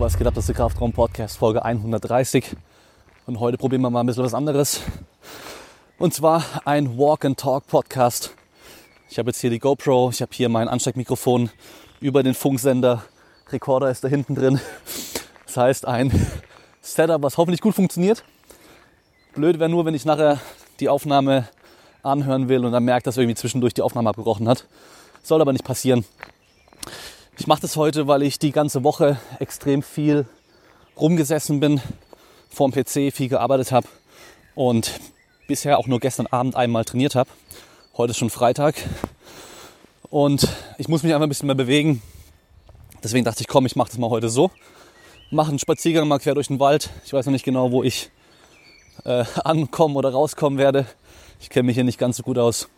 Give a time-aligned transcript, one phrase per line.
[0.00, 0.32] was geht ab?
[0.34, 2.56] Das ist der Kraftraum Podcast Folge 130.
[3.26, 4.80] Und heute probieren wir mal ein bisschen was anderes.
[5.98, 8.34] Und zwar ein Walk and Talk Podcast.
[9.10, 11.50] Ich habe jetzt hier die GoPro, ich habe hier mein Ansteckmikrofon
[12.00, 13.04] über den Funksender.
[13.50, 14.58] Rekorder ist da hinten drin.
[15.44, 16.10] Das heißt, ein
[16.80, 18.24] Setup, was hoffentlich gut funktioniert.
[19.34, 20.38] Blöd wäre nur, wenn ich nachher
[20.80, 21.46] die Aufnahme
[22.02, 24.64] anhören will und dann merkt, dass irgendwie zwischendurch die Aufnahme abgebrochen hat.
[25.22, 26.06] Soll aber nicht passieren.
[27.40, 30.26] Ich mache das heute, weil ich die ganze Woche extrem viel
[30.98, 31.80] rumgesessen bin,
[32.50, 33.88] vorm PC viel gearbeitet habe
[34.54, 35.00] und
[35.48, 37.30] bisher auch nur gestern Abend einmal trainiert habe.
[37.96, 38.74] Heute ist schon Freitag
[40.10, 42.02] und ich muss mich einfach ein bisschen mehr bewegen.
[43.02, 44.50] Deswegen dachte ich, komm, ich mache das mal heute so.
[45.30, 46.90] Mache einen Spaziergang mal quer durch den Wald.
[47.06, 48.10] Ich weiß noch nicht genau, wo ich
[49.06, 50.84] äh, ankommen oder rauskommen werde.
[51.40, 52.68] Ich kenne mich hier nicht ganz so gut aus.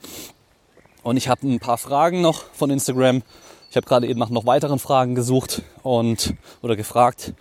[1.02, 3.22] Und ich habe ein paar Fragen noch von Instagram
[3.72, 7.32] ich habe gerade eben nach noch weiteren Fragen gesucht und oder gefragt.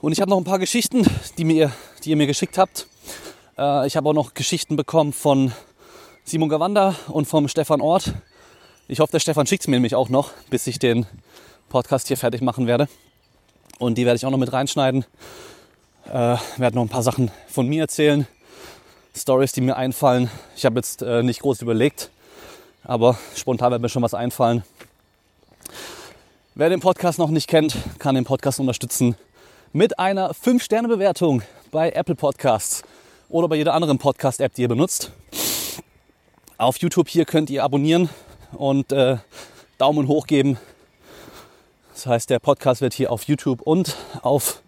[0.00, 1.06] Und ich habe noch ein paar Geschichten,
[1.38, 1.70] die, mir,
[2.02, 2.88] die ihr mir geschickt habt.
[3.56, 5.52] Äh, ich habe auch noch Geschichten bekommen von
[6.24, 8.12] Simon Gawanda und vom Stefan Ort.
[8.88, 11.06] Ich hoffe, der Stefan schickt es mir nämlich auch noch, bis ich den
[11.68, 12.88] Podcast hier fertig machen werde.
[13.78, 15.04] Und die werde ich auch noch mit reinschneiden.
[16.06, 18.26] Äh, werde noch ein paar Sachen von mir erzählen.
[19.16, 20.28] Stories, die mir einfallen.
[20.56, 22.10] Ich habe jetzt äh, nicht groß überlegt,
[22.82, 24.64] aber spontan wird mir schon was einfallen.
[26.54, 29.16] Wer den Podcast noch nicht kennt, kann den Podcast unterstützen
[29.72, 32.84] mit einer 5-Sterne-Bewertung bei Apple Podcasts
[33.28, 35.10] oder bei jeder anderen Podcast-App, die ihr benutzt.
[36.58, 38.08] Auf YouTube hier könnt ihr abonnieren
[38.52, 39.16] und äh,
[39.78, 40.58] Daumen hoch geben.
[41.92, 44.62] Das heißt, der Podcast wird hier auf YouTube und auf,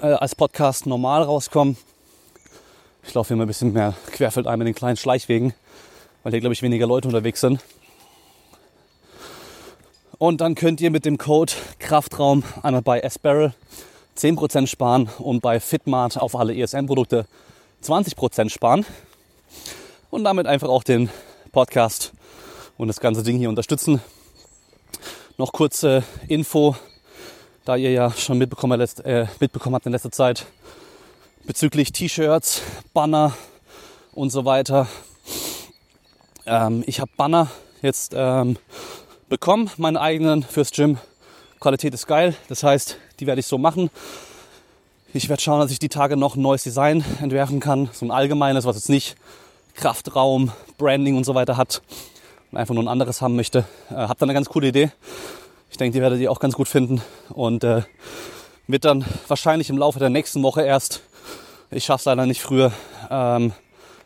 [0.00, 1.76] äh, als Podcast normal rauskommen.
[3.02, 5.54] Ich laufe hier mal ein bisschen mehr querfeldein mit den kleinen Schleichwegen,
[6.22, 7.60] weil hier, glaube ich, weniger Leute unterwegs sind.
[10.18, 13.52] Und dann könnt ihr mit dem Code Kraftraum einmal bei Asparrel
[14.16, 17.26] 10% sparen und bei Fitmart auf alle ESN-Produkte
[17.84, 18.86] 20% sparen.
[20.08, 21.10] Und damit einfach auch den
[21.52, 22.12] Podcast
[22.78, 24.00] und das ganze Ding hier unterstützen.
[25.36, 26.76] Noch kurze Info,
[27.66, 30.46] da ihr ja schon mitbekommen, äh, mitbekommen habt in letzter Zeit
[31.44, 32.62] bezüglich T-Shirts,
[32.94, 33.34] Banner
[34.12, 34.88] und so weiter.
[36.46, 37.50] Ähm, ich habe Banner
[37.82, 38.56] jetzt ähm,
[39.28, 40.98] bekommen, meinen eigenen fürs Gym.
[41.58, 43.90] Qualität ist geil, das heißt, die werde ich so machen.
[45.14, 48.10] Ich werde schauen, dass ich die Tage noch ein neues Design entwerfen kann, so ein
[48.10, 49.16] allgemeines, was jetzt nicht
[49.74, 51.82] Kraftraum, Branding und so weiter hat
[52.52, 53.64] und einfach nur ein anderes haben möchte.
[53.90, 54.90] Äh, hab dann eine ganz coole Idee.
[55.70, 57.82] Ich denke, die werdet ihr auch ganz gut finden und äh,
[58.66, 61.02] wird dann wahrscheinlich im Laufe der nächsten Woche erst,
[61.70, 62.72] ich schaffe es leider nicht früher,
[63.10, 63.52] ähm,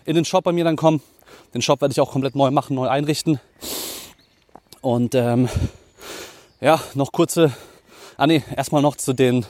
[0.04, 1.02] in den Shop bei mir dann kommen.
[1.54, 3.40] Den Shop werde ich auch komplett neu machen, neu einrichten.
[4.80, 5.48] Und ähm,
[6.60, 7.52] ja, noch kurze,
[8.16, 9.44] ah nee, erstmal noch zu den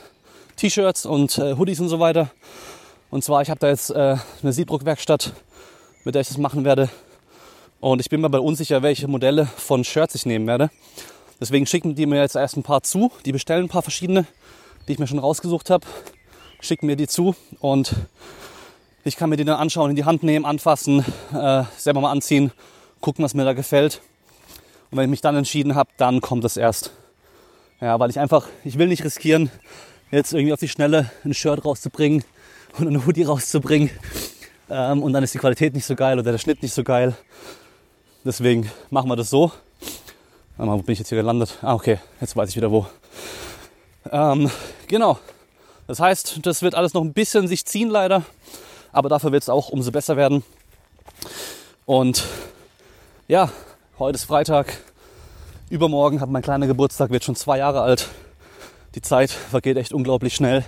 [0.57, 2.31] T-Shirts und äh, Hoodies und so weiter.
[3.09, 5.31] Und zwar, ich habe da jetzt äh, eine Siebdruckwerkstatt,
[6.03, 6.89] mit der ich das machen werde.
[7.79, 10.69] Und ich bin mir aber unsicher, welche Modelle von Shirts ich nehmen werde.
[11.39, 13.11] Deswegen schicken die mir jetzt erst ein paar zu.
[13.25, 14.25] Die bestellen ein paar verschiedene,
[14.87, 15.87] die ich mir schon rausgesucht habe.
[16.59, 17.95] Schicken mir die zu und
[19.05, 22.51] ich kann mir die dann anschauen, in die Hand nehmen, anfassen, äh, selber mal anziehen,
[22.99, 24.01] gucken, was mir da gefällt.
[24.91, 26.91] Und wenn ich mich dann entschieden habe, dann kommt es erst.
[27.79, 29.49] Ja, weil ich einfach, ich will nicht riskieren,
[30.11, 32.23] jetzt irgendwie auf die Schnelle ein Shirt rauszubringen
[32.77, 33.89] und eine Hoodie rauszubringen.
[34.69, 37.15] Ähm, und dann ist die Qualität nicht so geil oder der Schnitt nicht so geil.
[38.25, 39.51] Deswegen machen wir das so.
[40.57, 41.57] Mal, wo bin ich jetzt hier gelandet?
[41.61, 42.85] Ah, okay, jetzt weiß ich wieder wo.
[44.11, 44.51] Ähm,
[44.87, 45.17] genau.
[45.87, 48.23] Das heißt, das wird alles noch ein bisschen sich ziehen leider.
[48.91, 50.43] Aber dafür wird es auch umso besser werden.
[51.85, 52.25] Und
[53.27, 53.49] ja,
[54.01, 54.79] Heute ist Freitag.
[55.69, 58.07] Übermorgen hat mein kleiner Geburtstag, wird schon zwei Jahre alt.
[58.95, 60.65] Die Zeit vergeht echt unglaublich schnell.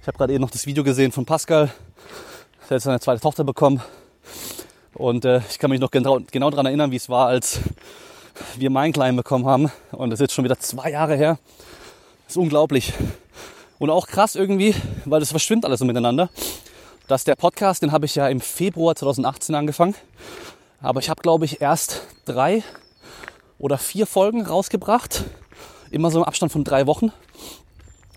[0.00, 1.72] Ich habe gerade eben noch das Video gesehen von Pascal.
[2.60, 3.82] Er hat jetzt seine zweite Tochter bekommen.
[4.94, 7.58] Und äh, ich kann mich noch genau, genau daran erinnern, wie es war, als
[8.56, 9.72] wir meinen Kleinen bekommen haben.
[9.90, 11.40] Und das ist jetzt schon wieder zwei Jahre her.
[12.26, 12.92] Das ist unglaublich.
[13.80, 14.72] Und auch krass irgendwie,
[15.04, 16.30] weil das verschwimmt alles so miteinander.
[17.08, 19.96] Dass der Podcast, den habe ich ja im Februar 2018 angefangen.
[20.82, 22.64] Aber ich habe, glaube ich, erst drei
[23.58, 25.24] oder vier Folgen rausgebracht.
[25.92, 27.12] Immer so im Abstand von drei Wochen.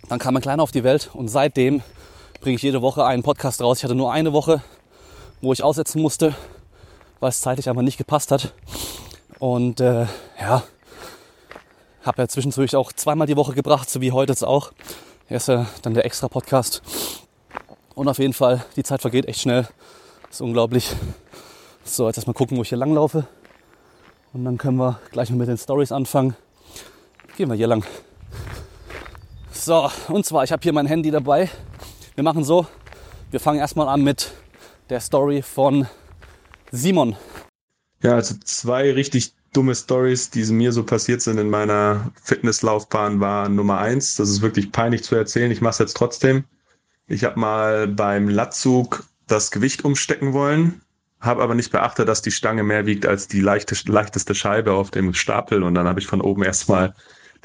[0.10, 1.84] Dann kam mein Kleiner auf die Welt und seitdem
[2.42, 3.78] bringe ich jede Woche einen Podcast raus.
[3.78, 4.64] Ich hatte nur eine Woche,
[5.42, 6.34] wo ich aussetzen musste,
[7.20, 8.54] weil es zeitlich einfach nicht gepasst hat.
[9.38, 10.08] Und äh,
[10.40, 10.64] ja,
[12.02, 14.72] habe ja zwischendurch auch zweimal die Woche gebracht, so wie heute jetzt auch.
[15.30, 16.82] Ist ja dann der extra Podcast.
[17.94, 19.68] Und auf jeden Fall, die Zeit vergeht echt schnell.
[20.30, 20.96] Ist unglaublich.
[21.88, 23.28] So, jetzt erstmal gucken, wo ich hier lang laufe.
[24.34, 26.36] Und dann können wir gleich mal mit den Stories anfangen.
[27.38, 27.86] Gehen wir hier lang.
[29.52, 31.50] So, und zwar, ich habe hier mein Handy dabei.
[32.16, 32.66] Wir machen so,
[33.30, 34.34] wir fangen erstmal an mit
[34.90, 35.88] der Story von
[36.72, 37.16] Simon.
[38.02, 43.48] Ja, also zwei richtig dumme Stories, die mir so passiert sind in meiner Fitnesslaufbahn, war
[43.48, 44.16] Nummer eins.
[44.16, 45.52] Das ist wirklich peinlich zu erzählen.
[45.52, 46.46] Ich mache es jetzt trotzdem.
[47.08, 50.82] Ich habe mal beim Latzug das Gewicht umstecken wollen,
[51.26, 54.92] habe aber nicht beachtet, dass die Stange mehr wiegt als die leichte, leichteste Scheibe auf
[54.92, 55.64] dem Stapel.
[55.64, 56.94] Und dann habe ich von oben erstmal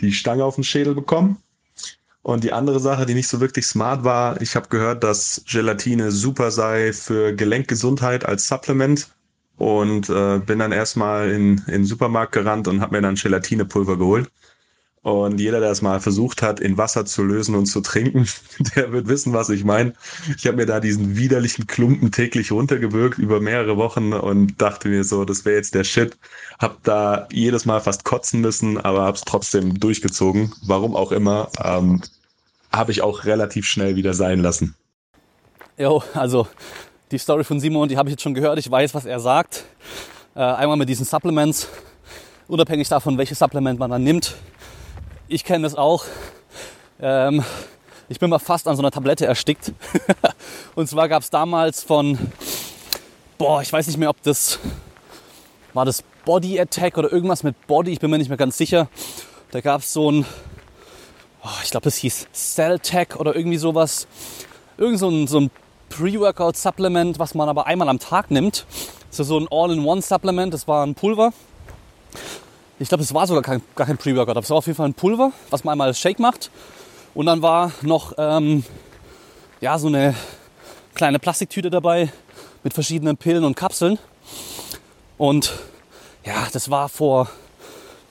[0.01, 1.39] die Stange auf den Schädel bekommen.
[2.23, 6.11] Und die andere Sache, die nicht so wirklich smart war, ich habe gehört, dass Gelatine
[6.13, 9.09] super sei für Gelenkgesundheit als Supplement
[9.57, 13.97] und äh, bin dann erstmal in, in den Supermarkt gerannt und habe mir dann Gelatinepulver
[13.97, 14.31] geholt.
[15.03, 18.29] Und jeder, der es mal versucht hat, in Wasser zu lösen und zu trinken,
[18.77, 19.95] der wird wissen, was ich meine.
[20.37, 25.05] Ich habe mir da diesen widerlichen Klumpen täglich runtergewürgt über mehrere Wochen und dachte mir
[25.05, 26.19] so, das wäre jetzt der Shit.
[26.59, 30.53] Hab da jedes Mal fast kotzen müssen, aber hab's trotzdem durchgezogen.
[30.67, 32.03] Warum auch immer, ähm,
[32.71, 34.75] habe ich auch relativ schnell wieder sein lassen.
[35.79, 36.47] Jo, also
[37.11, 38.59] die Story von Simon, die habe ich jetzt schon gehört.
[38.59, 39.65] Ich weiß, was er sagt.
[40.35, 41.69] Äh, einmal mit diesen Supplements,
[42.49, 44.37] unabhängig davon, welches Supplement man dann nimmt.
[45.33, 46.07] Ich kenne das auch.
[47.01, 47.45] Ähm,
[48.09, 49.73] ich bin mal fast an so einer Tablette erstickt.
[50.75, 52.19] und zwar gab es damals von,
[53.39, 54.59] boah, ich weiß nicht mehr, ob das
[55.73, 57.93] war das Body Attack oder irgendwas mit Body.
[57.93, 58.89] Ich bin mir nicht mehr ganz sicher.
[59.53, 60.27] Da gab es so ein,
[61.45, 64.09] oh, ich glaube, das hieß Cell Tech oder irgendwie sowas.
[64.79, 65.53] Irgend so ein, so ein
[65.91, 68.67] Pre-Workout-Supplement, was man aber einmal am Tag nimmt.
[69.13, 70.53] Ist so ein All-in-One-Supplement.
[70.53, 71.33] Das war ein Pulver.
[72.81, 74.37] Ich glaube, es war sogar kein, gar kein Pre-Workout.
[74.37, 76.51] Das war auf jeden Fall ein Pulver, was man einmal als Shake macht.
[77.13, 78.65] Und dann war noch ähm,
[79.61, 80.15] ja, so eine
[80.95, 82.11] kleine Plastiktüte dabei
[82.63, 83.99] mit verschiedenen Pillen und Kapseln.
[85.19, 85.53] Und
[86.25, 87.29] ja, das war vor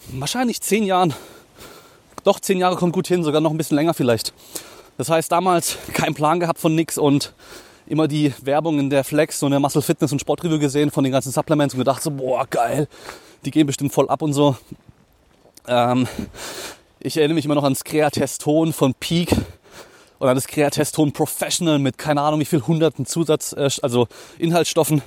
[0.10, 1.16] wahrscheinlich zehn Jahren.
[2.24, 4.34] Doch, zehn Jahre kommt gut hin, sogar noch ein bisschen länger vielleicht.
[5.00, 7.34] Das heißt, damals keinen Plan gehabt von nix und
[7.88, 11.12] immer die Werbung in der Flex, so eine Muscle Fitness und Sportreview gesehen von den
[11.12, 12.88] ganzen Supplements und gedacht so, boah, geil,
[13.46, 14.56] die gehen bestimmt voll ab und so.
[15.68, 16.08] Ähm,
[17.00, 19.32] ich erinnere mich immer noch ans Createston von Peak
[20.20, 24.08] und an das Createston Professional mit keine Ahnung wie viel hunderten Zusatz, äh, also
[24.38, 25.02] Inhaltsstoffen.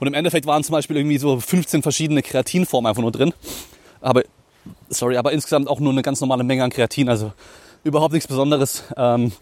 [0.00, 3.32] Und im Endeffekt waren zum Beispiel irgendwie so 15 verschiedene Kreatinformen einfach nur drin.
[4.00, 4.22] Aber,
[4.88, 7.32] sorry, aber insgesamt auch nur eine ganz normale Menge an Kreatin, also
[7.84, 8.84] überhaupt nichts Besonderes.
[8.96, 9.32] Ähm,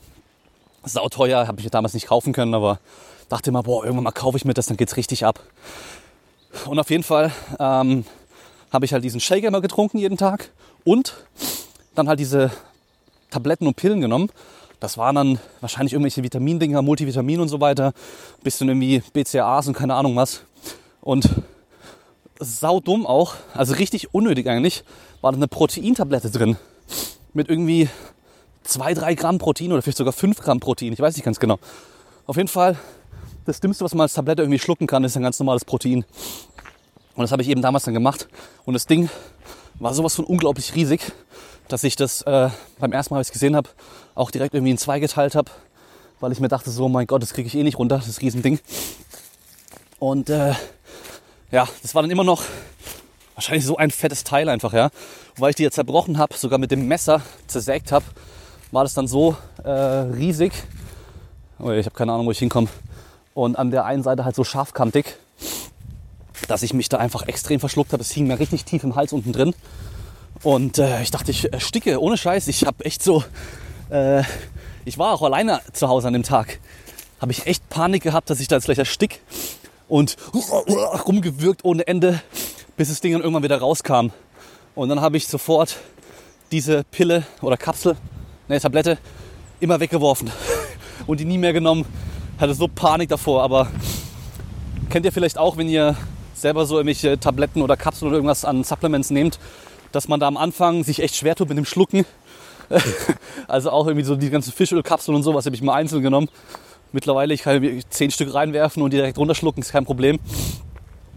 [0.84, 2.78] sauteuer, habe ich damals nicht kaufen können, aber
[3.28, 5.40] dachte immer, boah, irgendwann mal kaufe ich mir das, dann geht's richtig ab.
[6.66, 8.04] Und auf jeden Fall ähm,
[8.72, 10.50] habe ich halt diesen Shaker immer getrunken jeden Tag
[10.84, 11.14] und
[11.94, 12.50] dann halt diese
[13.30, 14.30] Tabletten und Pillen genommen.
[14.80, 17.92] Das waren dann wahrscheinlich irgendwelche Vitamindinger, Multivitamin und so weiter,
[18.42, 20.42] bisschen irgendwie BCAAs und keine Ahnung was.
[21.00, 21.28] Und
[22.40, 24.84] sau dumm auch, also richtig unnötig eigentlich,
[25.20, 26.56] war da eine Proteintablette drin
[27.32, 27.88] mit irgendwie
[28.64, 30.92] 2, 3 Gramm Protein oder vielleicht sogar 5 Gramm Protein.
[30.92, 31.58] Ich weiß nicht ganz genau.
[32.26, 32.76] Auf jeden Fall,
[33.44, 36.04] das Dümmste, was man als Tablette irgendwie schlucken kann, ist ein ganz normales Protein.
[37.14, 38.28] Und das habe ich eben damals dann gemacht.
[38.64, 39.10] Und das Ding
[39.78, 41.12] war sowas von unglaublich riesig,
[41.68, 43.68] dass ich das äh, beim ersten Mal, als ich es gesehen habe,
[44.14, 45.50] auch direkt irgendwie in zwei geteilt habe,
[46.20, 48.60] weil ich mir dachte, so mein Gott, das kriege ich eh nicht runter, das Riesending.
[49.98, 50.54] Und äh,
[51.50, 52.42] ja, das war dann immer noch
[53.34, 54.86] wahrscheinlich so ein fettes Teil einfach, ja.
[54.86, 58.04] Und weil ich die jetzt zerbrochen habe, sogar mit dem Messer zersägt habe,
[58.70, 60.52] war das dann so äh, riesig.
[61.58, 62.68] Oh, ich habe keine Ahnung, wo ich hinkomme.
[63.34, 65.16] Und an der einen Seite halt so scharfkantig,
[66.48, 68.02] dass ich mich da einfach extrem verschluckt habe.
[68.02, 69.54] Es hing mir richtig tief im Hals unten drin.
[70.42, 72.48] Und äh, ich dachte, ich ersticke, ohne Scheiß.
[72.48, 73.24] Ich habe echt so,
[73.90, 74.22] äh,
[74.84, 76.58] ich war auch alleine zu Hause an dem Tag.
[77.20, 79.20] Habe ich echt Panik gehabt, dass ich da jetzt gleich erstick.
[79.88, 82.20] Und rumgewürgt ohne Ende,
[82.76, 84.10] bis das Ding dann irgendwann wieder rauskam.
[84.74, 85.76] Und dann habe ich sofort
[86.50, 87.96] diese Pille oder Kapsel
[88.48, 88.98] eine Tablette,
[89.60, 90.30] immer weggeworfen
[91.06, 91.86] und die nie mehr genommen.
[92.42, 93.68] Hatte so Panik davor, aber
[94.90, 95.94] kennt ihr vielleicht auch, wenn ihr
[96.34, 99.38] selber so irgendwelche Tabletten oder Kapseln oder irgendwas an Supplements nehmt,
[99.92, 102.04] dass man da am Anfang sich echt schwer tut mit dem Schlucken.
[103.46, 106.28] also auch irgendwie so die ganzen Fischölkapseln und sowas habe ich mal einzeln genommen.
[106.90, 110.18] Mittlerweile, ich kann zehn Stück reinwerfen und direkt runterschlucken, ist kein Problem.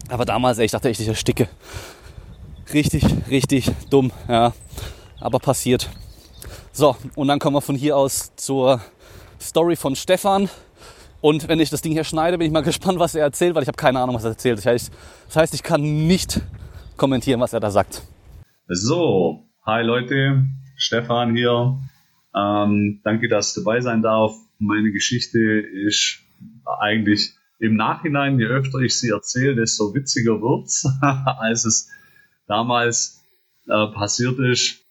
[0.09, 1.49] Aber damals, ey, ich dachte echt, ich ersticke.
[2.71, 4.53] Richtig, richtig dumm, ja.
[5.19, 5.89] Aber passiert.
[6.71, 8.79] So, und dann kommen wir von hier aus zur
[9.41, 10.49] Story von Stefan.
[11.25, 13.63] Und wenn ich das Ding hier schneide, bin ich mal gespannt, was er erzählt, weil
[13.63, 14.63] ich habe keine Ahnung, was er erzählt.
[14.63, 14.91] Das
[15.35, 16.39] heißt, ich kann nicht
[16.97, 18.03] kommentieren, was er da sagt.
[18.67, 20.45] So, hi Leute,
[20.77, 21.79] Stefan hier.
[22.35, 24.35] Ähm, danke, dass ich dabei sein darf.
[24.59, 26.19] Meine Geschichte ist
[26.79, 31.89] eigentlich im Nachhinein, je öfter ich sie erzähle, desto witziger wird's, als es
[32.45, 33.25] damals
[33.67, 34.85] äh, passiert ist.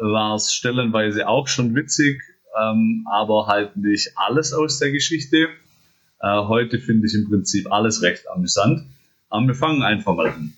[0.00, 2.22] war es stellenweise auch schon witzig,
[2.58, 5.48] ähm, aber halt nicht alles aus der Geschichte.
[6.20, 8.84] Äh, heute finde ich im Prinzip alles recht amüsant.
[9.28, 10.54] Aber wir fangen einfach mal an.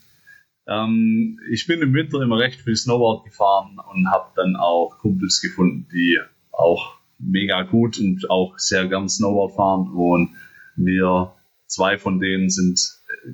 [0.66, 5.40] Ähm, ich bin im Winter immer recht viel Snowboard gefahren und habe dann auch Kumpels
[5.40, 6.18] gefunden, die
[6.50, 9.92] auch mega gut und auch sehr gern Snowboard fahren.
[9.92, 10.34] Und
[10.76, 11.32] wir,
[11.66, 12.80] zwei von denen sind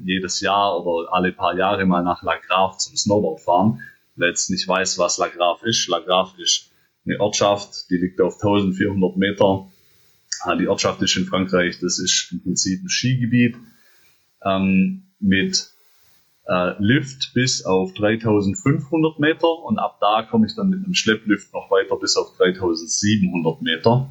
[0.04, 3.80] jedes Jahr oder alle paar Jahre mal nach La Grave zum Snowboard fahren.
[4.16, 6.70] Wer jetzt nicht weiß, was La Grave ist, La Grave ist
[7.08, 9.70] eine Ortschaft, die liegt auf 1400 Meter.
[10.42, 13.56] Ah, die Ortschaft ist in Frankreich, das ist im Prinzip ein Skigebiet
[14.44, 15.70] ähm, mit
[16.46, 21.52] äh, Lift bis auf 3500 Meter und ab da komme ich dann mit einem Schlepplift
[21.52, 24.10] noch weiter bis auf 3700 Meter.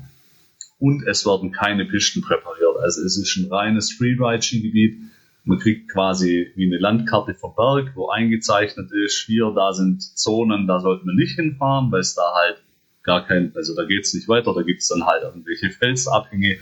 [0.80, 2.78] Und es werden keine Pisten präpariert.
[2.82, 5.00] Also es ist ein reines Freeride-Skigebiet.
[5.44, 10.68] Man kriegt quasi wie eine Landkarte vom Berg, wo eingezeichnet ist, hier, da sind Zonen,
[10.68, 12.62] da sollte man nicht hinfahren, weil es da halt
[13.08, 16.58] gar kein, also da geht's nicht weiter, da gibt's dann halt irgendwelche Felsabhänge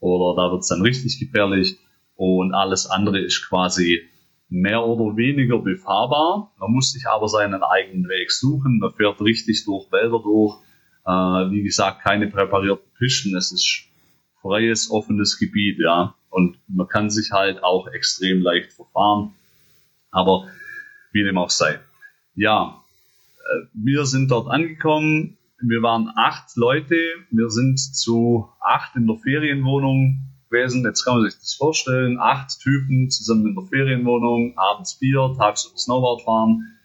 [0.00, 1.78] oder da wird's dann richtig gefährlich
[2.16, 4.02] und alles andere ist quasi
[4.48, 6.52] mehr oder weniger befahrbar.
[6.58, 8.78] Man muss sich aber seinen eigenen Weg suchen.
[8.78, 10.60] Man fährt richtig durch Wälder durch.
[11.06, 13.36] Äh, wie gesagt, keine präparierten Pisten.
[13.36, 13.84] Es ist
[14.40, 16.14] freies, offenes Gebiet, ja.
[16.28, 19.32] Und man kann sich halt auch extrem leicht verfahren.
[20.10, 20.48] Aber
[21.12, 21.80] wie dem auch sei.
[22.34, 22.80] Ja,
[23.38, 26.96] äh, wir sind dort angekommen wir waren acht Leute,
[27.30, 30.84] wir sind zu acht in der Ferienwohnung gewesen.
[30.84, 35.78] Jetzt kann man sich das vorstellen, acht Typen zusammen in der Ferienwohnung, abends Bier, tagsüber
[35.78, 36.76] Snowboard fahren.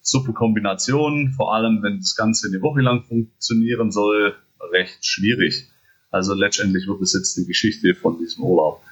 [0.00, 4.36] Super Kombination, vor allem wenn das Ganze eine Woche lang funktionieren soll,
[4.72, 5.68] recht schwierig.
[6.10, 8.82] Also letztendlich wird es jetzt die Geschichte von diesem Urlaub.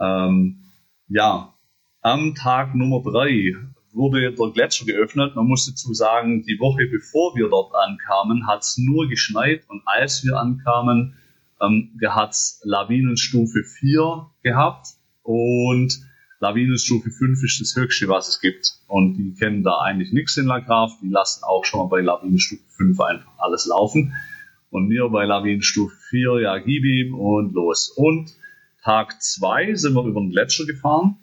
[0.00, 0.64] Ähm,
[1.08, 1.54] ja,
[2.02, 3.54] am Tag Nummer drei
[3.92, 5.36] wurde der Gletscher geöffnet.
[5.36, 9.82] Man muss dazu sagen, die Woche bevor wir dort ankamen, hat es nur geschneit und
[9.86, 11.14] als wir ankamen,
[11.60, 14.88] ähm, hat es Lawinenstufe 4 gehabt
[15.22, 16.00] und
[16.40, 18.74] Lawinenstufe 5 ist das höchste, was es gibt.
[18.86, 20.92] Und die kennen da eigentlich nichts in La Grave.
[21.02, 24.14] Die lassen auch schon mal bei Lawinenstufe 5 einfach alles laufen.
[24.70, 27.88] Und wir bei Lawinenstufe 4, ja, gib ihm und los.
[27.88, 28.32] Und
[28.84, 31.16] Tag 2 sind wir über den Gletscher gefahren.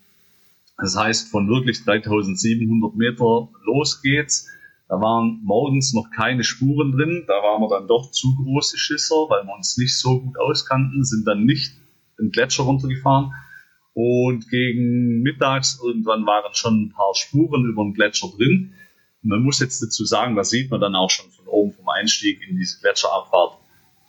[0.77, 4.50] Das heißt, von wirklich 3700 Meter los geht's.
[4.88, 7.24] Da waren morgens noch keine Spuren drin.
[7.27, 11.03] Da waren wir dann doch zu große Schisser, weil wir uns nicht so gut auskannten,
[11.03, 11.74] sind dann nicht
[12.20, 13.34] den Gletscher runtergefahren.
[13.94, 18.74] Und gegen mittags irgendwann waren schon ein paar Spuren über den Gletscher drin.
[19.22, 22.41] Man muss jetzt dazu sagen, das sieht man dann auch schon von oben vom Einstieg
[22.48, 23.58] in diese Gletscherabfahrt,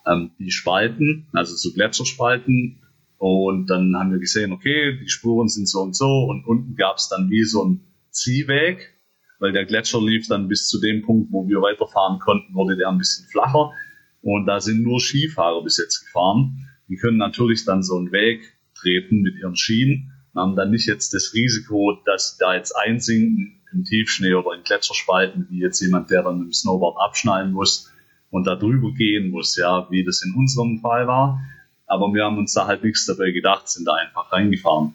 [0.06, 2.82] ähm, die Spalten, also so Gletscherspalten,
[3.18, 6.24] und dann haben wir gesehen, okay, die Spuren sind so und so.
[6.24, 7.80] Und unten gab es dann wie so ein
[8.10, 8.92] Ziehweg,
[9.38, 12.88] weil der Gletscher lief dann bis zu dem Punkt, wo wir weiterfahren konnten, wurde der
[12.88, 13.70] ein bisschen flacher.
[14.22, 16.68] Und da sind nur Skifahrer bis jetzt gefahren.
[16.88, 18.42] Die können natürlich dann so einen Weg
[18.74, 22.72] treten mit ihren Schienen und haben dann nicht jetzt das Risiko, dass sie da jetzt
[22.72, 27.52] einsinken im Tiefschnee oder in Gletscherspalten, wie jetzt jemand, der dann mit dem Snowboard abschnallen
[27.52, 27.90] muss
[28.30, 31.40] und da drüber gehen muss, ja, wie das in unserem Fall war
[31.86, 34.94] aber wir haben uns da halt nichts dabei gedacht, sind da einfach reingefahren.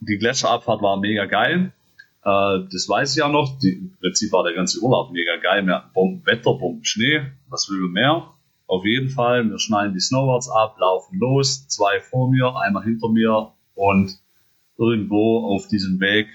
[0.00, 1.72] Die Gletscherabfahrt war mega geil.
[2.24, 3.58] Äh, das weiß ich auch noch.
[3.58, 5.66] Die, Im Prinzip war der ganze Urlaub mega geil.
[5.66, 7.22] Wir hatten Bomben Wetter, Bomben Schnee.
[7.48, 8.28] Was will man mehr?
[8.66, 9.48] Auf jeden Fall.
[9.48, 11.68] Wir schnallen die Snowboards ab, laufen los.
[11.68, 13.52] Zwei vor mir, einer hinter mir.
[13.74, 14.18] Und
[14.78, 16.28] irgendwo auf diesem Weg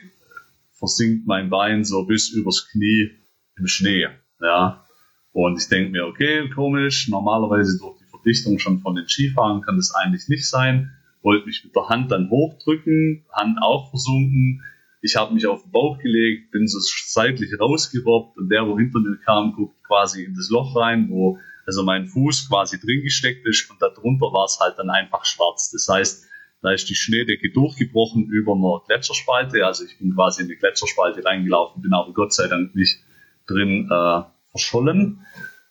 [0.74, 3.12] versinkt mein Bein so bis übers Knie
[3.58, 4.08] im Schnee.
[4.42, 4.86] Ja.
[5.32, 7.08] Und ich denke mir, okay, komisch.
[7.10, 7.97] Normalerweise durch
[8.28, 10.92] Verdichtung schon von den Skifahren kann das eigentlich nicht sein.
[11.22, 14.64] Wollte mich mit der Hand dann hochdrücken, Hand auch versunken.
[15.02, 19.00] Ich habe mich auf den Bauch gelegt, bin so seitlich rausgerobbt und der, wo hinter
[19.00, 23.46] mir kam, guckt quasi in das Loch rein, wo also mein Fuß quasi drin gesteckt
[23.48, 25.72] ist und darunter war es halt dann einfach schwarz.
[25.72, 26.26] Das heißt,
[26.62, 29.66] da ist die Schneedecke durchgebrochen über einer Gletscherspalte.
[29.66, 33.00] Also ich bin quasi in die Gletscherspalte reingelaufen, bin aber Gott sei Dank nicht
[33.48, 35.26] drin äh, verschollen.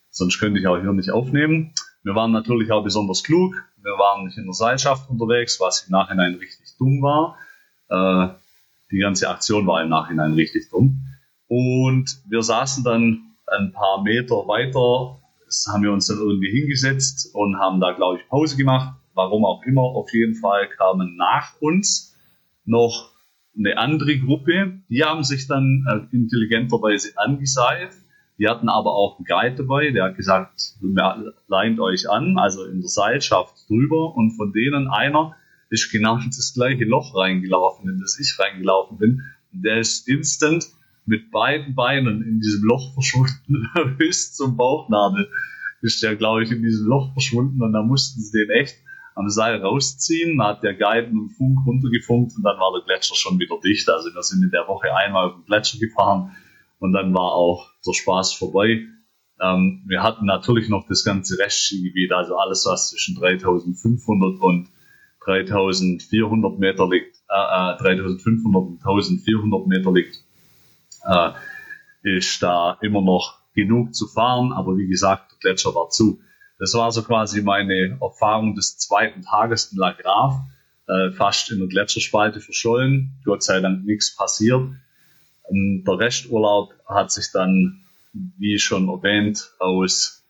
[0.09, 1.75] Sonst könnte ich auch hier nicht aufnehmen.
[2.07, 3.57] Wir waren natürlich auch besonders klug.
[3.83, 7.37] Wir waren nicht in der Seilschaft unterwegs, was im Nachhinein richtig dumm war.
[7.89, 8.33] Äh,
[8.93, 11.05] die ganze Aktion war im Nachhinein richtig dumm.
[11.49, 17.35] Und wir saßen dann ein paar Meter weiter, das haben wir uns dann irgendwie hingesetzt
[17.35, 18.95] und haben da, glaube ich, Pause gemacht.
[19.15, 22.17] Warum auch immer, auf jeden Fall kamen nach uns
[22.65, 23.11] noch
[23.59, 24.81] eine andere Gruppe.
[24.89, 27.95] Die haben sich dann äh, intelligenterweise angeseilt
[28.38, 30.75] die hatten aber auch einen Guide dabei, der hat gesagt,
[31.49, 35.35] leint euch an, also in der Seilschaft drüber und von denen einer
[35.71, 39.23] ist genau in das gleiche Loch reingelaufen, in das ich reingelaufen bin.
[39.52, 40.66] Der ist instant
[41.07, 45.28] mit beiden Beinen in diesem Loch verschwunden, bis zum Bauchnabel
[45.83, 48.76] ist der, glaube ich, in diesem Loch verschwunden und da mussten sie den echt
[49.14, 50.38] am Seil rausziehen.
[50.38, 53.88] Da hat der Guide einen Funk runtergefunkt und dann war der Gletscher schon wieder dicht.
[53.88, 56.37] Also wir sind in der Woche einmal auf den Gletscher gefahren
[56.78, 58.87] und dann war auch der Spaß vorbei.
[59.40, 64.69] Ähm, wir hatten natürlich noch das ganze Restskigebiet, also alles, was zwischen 3500 und
[65.25, 70.23] 3400 Meter liegt, äh, äh, 3500 und 1400 Meter liegt,
[71.05, 71.33] äh,
[72.02, 74.52] ist da immer noch genug zu fahren.
[74.52, 76.21] Aber wie gesagt, der Gletscher war zu.
[76.59, 80.47] Das war so quasi meine Erfahrung des zweiten Tages in La Grave.
[80.88, 83.21] Äh, fast in der Gletscherspalte verschollen.
[83.25, 84.71] Gott sei Dank nichts passiert.
[85.50, 90.25] Der Resturlaub hat sich dann, wie schon erwähnt, aus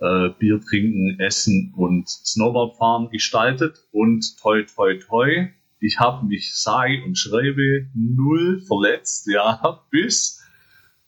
[0.00, 3.78] äh, Bier trinken, Essen und Snowboardfahren gestaltet.
[3.92, 10.42] Und toi, toi, toi, ich habe mich sage und schreibe null verletzt, ja, bis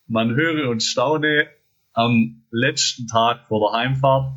[0.06, 1.46] man höre und staune,
[1.94, 4.32] am letzten Tag vor der Heimfahrt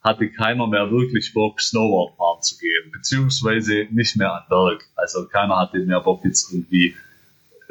[0.00, 4.84] hatte keiner mehr wirklich Bock, Snowboard fahren zu gehen, beziehungsweise nicht mehr an Berg.
[4.96, 6.94] Also keiner hatte mehr Bock, jetzt irgendwie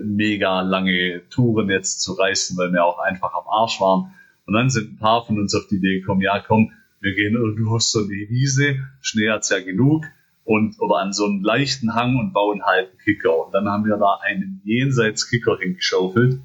[0.04, 4.14] mega lange Touren jetzt zu reisen, weil wir auch einfach am Arsch waren.
[4.46, 7.36] Und dann sind ein paar von uns auf die Idee gekommen, ja komm, wir gehen
[7.36, 10.06] irgendwo so eine Wiese, Schnee hat's ja genug,
[10.46, 13.46] und oder an so einen leichten Hang und bauen halt einen Kicker.
[13.46, 16.40] Und dann haben wir da einen jenseits Kicker hingeschaufelt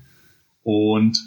[0.63, 1.19] und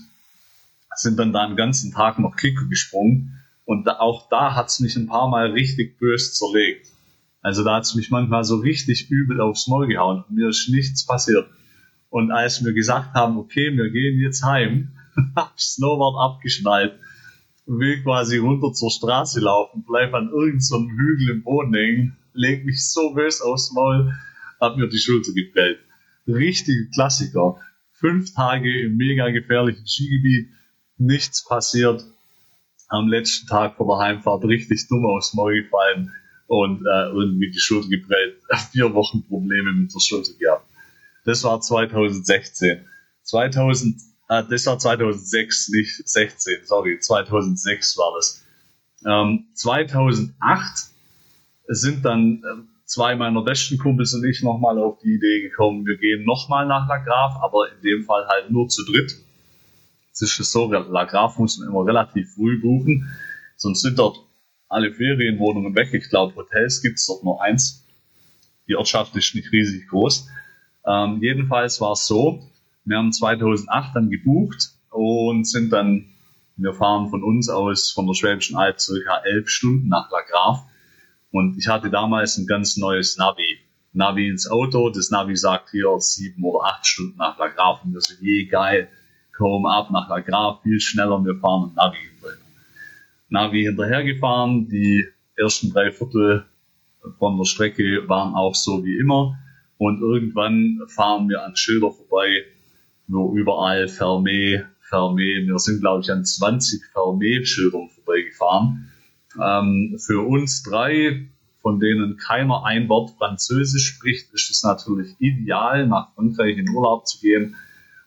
[0.96, 3.42] sind dann da einen ganzen Tag noch Kicker gesprungen.
[3.66, 6.88] Und da, auch da hat's mich ein paar Mal richtig böse zerlegt.
[7.42, 11.50] Also da hat's mich manchmal so richtig übel aufs Maul gehauen mir ist nichts passiert.
[12.12, 14.92] Und als wir gesagt haben, okay, wir gehen jetzt heim,
[15.36, 17.00] hab Snowboard abgeschnallt,
[17.66, 22.66] will quasi runter zur Straße laufen, bleib an irgendeinem so Hügel im Boden hängen, leg
[22.66, 24.14] mich so böse aufs Maul,
[24.60, 25.80] hab mir die Schulter geprellt.
[26.28, 27.62] Richtige Klassiker.
[27.94, 30.50] Fünf Tage im mega gefährlichen Skigebiet,
[30.98, 32.04] nichts passiert.
[32.90, 36.12] Am letzten Tag vor der Heimfahrt richtig dumm aufs Maul gefallen
[36.48, 38.36] und äh, irgendwie die Schulter geprellt.
[38.74, 40.71] Vier Wochen Probleme mit der Schulter gehabt.
[41.26, 42.86] Das war 2016.
[43.24, 48.44] 2000, äh, das war 2006, nicht 16, sorry, 2006 war das.
[49.06, 50.92] Ähm, 2008
[51.68, 55.98] sind dann äh, zwei meiner besten Kumpels und ich nochmal auf die Idee gekommen, wir
[55.98, 59.16] gehen nochmal nach La Grave, aber in dem Fall halt nur zu dritt.
[60.12, 63.10] Es ist so, La Grave muss man immer relativ früh buchen,
[63.56, 64.18] sonst sind dort
[64.68, 65.94] alle Ferienwohnungen weg.
[65.94, 67.86] Ich glaube, Hotels gibt es dort nur eins.
[68.68, 70.28] Die Ortschaft ist nicht riesig groß.
[70.86, 72.42] Ähm, jedenfalls war es so,
[72.86, 76.06] wir haben 2008 dann gebucht und sind dann,
[76.58, 80.64] wir fahren von uns aus, von der Schwäbischen Alb, circa elf Stunden nach La Grave
[81.32, 83.60] und ich hatte damals ein ganz neues Navi.
[83.94, 84.90] Navi ins Auto.
[84.90, 87.80] Das Navi sagt hier sieben oder acht Stunden nach La Grave.
[87.84, 88.90] Und wir so, je geil,
[89.36, 92.38] komm ab nach La Grave, viel schneller, wir fahren ein Navi hinterher.
[93.30, 94.68] Navi hinterhergefahren.
[94.68, 96.46] Die ersten drei Viertel
[97.18, 99.38] von der Strecke waren auch so wie immer.
[99.82, 102.44] Und irgendwann fahren wir an Schilder vorbei,
[103.08, 108.92] wo überall Fermé, Fermé, wir sind glaube ich an 20 Fermé-Schildern vorbeigefahren
[109.42, 111.26] ähm, für uns drei,
[111.64, 117.08] von denen keiner ein Wort Französisch spricht, ist es natürlich ideal, nach Frankreich in Urlaub
[117.08, 117.56] zu gehen.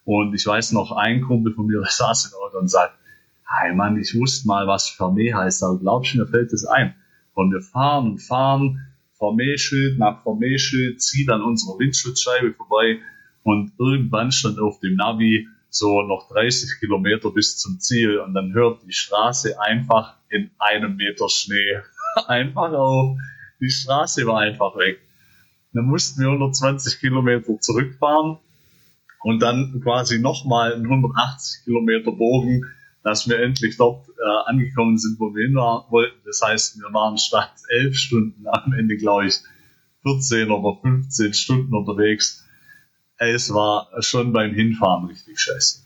[0.05, 2.95] Und ich weiß noch, ein Kumpel von mir, der saß im Auto und sagt,
[3.49, 6.95] hey Mann, ich wusste mal, was Fermé heißt, aber glaubst du, mir fällt das ein.
[7.33, 13.01] Und wir fahren und fahren, Fermé-Schild nach Fermé-Schild, zieht an unserer Windschutzscheibe vorbei
[13.43, 18.53] und irgendwann stand auf dem Navi so noch 30 Kilometer bis zum Ziel und dann
[18.53, 21.81] hört die Straße einfach in einem Meter Schnee
[22.29, 23.19] einfach auf.
[23.61, 25.01] Die Straße war einfach weg.
[25.73, 28.39] Dann mussten wir 120 Kilometer zurückfahren
[29.25, 32.65] und dann quasi nochmal einen 180 Kilometer Bogen,
[33.05, 36.19] dass wir endlich dort äh, angekommen sind, wo wir hin wollten.
[36.25, 39.35] Das heißt, wir waren statt elf Stunden am Ende, glaube ich,
[40.03, 42.45] 14 oder 15 Stunden unterwegs
[43.19, 45.83] es war schon beim Hinfahren richtig scheiße.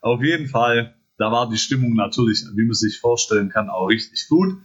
[0.00, 4.28] Auf jeden Fall, da war die Stimmung natürlich, wie man sich vorstellen kann, auch richtig
[4.28, 4.56] gut.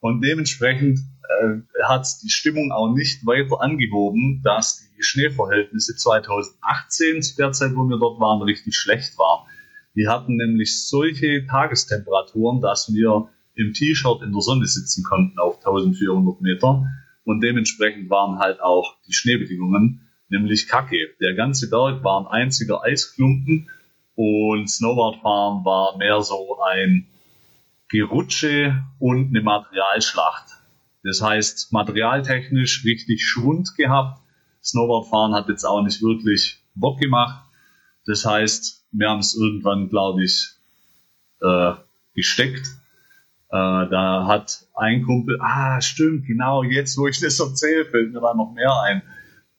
[0.00, 1.00] Und dementsprechend
[1.40, 7.74] äh, hat die Stimmung auch nicht weiter angehoben, dass die Schneeverhältnisse 2018, zu der Zeit,
[7.74, 9.47] wo wir dort waren, richtig schlecht waren.
[9.98, 15.56] Die hatten nämlich solche Tagestemperaturen, dass wir im T-Shirt in der Sonne sitzen konnten auf
[15.56, 16.86] 1400 Meter.
[17.24, 21.08] Und dementsprechend waren halt auch die Schneebedingungen nämlich Kacke.
[21.20, 23.68] Der ganze Berg war ein einziger Eisklumpen
[24.14, 27.08] und Snowboardfahren war mehr so ein
[27.88, 30.44] Gerutsche und eine Materialschlacht.
[31.02, 34.20] Das heißt, materialtechnisch richtig Schwund gehabt.
[34.62, 37.44] Snowboardfahren hat jetzt auch nicht wirklich Bock gemacht.
[38.06, 40.50] Das heißt, Wir haben es irgendwann, glaube ich,
[41.40, 41.72] äh,
[42.14, 42.66] gesteckt.
[43.50, 48.20] Äh, da hat ein Kumpel, ah, stimmt, genau, jetzt, wo ich das erzähle, fällt mir
[48.20, 49.02] da noch mehr ein.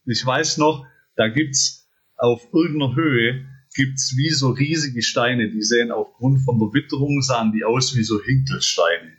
[0.05, 1.87] Ich weiß noch, da gibt's
[2.17, 7.51] auf irgendeiner Höhe gibt's wie so riesige Steine, die sehen aufgrund von der Witterung, sahen
[7.51, 9.13] die aus wie so Hinkelsteine.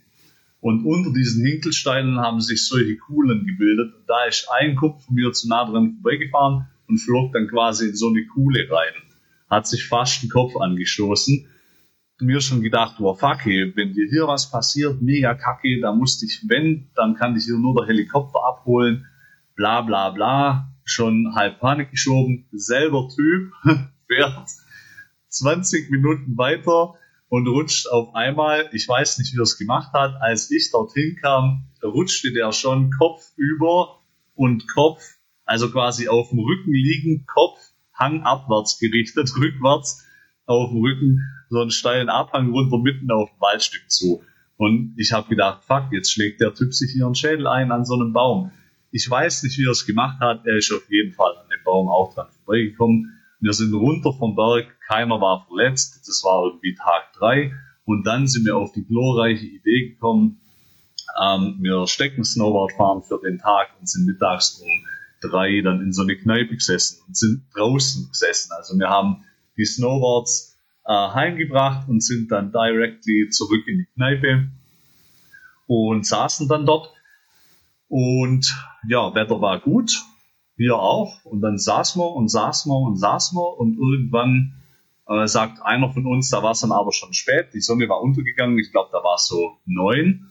[0.61, 3.95] Und unter diesen Hinkelsteinen haben sich solche Kuhlen gebildet.
[3.95, 7.89] Und da ist ein Kopf von mir zu nah dran vorbeigefahren und flog dann quasi
[7.89, 8.93] in so eine Kuhle rein.
[9.51, 11.47] Hat sich fast den Kopf angestoßen.
[12.21, 16.27] Mir schon gedacht, wow, fuck, ey, wenn dir hier was passiert, mega kacke, da musste
[16.27, 19.07] ich, wenn, dann kann dich hier nur der Helikopter abholen,
[19.57, 20.67] bla bla bla.
[20.85, 22.47] Schon halb Panik geschoben.
[22.53, 23.53] Selber Typ,
[24.07, 24.49] fährt
[25.29, 26.95] 20 Minuten weiter
[27.29, 31.17] und rutscht auf einmal, ich weiß nicht, wie er es gemacht hat, als ich dorthin
[31.17, 34.01] kam, rutschte der schon Kopf über
[34.35, 35.03] und Kopf,
[35.45, 37.70] also quasi auf dem Rücken liegen, Kopf
[38.01, 40.05] hangabwärts gerichtet, rückwärts
[40.47, 44.23] auf dem Rücken, so einen steilen Abhang runter mitten auf dem Waldstück zu.
[44.57, 47.95] Und ich habe gedacht, fuck, jetzt schlägt der Typ sich ihren Schädel ein an so
[47.95, 48.51] einem Baum.
[48.91, 50.45] Ich weiß nicht, wie er es gemacht hat.
[50.45, 53.17] Er ist auf jeden Fall an dem Baum auch dran vorbeigekommen.
[53.39, 56.01] Wir sind runter vom Berg, keiner war verletzt.
[56.07, 57.53] Das war irgendwie Tag drei.
[57.85, 60.41] Und dann sind wir auf die glorreiche Idee gekommen,
[61.21, 64.69] ähm, wir stecken Snowboard fahren für den Tag und sind mittags um
[65.21, 68.53] drei dann in so eine Kneipe gesessen und sind draußen gesessen.
[68.57, 69.25] Also wir haben
[69.57, 74.49] die Snowboards äh, heimgebracht und sind dann directly zurück in die Kneipe
[75.67, 76.93] und saßen dann dort.
[77.89, 78.55] Und
[78.89, 79.93] ja, Wetter war gut
[80.61, 81.25] wir auch.
[81.25, 84.53] Und dann saßen wir und saßen wir und saßen wir und irgendwann
[85.09, 88.03] äh, sagt einer von uns, da war es dann aber schon spät, die Sonne war
[88.03, 90.31] untergegangen, ich glaube, da war es so neun,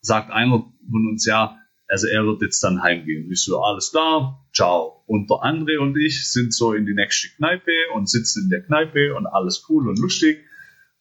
[0.00, 1.56] sagt einer von uns, ja,
[1.92, 3.30] also er wird jetzt dann heimgehen.
[3.30, 5.04] Ich so, alles klar, ciao.
[5.06, 8.62] Und der André und ich sind so in die nächste Kneipe und sitzen in der
[8.62, 10.38] Kneipe und alles cool und lustig.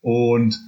[0.02, 0.60] Und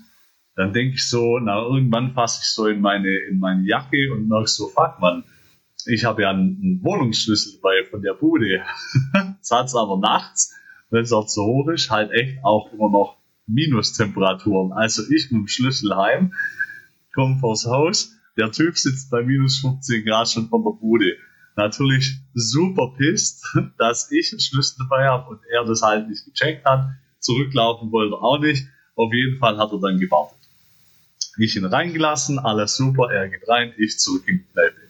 [0.56, 4.30] dann denke ich so, na, irgendwann fasse ich so in meine, in meine Jacke und
[4.30, 5.26] merke so, fuck man,
[5.88, 8.62] ich habe ja einen Wohnungsschlüssel bei von der Bude.
[9.42, 10.56] Es aber nachts,
[10.90, 14.72] wenn es auch so hoch ist, halt echt auch immer noch Minustemperaturen.
[14.72, 16.34] Also ich mit dem Schlüssel heim,
[17.14, 21.18] komme vors Haus, der Typ sitzt bei minus 15 Grad schon von der Bude.
[21.56, 23.46] Natürlich super pisst,
[23.78, 26.90] dass ich einen Schlüssel dabei habe und er das halt nicht gecheckt hat.
[27.20, 28.68] Zurücklaufen wollte er auch nicht.
[28.96, 30.38] Auf jeden Fall hat er dann gewartet.
[31.38, 34.84] Ich ihn reingelassen, alles super, er geht rein, ich zurück in die Kneipe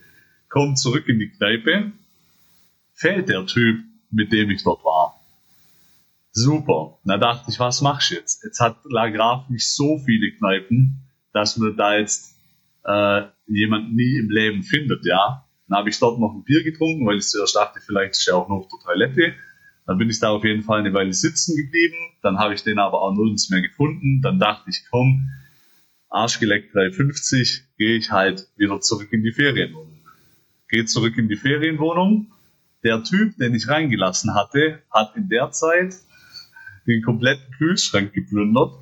[0.53, 1.91] komme zurück in die Kneipe,
[2.93, 5.19] fällt der Typ, mit dem ich dort war.
[6.31, 6.99] Super.
[7.03, 8.43] Da dachte ich, was machst du jetzt?
[8.43, 12.35] Jetzt hat La Graf nicht so viele Kneipen, dass man da jetzt
[12.83, 15.45] äh, jemand nie im Leben findet, ja.
[15.67, 18.37] Dann habe ich dort noch ein Bier getrunken, weil ich zuerst dachte, vielleicht ist er
[18.37, 19.33] auch noch auf der Toilette.
[19.85, 21.97] Dann bin ich da auf jeden Fall eine Weile sitzen geblieben.
[22.21, 24.21] Dann habe ich den aber auch nirgends mehr gefunden.
[24.21, 25.29] Dann dachte ich, komm,
[26.09, 29.93] Arschgeleckt 350, gehe ich halt wieder zurück in die Ferienwohnung
[30.73, 32.31] gehe zurück in die Ferienwohnung.
[32.83, 35.93] Der Typ, den ich reingelassen hatte, hat in der Zeit
[36.87, 38.73] den kompletten Kühlschrank geplündert,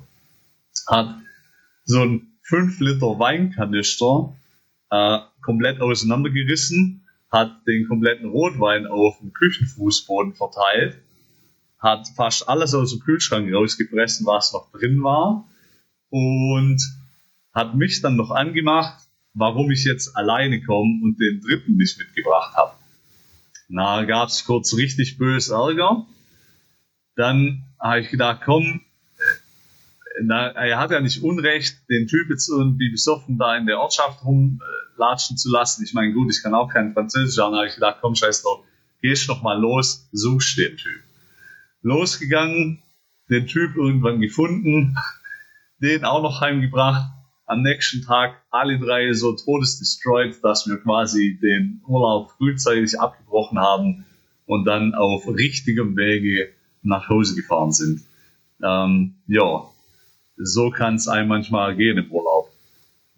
[0.88, 1.14] hat
[1.84, 4.34] so ein 5 Liter Weinkanister
[4.92, 10.98] äh, komplett auseinandergerissen, hat den kompletten Rotwein auf dem Küchenfußboden verteilt,
[11.78, 15.48] hat fast alles aus dem Kühlschrank rausgepresst, was noch drin war
[16.10, 16.78] und
[17.54, 19.02] hat mich dann noch angemacht,
[19.32, 22.74] warum ich jetzt alleine komme und den dritten nicht mitgebracht habe.
[23.68, 26.06] Na, gab es kurz richtig böse Ärger.
[27.16, 28.82] Dann habe ich gedacht, komm,
[30.20, 34.20] na, er hat ja nicht Unrecht, den Typ jetzt irgendwie besoffen da in der Ortschaft
[35.02, 35.84] rumlatschen zu lassen.
[35.84, 38.64] Ich meine, gut, ich kann auch kein Französisch, aber habe ich gedacht, komm, scheiß drauf,
[39.00, 41.00] gehst noch mal los, suchst den Typ.
[41.82, 42.82] Losgegangen,
[43.28, 44.96] den Typ irgendwann gefunden,
[45.78, 47.10] den auch noch heimgebracht,
[47.46, 54.06] am nächsten Tag alle drei so todesdestroyed, dass wir quasi den Urlaub frühzeitig abgebrochen haben
[54.46, 56.50] und dann auf richtigem Wege
[56.82, 58.02] nach Hause gefahren sind.
[58.62, 59.64] Ähm, ja,
[60.36, 62.31] so kann es einem manchmal gehen im Urlaub.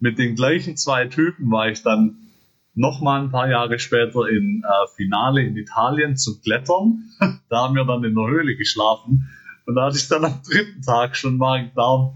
[0.05, 2.17] Mit den gleichen zwei Typen war ich dann
[2.75, 7.09] noch mal ein paar Jahre später in äh, Finale in Italien zu klettern.
[7.49, 9.27] da haben wir dann in der Höhle geschlafen
[9.65, 12.13] und da hatte ich dann am dritten Tag schon Magen-Darm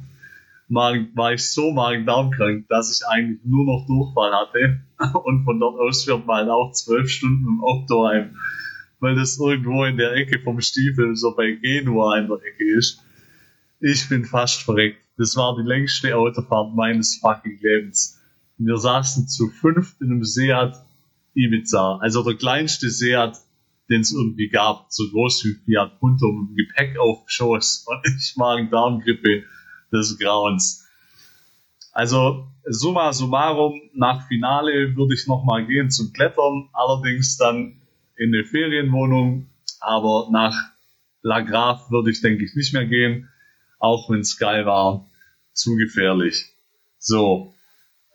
[0.67, 4.81] Magen, war ich so Magen-Darm-krank, dass ich eigentlich nur noch Durchfall hatte.
[5.23, 8.35] Und von dort aus fährt man halt auch zwölf Stunden im Auto heim.
[8.99, 13.03] Weil das irgendwo in der Ecke vom Stiefel, so bei Genua in der Ecke ist.
[13.79, 15.01] Ich bin fast verreckt.
[15.19, 18.19] Das war die längste Autofahrt meines fucking Lebens.
[18.57, 20.75] Wir saßen zu fünft in einem Seat
[21.35, 21.97] Ibiza.
[21.97, 23.37] Also der kleinste Seat
[23.89, 28.35] den es irgendwie gab, so groß wie Fiat Punto mit Gepäck auf Schoß und ich
[28.37, 29.43] Magen-Darm-Grippe
[29.91, 30.87] des Grauens.
[31.91, 37.81] Also summa summarum, nach Finale würde ich nochmal gehen zum Klettern, allerdings dann
[38.15, 40.55] in eine Ferienwohnung, aber nach
[41.23, 43.27] La Grave würde ich, denke ich, nicht mehr gehen,
[43.79, 45.08] auch wenn Sky war,
[45.59, 46.53] zu gefährlich.
[46.97, 47.53] So,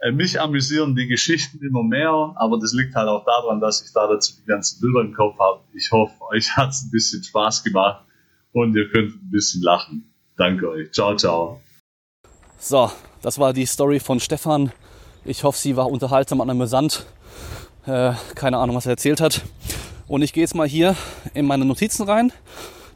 [0.01, 3.93] äh, mich amüsieren die Geschichten immer mehr, aber das liegt halt auch daran, dass ich
[3.93, 5.63] da dazu die ganzen Bilder im Kopf habe.
[5.73, 8.05] Ich hoffe, euch hat es ein bisschen Spaß gemacht
[8.53, 10.13] und ihr könnt ein bisschen lachen.
[10.37, 10.93] Danke euch.
[10.93, 11.61] Ciao, ciao.
[12.59, 12.91] So,
[13.23, 14.73] das war die Story von Stefan.
[15.25, 17.07] Ich hoffe, sie war unterhaltsam und amüsant.
[17.87, 19.43] Äh, keine Ahnung, was er erzählt hat.
[20.07, 20.97] Und ich gehe jetzt mal hier
[21.33, 22.33] in meine Notizen rein,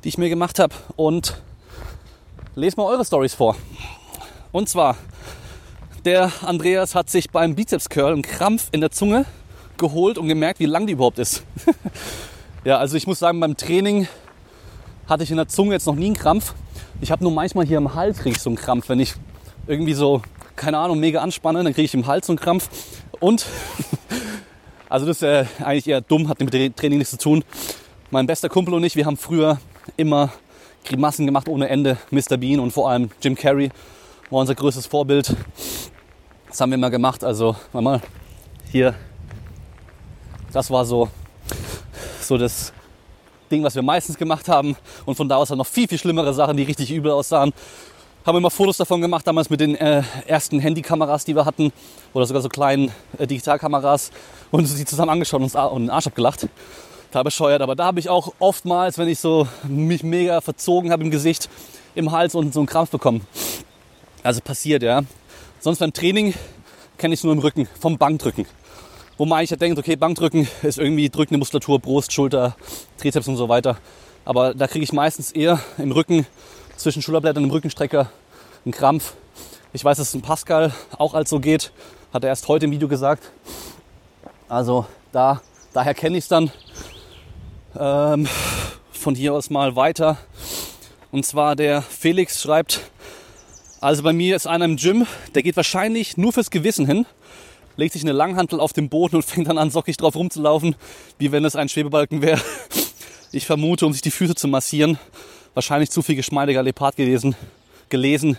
[0.05, 1.41] die ich mir gemacht habe und
[2.55, 3.57] lese mal eure Stories vor.
[4.51, 4.97] Und zwar,
[6.05, 9.27] der Andreas hat sich beim Bizeps Curl einen Krampf in der Zunge
[9.77, 11.45] geholt und gemerkt, wie lang die überhaupt ist.
[12.65, 14.09] ja, also ich muss sagen, beim Training
[15.07, 16.55] hatte ich in der Zunge jetzt noch nie einen Krampf.
[17.01, 19.15] Ich habe nur manchmal hier im Hals kriege ich so einen Krampf, wenn ich
[19.67, 20.23] irgendwie so,
[20.57, 22.71] keine Ahnung, mega anspanne, dann kriege ich im Hals so einen Krampf.
[23.21, 23.47] Und,
[24.89, 27.45] also das ist äh, eigentlich eher dumm, hat mit dem Training nichts zu tun.
[28.11, 29.61] Mein bester Kumpel und ich, wir haben früher
[29.99, 30.33] immer
[30.87, 31.99] Grimassen gemacht ohne Ende.
[32.11, 32.39] Mr.
[32.39, 33.71] Bean und vor allem Jim Carrey
[34.31, 35.35] war unser größtes Vorbild.
[36.49, 37.25] Das haben wir immer gemacht.
[37.25, 38.01] Also, mal
[38.71, 38.95] hier,
[40.53, 41.09] das war so,
[42.21, 42.73] so das
[43.51, 44.77] Ding, was wir meistens gemacht haben.
[45.07, 47.53] Und von da aus dann noch viel, viel schlimmere Sachen, die richtig übel aussahen
[48.29, 51.73] haben immer Fotos davon gemacht, damals mit den äh, ersten Handykameras, die wir hatten,
[52.13, 54.11] oder sogar so kleinen äh, Digitalkameras
[54.51, 56.47] und sie zusammen angeschaut und uns und den Arsch abgelacht.
[57.11, 61.05] Da bescheuert, aber da habe ich auch oftmals, wenn ich so mich mega verzogen habe
[61.05, 61.49] im Gesicht,
[61.95, 63.27] im Hals und so einen Krampf bekommen.
[64.23, 65.03] Also passiert, ja.
[65.61, 66.35] Sonst beim Training
[66.97, 68.47] kenne ich es nur im Rücken, vom Bankdrücken.
[69.17, 72.57] Wo man eigentlich denkt, okay, Bankdrücken ist irgendwie drückende Muskulatur, Brust, Schulter,
[72.99, 73.79] Trizeps und so weiter.
[74.25, 76.27] Aber da kriege ich meistens eher im Rücken
[76.77, 78.11] zwischen Schulterblättern im Rückenstrecker
[78.65, 79.15] ein Krampf.
[79.73, 81.73] Ich weiß, dass es in Pascal auch als so geht.
[82.13, 83.31] Hat er erst heute im Video gesagt.
[84.49, 86.51] Also da, daher kenne ich es dann.
[87.79, 88.29] Ähm,
[88.93, 90.19] von hier aus mal weiter.
[91.11, 92.81] Und zwar der Felix schreibt,
[93.81, 97.07] also bei mir ist einer im Gym, der geht wahrscheinlich nur fürs Gewissen hin,
[97.77, 100.75] legt sich eine Langhantel auf den Boden und fängt dann an, sockig drauf rumzulaufen,
[101.19, 102.41] wie wenn es ein Schwebebalken wäre.
[103.31, 104.99] Ich vermute, um sich die Füße zu massieren
[105.59, 107.35] wahrscheinlich zu viel geschmeidiger Leopard gelesen,
[107.89, 108.39] gelesen.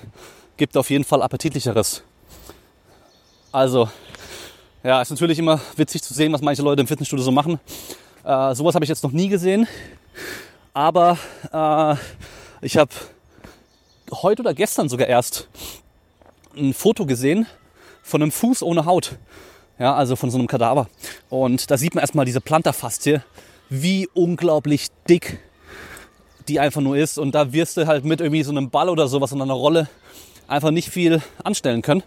[0.56, 2.02] Gibt auf jeden Fall appetitlicheres.
[3.52, 3.90] Also,
[4.84, 7.60] ja, ist natürlich immer witzig zu sehen, was manche Leute im Fitnessstudio so machen.
[8.24, 9.68] Äh, sowas habe ich jetzt noch nie gesehen.
[10.74, 11.18] Aber
[11.52, 11.96] äh,
[12.66, 12.92] ich habe
[14.12, 15.48] heute oder gestern sogar erst
[16.56, 17.46] ein Foto gesehen
[18.04, 19.18] von einem Fuß ohne Haut.
[19.78, 20.88] Ja, also von so einem Kadaver.
[21.30, 23.22] Und da sieht man erstmal diese Plantarfaszie,
[23.70, 25.40] wie unglaublich dick
[26.50, 27.18] die einfach nur ist.
[27.18, 29.88] Und da wirst du halt mit irgendwie so einem Ball oder sowas in einer Rolle
[30.48, 32.04] einfach nicht viel anstellen können.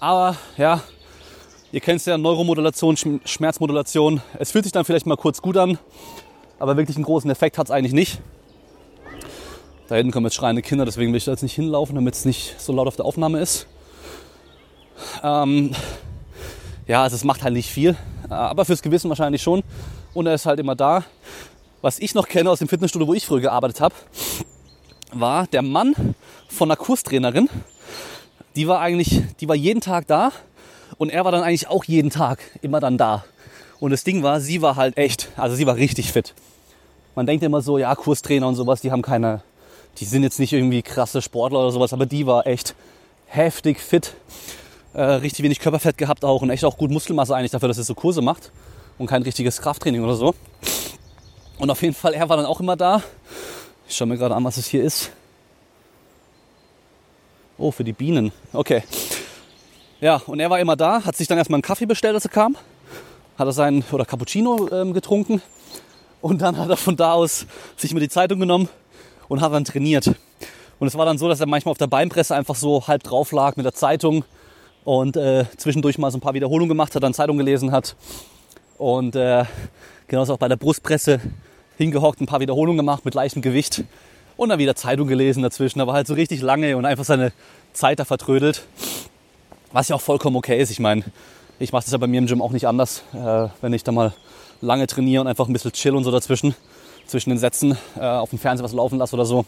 [0.00, 0.82] Aber ja,
[1.72, 4.20] ihr kennt es ja, Neuromodulation, Schmerzmodulation.
[4.38, 5.78] Es fühlt sich dann vielleicht mal kurz gut an,
[6.58, 8.20] aber wirklich einen großen Effekt hat es eigentlich nicht.
[9.88, 12.24] Da hinten kommen jetzt schreiende Kinder, deswegen will ich da jetzt nicht hinlaufen, damit es
[12.24, 13.66] nicht so laut auf der Aufnahme ist.
[15.22, 15.72] Ähm,
[16.86, 17.96] ja, also es macht halt nicht viel,
[18.28, 19.62] aber fürs Gewissen wahrscheinlich schon.
[20.14, 21.04] Und er ist halt immer da.
[21.82, 23.94] Was ich noch kenne aus dem Fitnessstudio, wo ich früher gearbeitet habe,
[25.12, 26.14] war der Mann
[26.48, 27.48] von einer Kurstrainerin.
[28.56, 30.32] Die war eigentlich, die war jeden Tag da
[30.98, 33.24] und er war dann eigentlich auch jeden Tag immer dann da.
[33.78, 36.34] Und das Ding war, sie war halt echt, also sie war richtig fit.
[37.14, 39.42] Man denkt immer so, ja, Kurstrainer und sowas, die haben keine,
[39.98, 42.74] die sind jetzt nicht irgendwie krasse Sportler oder sowas, aber die war echt
[43.26, 44.14] heftig fit.
[44.92, 47.82] Äh, richtig wenig Körperfett gehabt auch und echt auch gut Muskelmasse eigentlich dafür, dass sie
[47.82, 48.50] so Kurse macht
[48.98, 50.34] und kein richtiges Krafttraining oder so.
[51.58, 53.02] Und auf jeden Fall, er war dann auch immer da.
[53.88, 55.10] Ich schaue mir gerade an, was es hier ist.
[57.58, 58.32] Oh, für die Bienen.
[58.52, 58.82] Okay.
[60.00, 62.30] Ja, und er war immer da, hat sich dann erstmal einen Kaffee bestellt, als er
[62.30, 62.56] kam.
[63.38, 65.40] Hat er seinen, oder Cappuccino ähm, getrunken.
[66.20, 68.68] Und dann hat er von da aus sich mit die Zeitung genommen
[69.28, 70.08] und hat dann trainiert.
[70.78, 73.32] Und es war dann so, dass er manchmal auf der Beinpresse einfach so halb drauf
[73.32, 74.24] lag mit der Zeitung
[74.84, 77.96] und äh, zwischendurch mal so ein paar Wiederholungen gemacht hat, dann Zeitung gelesen hat.
[78.78, 79.44] Und äh,
[80.06, 81.20] genauso auch bei der Brustpresse
[81.78, 83.84] hingehockt, ein paar Wiederholungen gemacht mit leichtem Gewicht
[84.36, 85.80] und dann wieder Zeitung gelesen dazwischen.
[85.80, 87.32] Aber halt so richtig lange und einfach seine
[87.72, 88.66] Zeit da vertrödelt.
[89.72, 90.70] Was ja auch vollkommen okay ist.
[90.70, 91.04] Ich meine,
[91.58, 93.92] ich mache das ja bei mir im Gym auch nicht anders, äh, wenn ich da
[93.92, 94.12] mal
[94.60, 96.54] lange trainiere und einfach ein bisschen chill und so dazwischen,
[97.06, 99.44] zwischen den Sätzen äh, auf dem Fernseher was laufen lasse oder so.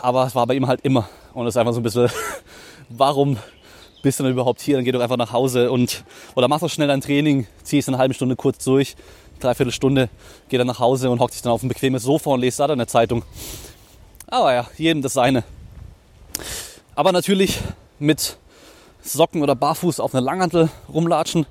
[0.00, 1.08] Aber es war bei ihm halt immer.
[1.34, 2.10] Und es ist einfach so ein bisschen,
[2.88, 3.38] warum
[4.02, 4.76] bist du dann überhaupt hier?
[4.76, 7.88] Dann geh doch einfach nach Hause und oder mach doch schnell dein Training, zieh es
[7.88, 8.96] eine halbe Stunde kurz durch,
[9.40, 10.08] dreiviertel Stunde,
[10.48, 12.68] gehe dann nach Hause und hocke sich dann auf ein bequemes Sofa und lese da
[12.68, 13.22] dann eine Zeitung.
[14.28, 15.44] Aber ja, jedem das seine.
[16.94, 17.60] Aber natürlich
[17.98, 18.38] mit
[19.02, 21.46] Socken oder barfuß auf einer Langhantel rumlatschen.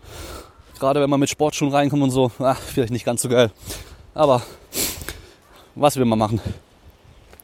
[0.79, 3.51] Gerade wenn man mit Sportschuhen reinkommt und so, ach, vielleicht nicht ganz so geil.
[4.15, 4.41] Aber
[5.75, 6.39] was will man machen?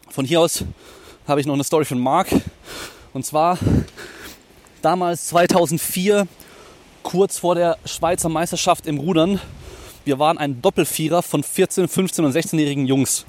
[0.10, 0.64] Von hier aus
[1.28, 2.30] habe ich noch eine Story von Mark.
[3.14, 3.58] Und zwar
[4.82, 6.28] damals 2004,
[7.04, 9.42] kurz vor der Schweizer Meisterschaft im Rudern.
[10.06, 13.26] Wir waren ein Doppelvierer von 14, 15 und 16-jährigen Jungs.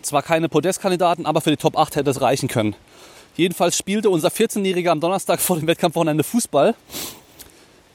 [0.00, 2.74] Zwar keine Podestkandidaten, aber für die Top 8 hätte es reichen können.
[3.36, 6.74] Jedenfalls spielte unser 14-Jähriger am Donnerstag vor dem Wettkampfwochenende Fußball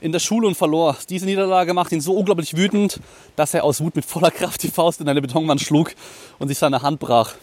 [0.01, 0.95] in der Schule und verlor.
[1.09, 2.99] Diese Niederlage macht ihn so unglaublich wütend,
[3.35, 5.93] dass er aus Wut mit voller Kraft die Faust in eine Betonwand schlug
[6.39, 7.33] und sich seine Hand brach.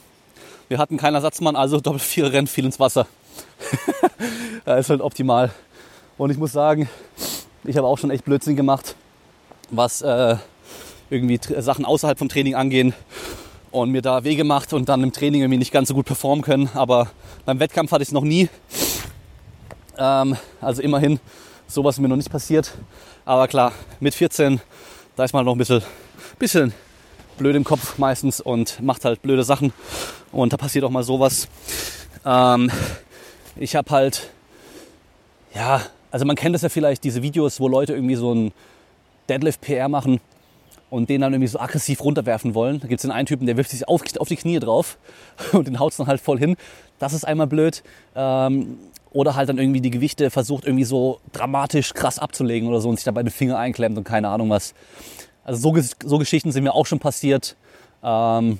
[0.69, 3.07] Wir hatten keinen Ersatzmann, also Doppelvierer rennt viel ins Wasser.
[4.65, 5.53] das ist halt optimal.
[6.19, 6.89] Und ich muss sagen,
[7.65, 8.97] ich habe auch schon echt Blödsinn gemacht,
[9.71, 10.37] was äh,
[11.11, 12.95] irgendwie Sachen außerhalb vom Training angehen
[13.71, 16.43] und mir da Wege gemacht und dann im Training irgendwie nicht ganz so gut performen
[16.43, 16.71] können.
[16.75, 17.11] Aber
[17.45, 18.49] beim Wettkampf hatte ich es noch nie.
[19.99, 21.21] Ähm, also immerhin,
[21.67, 22.73] sowas mir noch nicht passiert.
[23.25, 24.61] Aber klar, mit 14,
[25.17, 25.83] da ist man noch ein bisschen,
[26.39, 26.73] bisschen
[27.39, 29.73] blöd im Kopf meistens und macht halt blöde Sachen.
[30.33, 31.49] Und da passiert auch mal sowas.
[32.25, 32.71] Ähm,
[33.57, 34.31] ich habe halt,
[35.55, 38.53] ja, also man kennt das ja vielleicht, diese Videos, wo Leute irgendwie so ein
[39.29, 40.21] Deadlift PR machen
[40.91, 42.81] und den dann irgendwie so aggressiv runterwerfen wollen.
[42.81, 44.99] Da gibt es den einen Typen, der wirft sich auf, auf die Knie drauf
[45.53, 46.57] und den haut es dann halt voll hin.
[46.99, 47.83] Das ist einmal blöd.
[48.15, 48.79] Ähm,
[49.17, 52.97] oder halt dann irgendwie die Gewichte versucht irgendwie so dramatisch krass abzulegen oder so und
[52.97, 54.75] sich dabei den Finger einklemmt und keine Ahnung was.
[55.45, 57.57] Also so, so Geschichten sind mir auch schon passiert.
[58.03, 58.59] Ähm,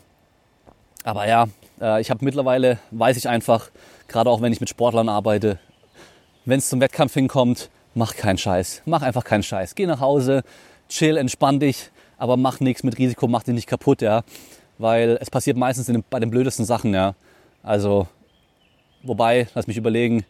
[1.05, 1.47] aber ja,
[1.81, 3.71] äh, ich habe mittlerweile, weiß ich einfach,
[4.09, 5.59] gerade auch wenn ich mit Sportlern arbeite,
[6.45, 8.83] wenn es zum Wettkampf hinkommt, mach keinen Scheiß.
[8.87, 9.75] Mach einfach keinen Scheiß.
[9.75, 10.43] Geh nach Hause,
[10.89, 14.23] chill, entspann dich aber mach nichts mit Risiko, mach dich nicht kaputt, ja.
[14.79, 17.15] Weil es passiert meistens den, bei den blödesten Sachen, ja.
[17.63, 18.07] Also,
[19.03, 20.25] wobei, lass mich überlegen,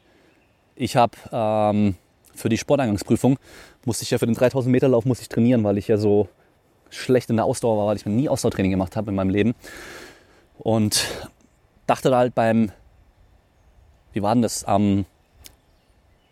[0.76, 1.96] ich habe ähm,
[2.34, 3.38] für die Sporteingangsprüfung,
[3.84, 6.28] musste ich ja für den 3000 Meter Lauf musste ich trainieren, weil ich ja so
[6.90, 9.54] schlecht in der Ausdauer war, weil ich mir nie Ausdauertraining gemacht habe in meinem Leben.
[10.58, 11.06] Und
[11.86, 12.70] dachte da halt beim,
[14.12, 15.06] wie war denn das, am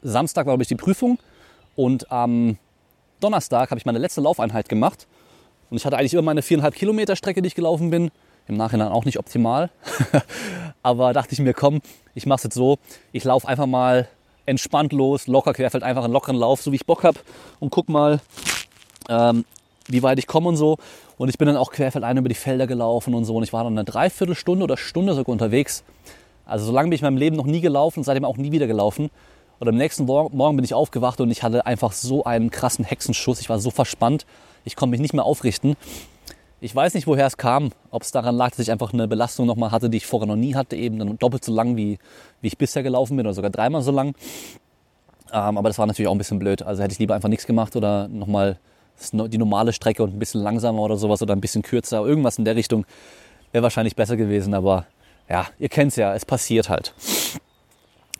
[0.02, 1.18] Samstag war, glaube ich, die Prüfung
[1.76, 2.58] und am
[3.20, 5.06] Donnerstag habe ich meine letzte Laufeinheit gemacht
[5.70, 8.10] und ich hatte eigentlich immer meine viereinhalb Kilometer Strecke, die ich gelaufen bin.
[8.46, 9.70] Im Nachhinein auch nicht optimal.
[10.82, 11.80] Aber dachte ich mir, komm,
[12.14, 12.78] ich mache es jetzt so.
[13.12, 14.06] Ich laufe einfach mal
[14.46, 17.18] entspannt los, locker querfeld, einfach einen lockeren Lauf, so wie ich Bock habe.
[17.60, 18.20] Und guck mal,
[19.08, 19.44] ähm,
[19.88, 20.78] wie weit ich komme und so.
[21.16, 23.36] Und ich bin dann auch querfeldein über die Felder gelaufen und so.
[23.36, 25.84] Und ich war dann eine Dreiviertelstunde oder Stunde sogar unterwegs.
[26.46, 28.66] Also so lange bin ich in meinem Leben noch nie gelaufen, seitdem auch nie wieder
[28.66, 29.10] gelaufen.
[29.60, 33.40] Und am nächsten Morgen bin ich aufgewacht und ich hatte einfach so einen krassen Hexenschuss.
[33.40, 34.26] Ich war so verspannt.
[34.64, 35.76] Ich konnte mich nicht mehr aufrichten.
[36.64, 37.72] Ich weiß nicht, woher es kam.
[37.90, 40.34] Ob es daran lag, dass ich einfach eine Belastung nochmal hatte, die ich vorher noch
[40.34, 41.98] nie hatte, eben dann doppelt so lang, wie,
[42.40, 44.14] wie ich bisher gelaufen bin oder sogar dreimal so lang.
[45.30, 46.62] Ähm, aber das war natürlich auch ein bisschen blöd.
[46.62, 48.58] Also hätte ich lieber einfach nichts gemacht oder nochmal
[49.12, 52.02] die normale Strecke und ein bisschen langsamer oder sowas oder ein bisschen kürzer.
[52.02, 52.86] Irgendwas in der Richtung
[53.52, 54.54] wäre wahrscheinlich besser gewesen.
[54.54, 54.86] Aber
[55.28, 56.94] ja, ihr kennt es ja, es passiert halt.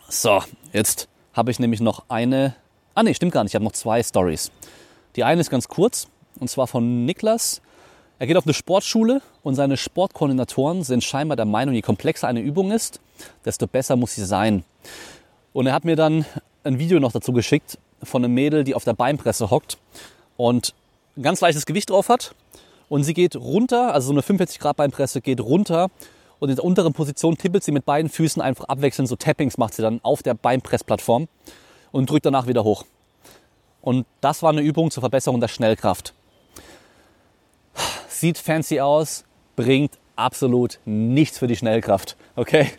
[0.07, 2.53] So, jetzt habe ich nämlich noch eine.
[2.93, 3.53] Ah nee, stimmt gar nicht.
[3.53, 4.51] Ich habe noch zwei Stories.
[5.15, 7.63] Die eine ist ganz kurz und zwar von Niklas.
[8.17, 12.39] Er geht auf eine Sportschule und seine Sportkoordinatoren sind scheinbar der Meinung, je komplexer eine
[12.39, 13.01] Übung ist,
[13.43, 14.63] desto besser muss sie sein.
[15.51, 16.25] Und er hat mir dann
[16.63, 19.77] ein Video noch dazu geschickt von einem Mädel, die auf der Beinpresse hockt
[20.37, 20.73] und
[21.17, 22.35] ein ganz leichtes Gewicht drauf hat.
[22.87, 25.89] Und sie geht runter, also so eine 45 Grad Beinpresse geht runter
[26.39, 29.73] und in der unteren Position tippelt sie mit beiden Füßen einfach abwechselnd, so Tappings macht
[29.73, 31.27] sie dann auf der Beinpressplattform
[31.91, 32.85] und drückt danach wieder hoch.
[33.81, 36.13] Und das war eine Übung zur Verbesserung der Schnellkraft
[38.19, 39.25] sieht fancy aus,
[39.55, 42.15] bringt absolut nichts für die Schnellkraft.
[42.35, 42.69] Okay?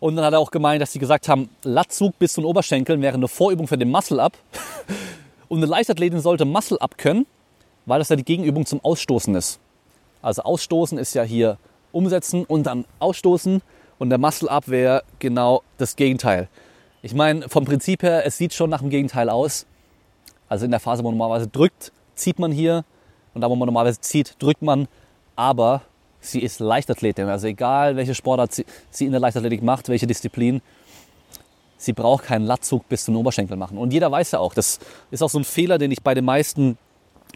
[0.00, 3.00] Und dann hat er auch gemeint, dass sie gesagt haben, Latzug bis zu den Oberschenkeln
[3.00, 4.36] wäre eine Vorübung für den Muscle-Up.
[5.48, 7.26] Und eine Leichtathletin sollte Muscle-Up können,
[7.86, 9.60] weil das ja die Gegenübung zum Ausstoßen ist.
[10.22, 11.56] Also Ausstoßen ist ja hier
[11.92, 13.62] umsetzen und dann ausstoßen.
[13.98, 16.48] Und der Muscle-Up wäre genau das Gegenteil.
[17.00, 19.66] Ich meine, vom Prinzip her, es sieht schon nach dem Gegenteil aus.
[20.48, 22.84] Also in der Phase, wo man normalerweise drückt, zieht man hier
[23.36, 24.88] und da, wo man normalerweise zieht, drückt man.
[25.36, 25.82] Aber
[26.20, 27.28] sie ist Leichtathletin.
[27.28, 30.62] Also egal, welche Sportart sie, in der Leichtathletik macht, welche Disziplin,
[31.76, 33.76] sie braucht keinen Latzug bis zum Oberschenkel machen.
[33.76, 34.78] Und jeder weiß ja auch, das
[35.10, 36.78] ist auch so ein Fehler, den ich bei den meisten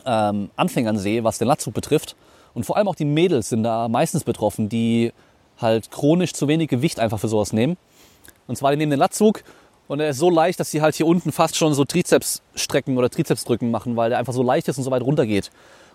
[0.07, 2.16] ähm, Anfängern sehe, was den Latzug betrifft.
[2.55, 5.12] Und vor allem auch die Mädels sind da meistens betroffen, die
[5.59, 7.76] halt chronisch zu wenig Gewicht einfach für sowas nehmen.
[8.46, 9.44] Und zwar, die nehmen den Latzug
[9.90, 12.96] und er ist so leicht, dass sie halt hier unten fast schon so Trizeps strecken
[12.96, 15.51] oder Trizeps drücken machen, weil der einfach so leicht ist und so weit runter geht.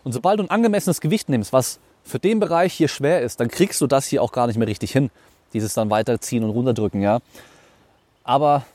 [0.05, 3.49] Und sobald du ein angemessenes Gewicht nimmst, was für den Bereich hier schwer ist, dann
[3.49, 5.09] kriegst du das hier auch gar nicht mehr richtig hin.
[5.51, 7.19] Dieses dann weiterziehen und runterdrücken, ja.
[8.23, 8.65] Aber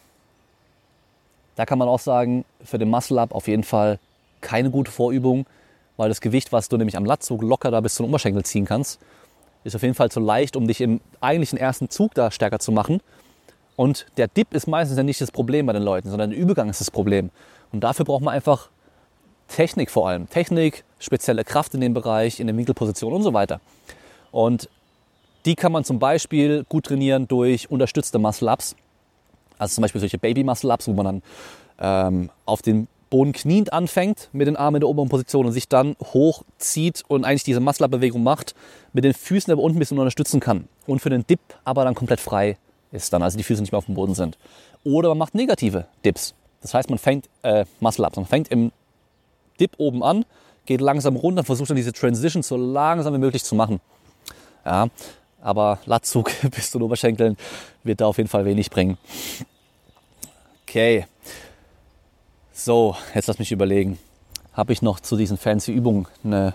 [1.55, 4.01] da kann man auch sagen, für den Muscle-Up auf jeden Fall
[4.41, 5.47] keine gute Vorübung,
[5.97, 8.99] weil das Gewicht, was du nämlich am Latzug locker da bis zum Oberschenkel ziehen kannst,
[9.63, 12.73] ist auf jeden Fall zu leicht, um dich im eigentlichen ersten Zug da stärker zu
[12.73, 13.01] machen.
[13.77, 16.71] Und der Dip ist meistens ja nicht das Problem bei den Leuten, sondern der Übergang
[16.71, 17.31] ist das Problem.
[17.71, 18.69] Und dafür braucht man einfach
[19.51, 20.29] Technik vor allem.
[20.29, 23.61] Technik, spezielle Kraft in dem Bereich, in der Winkelposition und so weiter.
[24.31, 24.69] Und
[25.45, 28.77] die kann man zum Beispiel gut trainieren durch unterstützte Muscle-Ups.
[29.59, 31.23] Also zum Beispiel solche Baby-Muscle-Ups, wo man dann
[31.81, 35.69] ähm, auf den Boden kniend anfängt mit den Armen in der oberen Position und sich
[35.69, 38.55] dann hochzieht und eigentlich diese Muscle-Up-Bewegung macht,
[38.93, 40.69] mit den Füßen aber unten ein bisschen unterstützen kann.
[40.87, 42.57] Und für den Dip aber dann komplett frei
[42.93, 44.39] ist dann, also die Füße nicht mehr auf dem Boden sind.
[44.85, 46.35] Oder man macht negative Dips.
[46.63, 48.71] Das heißt, man fängt äh, Muscle-Ups, man fängt im
[49.61, 50.25] Dip oben an,
[50.67, 53.81] geht langsam runter, versucht dann diese Transition so langsam wie möglich zu machen.
[54.65, 54.89] Ja,
[55.43, 57.37] aber Latzug bis zu den Oberschenkeln
[57.85, 58.99] wird da auf jeden Fall wenig bringen.
[60.63, 61.07] Okay.
[62.53, 63.99] So, jetzt lass mich überlegen.
[64.53, 66.55] Habe ich noch zu diesen fancy Übungen eine,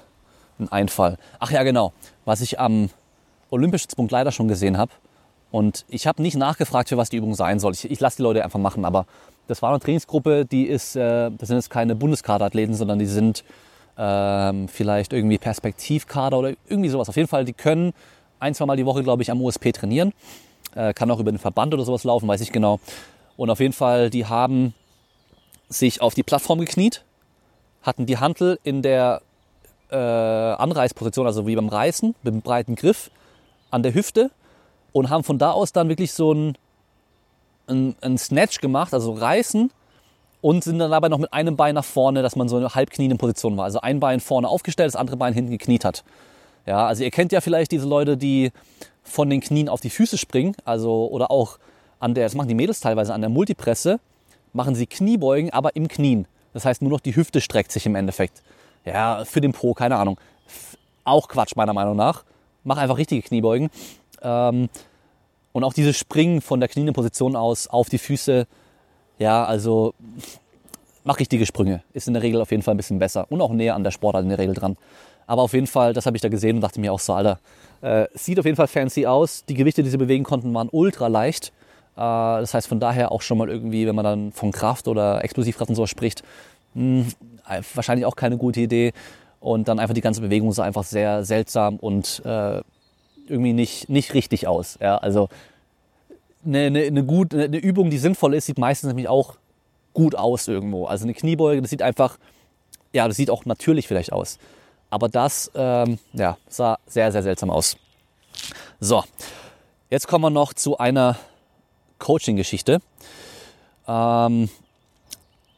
[0.60, 1.18] einen Einfall?
[1.40, 1.94] Ach ja, genau.
[2.26, 2.90] Was ich am
[3.50, 4.92] Olympischstützpunkt leider schon gesehen habe.
[5.52, 7.74] Und ich habe nicht nachgefragt, für was die Übung sein soll.
[7.74, 8.86] Ich, ich lasse die Leute einfach machen.
[8.86, 9.06] Aber
[9.48, 13.44] das war eine Trainingsgruppe, die ist, äh, das sind jetzt keine Bundeskaderathleten, sondern die sind
[13.98, 17.10] ähm, vielleicht irgendwie Perspektivkader oder irgendwie sowas.
[17.10, 17.94] Auf jeden Fall, die können
[18.40, 20.14] ein, zwei Mal die Woche, glaube ich, am USP trainieren.
[20.74, 22.80] Äh, kann auch über den Verband oder sowas laufen, weiß ich genau.
[23.38, 24.74] Und auf jeden Fall, die haben
[25.70, 27.04] sich auf die Plattform gekniet,
[27.82, 29.22] hatten die Hantel in der
[29.90, 33.10] äh, Anreißposition, also wie beim Reißen, mit einem breiten Griff
[33.72, 34.32] an der Hüfte
[34.96, 36.58] und haben von da aus dann wirklich so ein
[37.68, 39.72] ein, ein Snatch gemacht, also Reißen
[40.42, 43.16] und sind dann dabei noch mit einem Bein nach vorne, dass man so eine halbkniende
[43.16, 43.66] Position war.
[43.66, 46.04] Also ein Bein vorne aufgestellt, das andere Bein hinten gekniet hat.
[46.66, 48.52] Ja, also ihr kennt ja vielleicht diese Leute, die
[49.04, 51.58] von den Knien auf die Füße springen, also oder auch
[52.00, 54.00] an der, das machen die Mädels teilweise an der Multipresse,
[54.54, 56.28] machen sie Kniebeugen, aber im Knien.
[56.54, 58.42] Das heißt, nur noch die Hüfte streckt sich im Endeffekt.
[58.86, 60.20] Ja, für den Po, keine Ahnung.
[61.04, 62.24] Auch Quatsch meiner Meinung nach.
[62.64, 63.70] Mach einfach richtige Kniebeugen.
[64.26, 64.70] Ähm,
[65.54, 68.46] und auch dieses Springen von der knienden Position aus auf die Füße,
[69.20, 69.94] ja, also
[71.06, 71.84] mach richtige Sprünge.
[71.94, 73.92] Ist in der Regel auf jeden Fall ein bisschen besser und auch näher an der
[73.92, 74.76] Sportart in der Regel dran.
[75.28, 77.40] Aber auf jeden Fall, das habe ich da gesehen und dachte mir auch so, Alter,
[77.82, 79.46] äh, sieht auf jeden Fall fancy aus.
[79.46, 81.54] Die Gewichte, die sie bewegen konnten, waren ultra leicht.
[81.96, 85.24] Äh, das heißt von daher auch schon mal irgendwie, wenn man dann von Kraft oder
[85.24, 86.24] Explosivkraft und so spricht,
[86.74, 87.06] mh,
[87.48, 88.92] hm, wahrscheinlich auch keine gute Idee.
[89.40, 92.62] Und dann einfach die ganze Bewegung sah einfach sehr seltsam und äh,
[93.28, 94.78] irgendwie nicht, nicht richtig aus.
[94.82, 95.30] Ja, also
[96.46, 99.36] eine, eine, eine, gut, eine Übung, die sinnvoll ist, sieht meistens nämlich auch
[99.94, 100.86] gut aus irgendwo.
[100.86, 102.18] Also eine Kniebeuge, das sieht einfach,
[102.94, 104.38] ja, das sieht auch natürlich vielleicht aus.
[104.90, 107.78] Aber das ähm, ja, sah sehr, sehr seltsam aus.
[108.80, 109.04] So,
[109.90, 111.18] jetzt kommen wir noch zu einer
[112.00, 112.82] Coaching-Geschichte.
[113.88, 114.50] Ähm,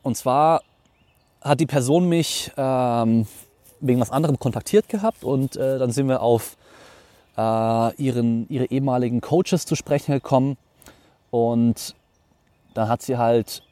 [0.03, 0.61] und zwar
[1.41, 3.27] hat die Person mich ähm,
[3.79, 6.56] wegen was anderem kontaktiert gehabt und äh, dann sind wir auf
[7.37, 10.57] ihren, ihre ehemaligen Coaches zu sprechen gekommen.
[11.29, 11.95] Und
[12.73, 13.63] dann hat sie halt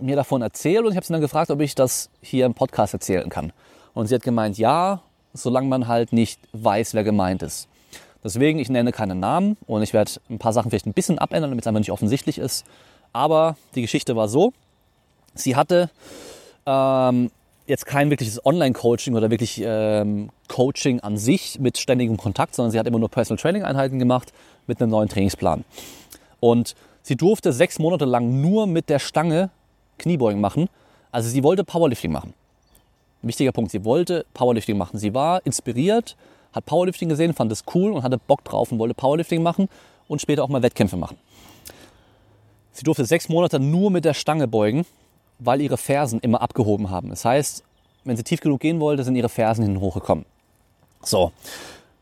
[0.00, 2.94] mir davon erzählt und ich habe sie dann gefragt, ob ich das hier im Podcast
[2.94, 3.52] erzählen kann.
[3.94, 5.00] Und sie hat gemeint, ja,
[5.34, 7.68] solange man halt nicht weiß, wer gemeint ist.
[8.22, 11.50] Deswegen, ich nenne keinen Namen und ich werde ein paar Sachen vielleicht ein bisschen abändern,
[11.50, 12.64] damit es einfach nicht offensichtlich ist.
[13.12, 14.52] Aber die Geschichte war so,
[15.34, 15.90] sie hatte
[16.66, 17.30] ähm,
[17.68, 22.78] jetzt kein wirkliches Online-Coaching oder wirklich ähm, Coaching an sich mit ständigem Kontakt, sondern sie
[22.78, 24.32] hat immer nur Personal Training-Einheiten gemacht
[24.66, 25.64] mit einem neuen Trainingsplan.
[26.40, 29.50] Und sie durfte sechs Monate lang nur mit der Stange
[29.98, 30.68] Kniebeugen machen.
[31.12, 32.32] Also sie wollte Powerlifting machen.
[33.20, 34.98] Wichtiger Punkt, sie wollte Powerlifting machen.
[34.98, 36.16] Sie war inspiriert,
[36.52, 39.68] hat Powerlifting gesehen, fand es cool und hatte Bock drauf und wollte Powerlifting machen
[40.06, 41.18] und später auch mal Wettkämpfe machen.
[42.72, 44.86] Sie durfte sechs Monate nur mit der Stange beugen
[45.38, 47.10] weil ihre Fersen immer abgehoben haben.
[47.10, 47.62] Das heißt,
[48.04, 50.24] wenn sie tief genug gehen wollte, sind ihre Fersen hinten hochgekommen.
[51.02, 51.32] So,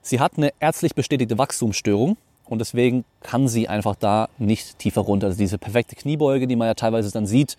[0.03, 2.17] sie hat eine ärztlich bestätigte Wachstumsstörung
[2.47, 5.29] und deswegen kann sie einfach da nicht tiefer runter.
[5.29, 7.57] Also diese perfekte Kniebeuge, die man ja teilweise dann sieht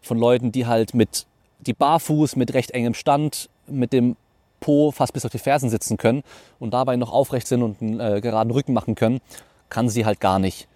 [0.00, 1.26] von Leuten, die halt mit
[1.60, 4.16] die barfuß mit recht engem Stand mit dem
[4.60, 6.22] Po fast bis auf die Fersen sitzen können
[6.58, 9.20] und dabei noch aufrecht sind und einen äh, geraden Rücken machen können,
[9.68, 10.66] kann sie halt gar nicht.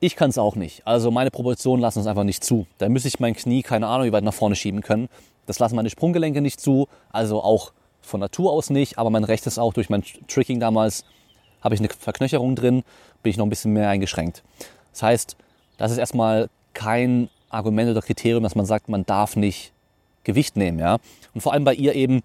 [0.00, 0.86] Ich kann es auch nicht.
[0.86, 2.66] Also meine Proportionen lassen es einfach nicht zu.
[2.78, 5.08] Da müsste ich mein Knie, keine Ahnung, wie weit nach vorne schieben können.
[5.46, 6.88] Das lassen meine Sprunggelenke nicht zu.
[7.10, 7.72] Also auch
[8.02, 8.98] von Natur aus nicht.
[8.98, 11.04] Aber mein rechtes auch durch mein Tricking damals
[11.62, 12.84] habe ich eine Verknöcherung drin,
[13.22, 14.42] bin ich noch ein bisschen mehr eingeschränkt.
[14.92, 15.36] Das heißt,
[15.78, 19.72] das ist erstmal kein Argument oder Kriterium, dass man sagt, man darf nicht
[20.24, 20.78] Gewicht nehmen.
[20.78, 20.98] Ja?
[21.32, 22.22] Und vor allem bei ihr eben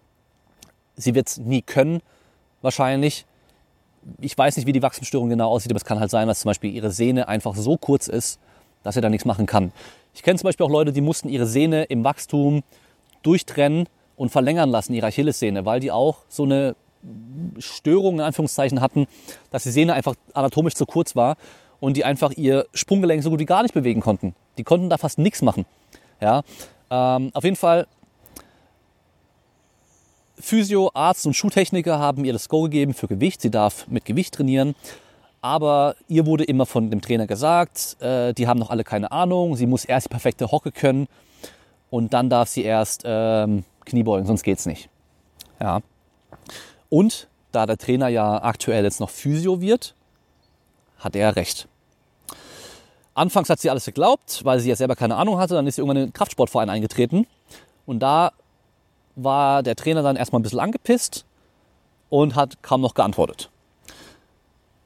[0.99, 2.01] sie wird es nie können,
[2.61, 3.25] wahrscheinlich.
[4.19, 6.49] Ich weiß nicht, wie die Wachstumsstörung genau aussieht, aber es kann halt sein, dass zum
[6.49, 8.39] Beispiel ihre Sehne einfach so kurz ist,
[8.83, 9.71] dass sie da nichts machen kann.
[10.13, 12.63] Ich kenne zum Beispiel auch Leute, die mussten ihre Sehne im Wachstum
[13.23, 16.75] durchtrennen und verlängern lassen, ihre Achillessehne, weil die auch so eine
[17.59, 19.07] Störung in Anführungszeichen hatten,
[19.51, 21.37] dass die Sehne einfach anatomisch zu kurz war
[21.79, 24.35] und die einfach ihr Sprunggelenk so gut wie gar nicht bewegen konnten.
[24.57, 25.65] Die konnten da fast nichts machen.
[26.19, 26.41] Ja,
[26.89, 27.87] ähm, auf jeden Fall
[30.39, 33.41] Physio, Arzt und Schuhtechniker haben ihr das Go gegeben für Gewicht.
[33.41, 34.75] Sie darf mit Gewicht trainieren.
[35.41, 39.55] Aber ihr wurde immer von dem Trainer gesagt, äh, die haben noch alle keine Ahnung.
[39.55, 41.07] Sie muss erst die perfekte Hocke können
[41.89, 44.89] und dann darf sie erst ähm, Kniebeugen, sonst geht's nicht.
[45.61, 45.79] Ja.
[46.89, 49.95] Und da der Trainer ja aktuell jetzt noch Physio wird,
[50.99, 51.67] hat er recht.
[53.13, 55.53] Anfangs hat sie alles geglaubt, weil sie ja selber keine Ahnung hatte.
[55.53, 57.27] Dann ist sie irgendwann in den Kraftsportverein eingetreten.
[57.85, 58.31] Und da
[59.23, 61.25] war der Trainer dann erstmal ein bisschen angepisst
[62.09, 63.49] und hat kaum noch geantwortet.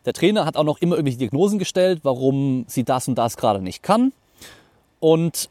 [0.05, 3.61] Der Trainer hat auch noch immer irgendwelche Diagnosen gestellt, warum sie das und das gerade
[3.61, 4.11] nicht kann.
[4.99, 5.49] Und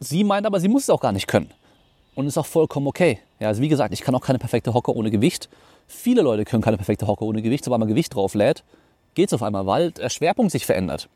[0.00, 1.50] sie meint aber, sie muss es auch gar nicht können.
[2.14, 3.20] Und ist auch vollkommen okay.
[3.40, 5.48] Ja, also wie gesagt, ich kann auch keine perfekte Hocke ohne Gewicht.
[5.86, 8.62] Viele Leute können keine perfekte Hocke ohne Gewicht, sobald man Gewicht drauf lädt,
[9.14, 11.08] geht es auf einmal, weil der Schwerpunkt sich verändert.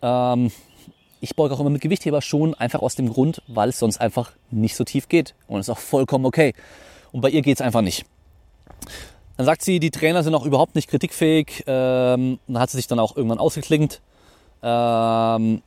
[0.00, 0.50] Ähm,
[1.26, 4.30] ich beuge auch immer mit Gewichtheber schon, einfach aus dem Grund, weil es sonst einfach
[4.52, 5.34] nicht so tief geht.
[5.48, 6.54] Und ist auch vollkommen okay.
[7.10, 8.06] Und bei ihr geht es einfach nicht.
[9.36, 11.64] Dann sagt sie, die Trainer sind auch überhaupt nicht kritikfähig.
[11.66, 14.00] Ähm, dann hat sie sich dann auch irgendwann ausgeklingt.
[14.62, 15.62] Ähm,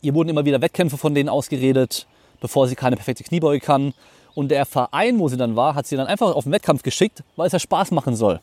[0.00, 2.06] ihr wurden immer wieder Wettkämpfe von denen ausgeredet,
[2.40, 3.92] bevor sie keine perfekte Kniebeuge kann.
[4.34, 7.22] Und der Verein, wo sie dann war, hat sie dann einfach auf den Wettkampf geschickt,
[7.36, 8.40] weil es ja Spaß machen soll.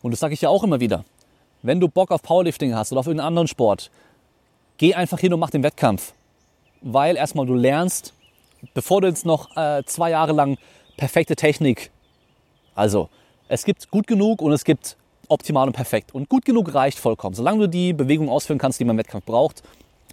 [0.00, 1.04] Und das sage ich ja auch immer wieder.
[1.62, 3.90] Wenn du Bock auf Powerlifting hast oder auf irgendeinen anderen Sport,
[4.82, 6.12] geh einfach hin und mach den Wettkampf.
[6.80, 8.14] Weil erstmal du lernst,
[8.74, 10.58] bevor du jetzt noch äh, zwei Jahre lang
[10.96, 11.92] perfekte Technik,
[12.74, 13.08] also
[13.46, 14.96] es gibt gut genug und es gibt
[15.28, 16.12] optimal und perfekt.
[16.12, 17.36] Und gut genug reicht vollkommen.
[17.36, 19.62] Solange du die Bewegung ausführen kannst, die man im Wettkampf braucht,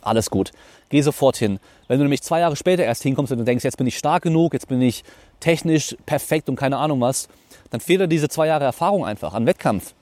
[0.03, 0.51] alles gut.
[0.89, 1.59] Geh sofort hin.
[1.87, 4.21] Wenn du nämlich zwei Jahre später erst hinkommst und du denkst, jetzt bin ich stark
[4.21, 5.03] genug, jetzt bin ich
[5.39, 7.27] technisch perfekt und keine Ahnung was,
[7.71, 9.95] dann fehlt dir diese zwei Jahre Erfahrung einfach an Wettkampf.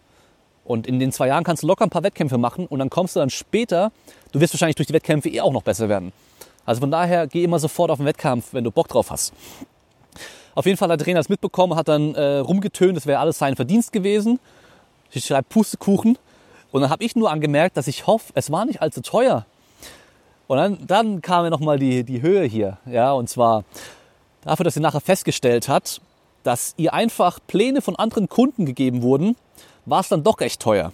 [0.68, 3.16] Und in den zwei Jahren kannst du locker ein paar Wettkämpfe machen und dann kommst
[3.16, 3.94] du dann später,
[4.34, 6.12] du wirst wahrscheinlich durch die Wettkämpfe eh auch noch besser werden.
[6.66, 9.32] Also von daher geh immer sofort auf den Wettkampf, wenn du Bock drauf hast.
[10.56, 13.38] Auf jeden Fall hat der Trainer das mitbekommen, hat dann äh, rumgetönt, das wäre alles
[13.38, 14.42] sein Verdienst gewesen.
[15.12, 16.18] Ich schreibe Pustekuchen.
[16.72, 19.46] Und dann habe ich nur angemerkt, dass ich hoffe, es war nicht allzu teuer.
[20.48, 22.78] Und dann, dann kam mir nochmal die, die Höhe hier.
[22.86, 23.64] Ja, und zwar
[24.42, 26.02] dafür, dass sie nachher festgestellt hat,
[26.44, 29.38] dass ihr einfach Pläne von anderen Kunden gegeben wurden,
[29.88, 30.92] war es dann doch recht teuer.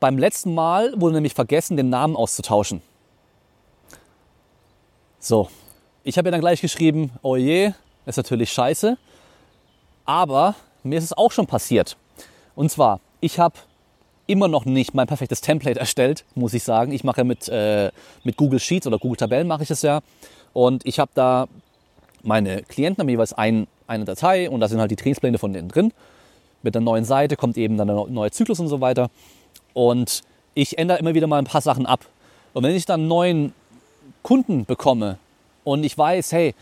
[0.00, 2.82] Beim letzten Mal wurde nämlich vergessen, den Namen auszutauschen.
[5.18, 5.48] So,
[6.04, 7.72] ich habe ihr dann gleich geschrieben, oh je,
[8.06, 8.98] ist natürlich scheiße.
[10.04, 11.96] Aber mir ist es auch schon passiert.
[12.54, 13.56] Und zwar, ich habe
[14.26, 16.92] immer noch nicht mein perfektes Template erstellt, muss ich sagen.
[16.92, 17.90] Ich mache ja mit, äh,
[18.24, 20.00] mit Google Sheets oder Google Tabellen mache ich es ja.
[20.52, 21.48] Und ich habe da
[22.22, 25.68] meine Klienten haben jeweils ein, eine Datei und da sind halt die Trainingspläne von denen
[25.68, 25.92] drin.
[26.62, 29.10] Mit der neuen Seite kommt eben dann der neue Zyklus und so weiter.
[29.74, 30.22] Und
[30.54, 32.00] ich ändere immer wieder mal ein paar Sachen ab.
[32.52, 33.52] Und wenn ich dann einen neuen
[34.22, 35.18] Kunden bekomme
[35.64, 36.54] und ich weiß, hey,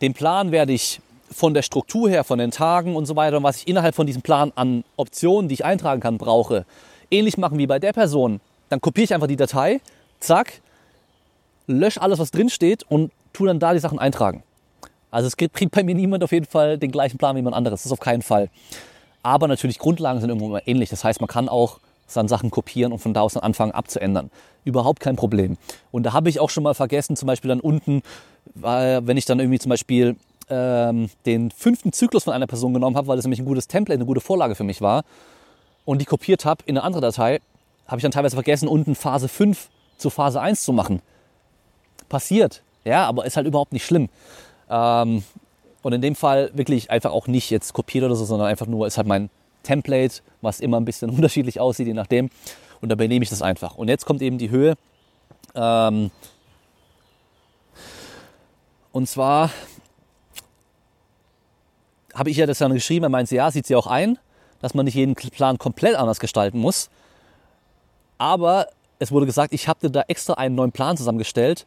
[0.00, 3.42] den Plan werde ich von der Struktur her, von den Tagen und so weiter und
[3.42, 6.64] was ich innerhalb von diesem Plan an Optionen, die ich eintragen kann, brauche,
[7.10, 9.80] ähnlich machen wie bei der Person, dann kopiere ich einfach die Datei,
[10.20, 10.60] zack,
[11.66, 14.42] lösche alles, was drin steht und tue dann da die Sachen eintragen.
[15.10, 17.80] Also es kriegt bei mir niemand auf jeden Fall den gleichen Plan wie jemand anderes.
[17.80, 18.50] Das ist auf keinen Fall.
[19.22, 20.90] Aber natürlich Grundlagen sind irgendwo immer ähnlich.
[20.90, 21.80] Das heißt, man kann auch
[22.14, 24.30] dann Sachen kopieren und von da aus dann anfangen abzuändern.
[24.64, 25.58] Überhaupt kein Problem.
[25.90, 28.02] Und da habe ich auch schon mal vergessen, zum Beispiel dann unten,
[28.54, 30.16] wenn ich dann irgendwie zum Beispiel
[30.48, 33.98] ähm, den fünften Zyklus von einer Person genommen habe, weil das nämlich ein gutes Template,
[33.98, 35.04] eine gute Vorlage für mich war
[35.84, 37.40] und die kopiert habe in eine andere Datei,
[37.86, 41.00] habe ich dann teilweise vergessen, unten Phase 5 zu Phase 1 zu machen.
[42.08, 44.08] Passiert, ja, aber ist halt überhaupt nicht schlimm.
[44.70, 45.24] Ähm,
[45.82, 48.86] und in dem Fall wirklich einfach auch nicht jetzt kopiert oder so, sondern einfach nur
[48.86, 49.30] ist halt mein
[49.62, 52.30] Template, was immer ein bisschen unterschiedlich aussieht, je nachdem.
[52.80, 53.76] Und da benehme ich das einfach.
[53.76, 54.74] Und jetzt kommt eben die Höhe.
[55.54, 56.10] Ähm,
[58.92, 59.50] und zwar
[62.14, 64.18] habe ich ja das dann geschrieben, er meinte, ja, sieht sie auch ein,
[64.60, 66.90] dass man nicht jeden Plan komplett anders gestalten muss.
[68.18, 68.68] Aber
[68.98, 71.66] es wurde gesagt, ich habe dir da extra einen neuen Plan zusammengestellt.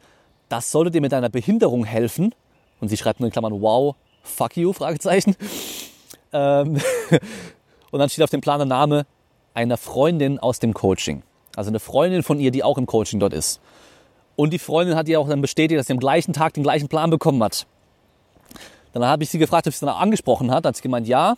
[0.49, 2.36] Das sollte dir mit deiner Behinderung helfen.
[2.82, 5.36] Und sie schreibt nur in Klammern, wow, fuck you, Fragezeichen.
[6.34, 6.82] Ähm
[7.92, 9.06] und dann steht auf dem Plan der Name
[9.54, 11.24] einer Freundin aus dem Coaching.
[11.56, 13.62] Also eine Freundin von ihr, die auch im Coaching dort ist.
[14.36, 16.88] Und die Freundin hat ihr auch dann bestätigt, dass sie am gleichen Tag den gleichen
[16.88, 17.68] Plan bekommen hat.
[18.94, 20.66] Dann habe ich sie gefragt, ob sie es dann angesprochen hat.
[20.66, 21.36] Dann hat sie gemeint, ja.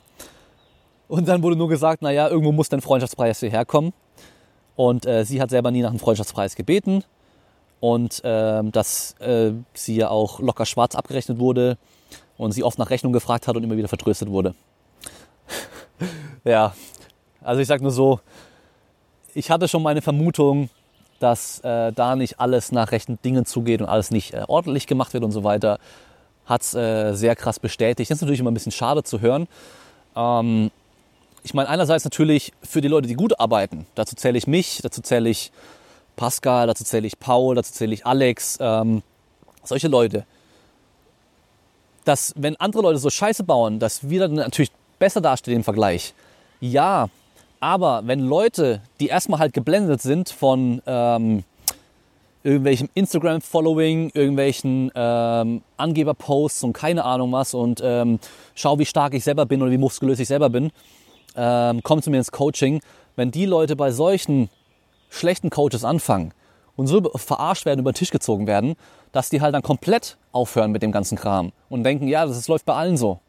[1.07, 3.93] Und dann wurde nur gesagt, naja, irgendwo muss dein Freundschaftspreis hierher kommen.
[4.75, 7.03] Und äh, sie hat selber nie nach einem Freundschaftspreis gebeten.
[7.83, 11.77] Und äh, dass äh, sie ja auch locker schwarz abgerechnet wurde
[12.37, 14.55] und sie oft nach Rechnung gefragt hat und immer wieder vertröstet wurde.
[16.45, 16.73] ja,
[17.41, 18.21] also ich sage nur so,
[19.33, 20.69] ich hatte schon meine Vermutung,
[21.19, 25.13] dass äh, da nicht alles nach rechten Dingen zugeht und alles nicht äh, ordentlich gemacht
[25.13, 25.77] wird und so weiter,
[26.45, 28.09] hat es äh, sehr krass bestätigt.
[28.09, 29.49] Das ist natürlich immer ein bisschen schade zu hören.
[30.15, 30.71] Ähm,
[31.43, 33.87] ich meine, einerseits natürlich für die Leute, die gut arbeiten.
[33.95, 35.51] Dazu zähle ich mich, dazu zähle ich
[36.15, 38.57] Pascal, dazu zähle ich Paul, dazu zähle ich Alex.
[38.59, 39.01] Ähm,
[39.63, 40.25] solche Leute.
[42.05, 46.13] Dass, wenn andere Leute so Scheiße bauen, dass wir dann natürlich besser dastehen im Vergleich.
[46.59, 47.09] Ja,
[47.59, 51.43] aber wenn Leute, die erstmal halt geblendet sind von ähm,
[52.43, 58.19] irgendwelchem Instagram-Following, irgendwelchen ähm, Angeber-Posts und keine Ahnung was und ähm,
[58.53, 60.71] schau, wie stark ich selber bin oder wie muskulös ich selber bin,
[61.37, 62.81] ähm, kommt zu mir ins Coaching.
[63.15, 64.49] Wenn die Leute bei solchen
[65.13, 66.33] schlechten Coaches anfangen
[66.75, 68.75] und so verarscht werden, über den Tisch gezogen werden,
[69.11, 72.65] dass die halt dann komplett aufhören mit dem ganzen Kram und denken, ja, das läuft
[72.65, 73.19] bei allen so.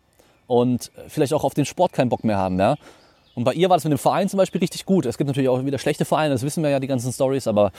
[0.46, 2.76] Und vielleicht auch auf den Sport keinen Bock mehr haben, ja.
[3.34, 5.06] Und bei ihr war das mit dem Verein zum Beispiel richtig gut.
[5.06, 7.72] Es gibt natürlich auch wieder schlechte Vereine, das wissen wir ja, die ganzen Stories, aber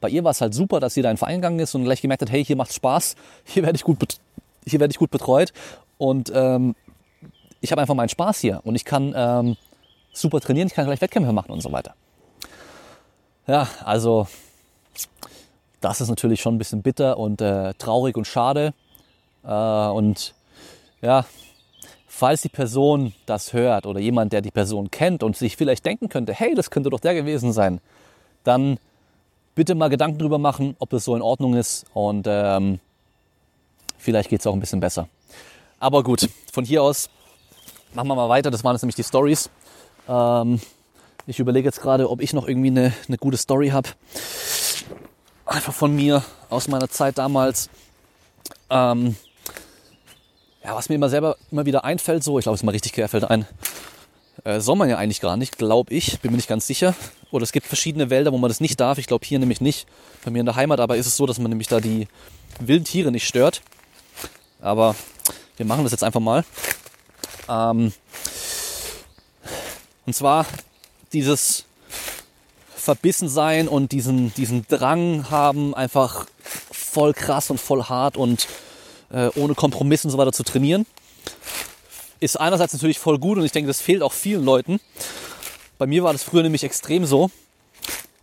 [0.00, 1.84] bei ihr war es halt super, dass sie da in den Verein gegangen ist und
[1.84, 3.98] gleich gemerkt hat, hey, hier macht's Spaß, hier werde ich gut,
[4.66, 5.52] hier werde ich gut betreut
[5.96, 6.74] und ähm,
[7.60, 9.56] ich habe einfach meinen Spaß hier und ich kann ähm,
[10.12, 11.94] super trainieren, ich kann gleich Wettkämpfe machen und so weiter.
[13.48, 14.28] Ja, also
[15.80, 18.74] das ist natürlich schon ein bisschen bitter und äh, traurig und schade.
[19.42, 20.34] Äh, und
[21.00, 21.24] ja,
[22.06, 26.10] falls die Person das hört oder jemand, der die Person kennt und sich vielleicht denken
[26.10, 27.80] könnte, hey, das könnte doch der gewesen sein,
[28.44, 28.78] dann
[29.54, 32.80] bitte mal Gedanken drüber machen, ob das so in Ordnung ist und ähm,
[33.96, 35.08] vielleicht geht es auch ein bisschen besser.
[35.80, 37.08] Aber gut, von hier aus
[37.94, 38.50] machen wir mal weiter.
[38.50, 39.48] Das waren jetzt nämlich die Stories.
[40.06, 40.60] Ähm,
[41.28, 43.90] ich überlege jetzt gerade, ob ich noch irgendwie eine, eine gute Story habe.
[45.44, 47.68] Einfach von mir aus meiner Zeit damals.
[48.70, 49.14] Ähm,
[50.64, 52.94] ja, was mir immer selber immer wieder einfällt, so, ich glaube, es ist mal richtig
[52.94, 53.46] querfällt ein.
[54.44, 56.94] Äh, soll man ja eigentlich gar nicht, glaube ich, bin mir nicht ganz sicher.
[57.30, 58.96] Oder es gibt verschiedene Wälder, wo man das nicht darf.
[58.96, 59.86] Ich glaube hier nämlich nicht.
[60.24, 62.08] Bei mir in der Heimat aber ist es so, dass man nämlich da die
[62.58, 63.60] wilden Tiere nicht stört.
[64.62, 64.94] Aber
[65.58, 66.44] wir machen das jetzt einfach mal.
[67.50, 67.92] Ähm,
[70.06, 70.46] und zwar
[71.12, 71.64] dieses
[72.74, 78.46] Verbissensein und diesen, diesen Drang haben, einfach voll krass und voll hart und
[79.10, 80.86] äh, ohne Kompromisse und so weiter zu trainieren.
[82.20, 84.80] Ist einerseits natürlich voll gut und ich denke, das fehlt auch vielen Leuten.
[85.76, 87.30] Bei mir war das früher nämlich extrem so.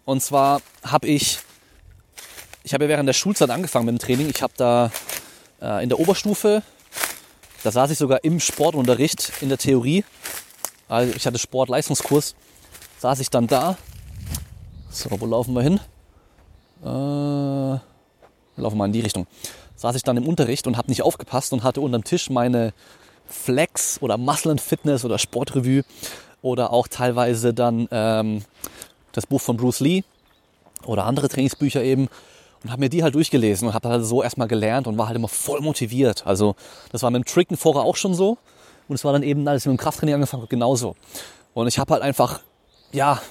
[0.03, 1.39] Und zwar habe ich,
[2.63, 4.29] ich habe ja während der Schulzeit angefangen mit dem Training.
[4.29, 4.91] Ich habe da
[5.61, 6.63] äh, in der Oberstufe,
[7.63, 10.03] da saß ich sogar im Sportunterricht in der Theorie.
[10.87, 12.35] Also ich hatte Sportleistungskurs,
[12.99, 13.77] saß ich dann da.
[14.89, 15.79] So, wo laufen wir hin?
[16.81, 17.81] Äh, wir
[18.55, 19.27] laufen mal in die Richtung
[19.75, 22.73] saß ich dann im Unterricht und habe nicht aufgepasst und hatte unterm Tisch meine
[23.27, 25.83] Flex oder Muscle and Fitness oder Sportrevue
[26.41, 28.43] oder auch teilweise dann ähm,
[29.11, 30.03] das Buch von Bruce Lee
[30.85, 32.07] oder andere Trainingsbücher eben
[32.63, 35.17] und habe mir die halt durchgelesen und habe halt so erstmal gelernt und war halt
[35.17, 36.25] immer voll motiviert.
[36.25, 36.55] Also
[36.91, 38.37] das war mit dem Tricken vorher auch schon so
[38.87, 40.95] und es war dann eben, als ich mit dem Krafttraining angefangen habe, genauso.
[41.53, 42.41] Und ich habe halt einfach,
[42.95, 43.21] ja,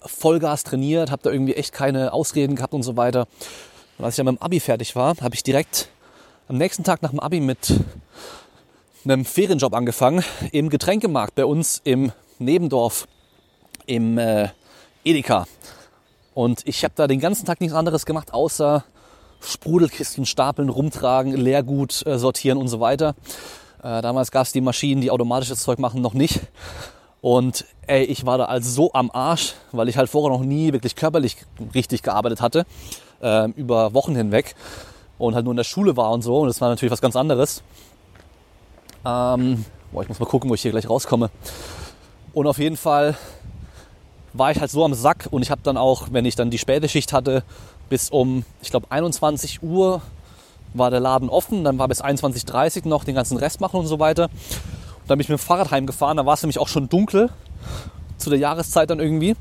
[0.00, 3.26] Vollgas trainiert, habe da irgendwie echt keine Ausreden gehabt und so weiter.
[3.98, 5.88] Und als ich dann mit dem Abi fertig war, habe ich direkt
[6.48, 7.72] am nächsten Tag nach dem Abi mit
[9.04, 13.08] einem Ferienjob angefangen im Getränkemarkt bei uns im Nebendorf
[13.86, 14.48] im äh,
[15.04, 15.46] Edeka.
[16.34, 18.84] Und ich habe da den ganzen Tag nichts anderes gemacht, außer
[19.40, 23.14] Sprudelkisten stapeln, rumtragen, Leergut äh, sortieren und so weiter.
[23.82, 26.40] Äh, damals gab es die Maschinen, die automatisches Zeug machen, noch nicht.
[27.22, 30.72] Und ey, ich war da also so am Arsch, weil ich halt vorher noch nie
[30.72, 31.36] wirklich körperlich
[31.72, 32.66] richtig gearbeitet hatte
[33.22, 34.54] äh, über Wochen hinweg
[35.18, 36.40] und halt nur in der Schule war und so.
[36.40, 37.62] Und das war natürlich was ganz anderes.
[39.06, 41.30] Ähm, boah, ich muss mal gucken, wo ich hier gleich rauskomme.
[42.34, 43.16] Und auf jeden Fall
[44.32, 46.58] war ich halt so am Sack und ich habe dann auch, wenn ich dann die
[46.58, 47.44] späte Schicht hatte,
[47.88, 50.00] bis um, ich glaube, 21 Uhr
[50.74, 51.62] war der Laden offen.
[51.62, 54.28] Dann war bis 21.30 Uhr noch den ganzen Rest machen und so weiter.
[55.12, 56.16] Dann bin ich mit dem Fahrrad heimgefahren.
[56.16, 57.28] Da war es nämlich auch schon dunkel
[58.16, 59.36] zu der Jahreszeit dann irgendwie.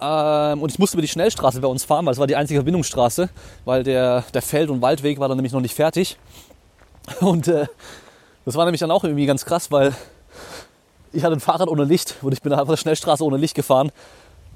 [0.00, 2.58] Ähm, und ich musste über die Schnellstraße bei uns fahren, weil es war die einzige
[2.58, 3.28] Verbindungsstraße,
[3.64, 6.18] weil der, der Feld- und Waldweg war dann nämlich noch nicht fertig.
[7.20, 7.66] Und äh,
[8.44, 9.94] das war nämlich dann auch irgendwie ganz krass, weil
[11.12, 13.92] ich hatte ein Fahrrad ohne Licht und ich bin auf der Schnellstraße ohne Licht gefahren.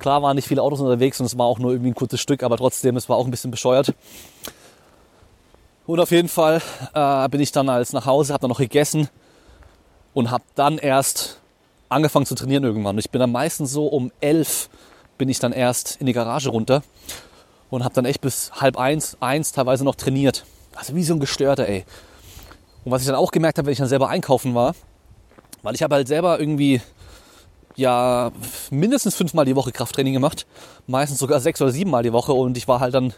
[0.00, 2.42] Klar waren nicht viele Autos unterwegs und es war auch nur irgendwie ein kurzes Stück,
[2.42, 3.94] aber trotzdem, es war auch ein bisschen bescheuert.
[5.86, 6.60] Und auf jeden Fall
[6.94, 9.08] äh, bin ich dann als nach Hause, habe dann noch gegessen
[10.14, 11.38] und habe dann erst
[11.88, 12.98] angefangen zu trainieren irgendwann.
[12.98, 14.68] Ich bin dann meistens so um elf
[15.18, 16.82] bin ich dann erst in die Garage runter
[17.70, 20.44] und habe dann echt bis halb eins, eins teilweise noch trainiert.
[20.74, 21.84] Also wie so ein Gestörter, ey.
[22.84, 24.74] Und was ich dann auch gemerkt habe, wenn ich dann selber einkaufen war,
[25.62, 26.80] weil ich habe halt selber irgendwie
[27.76, 28.32] ja
[28.70, 30.46] mindestens fünfmal die Woche Krafttraining gemacht,
[30.86, 33.14] meistens sogar sechs oder siebenmal die Woche und ich war halt dann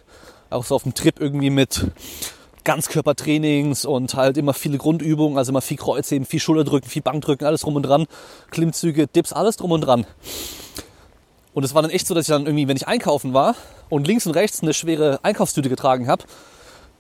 [0.51, 1.87] auch so auf dem Trip irgendwie mit
[2.65, 7.61] Ganzkörpertrainings und halt immer viele Grundübungen, also immer viel Kreuzheben, viel Schulterdrücken, viel Bankdrücken, alles
[7.61, 8.07] drum und dran,
[8.51, 10.07] Klimmzüge, Dips, alles drum und dran.
[11.53, 13.55] Und es war dann echt so, dass ich dann irgendwie, wenn ich einkaufen war
[13.89, 16.25] und links und rechts eine schwere Einkaufstüte getragen habe,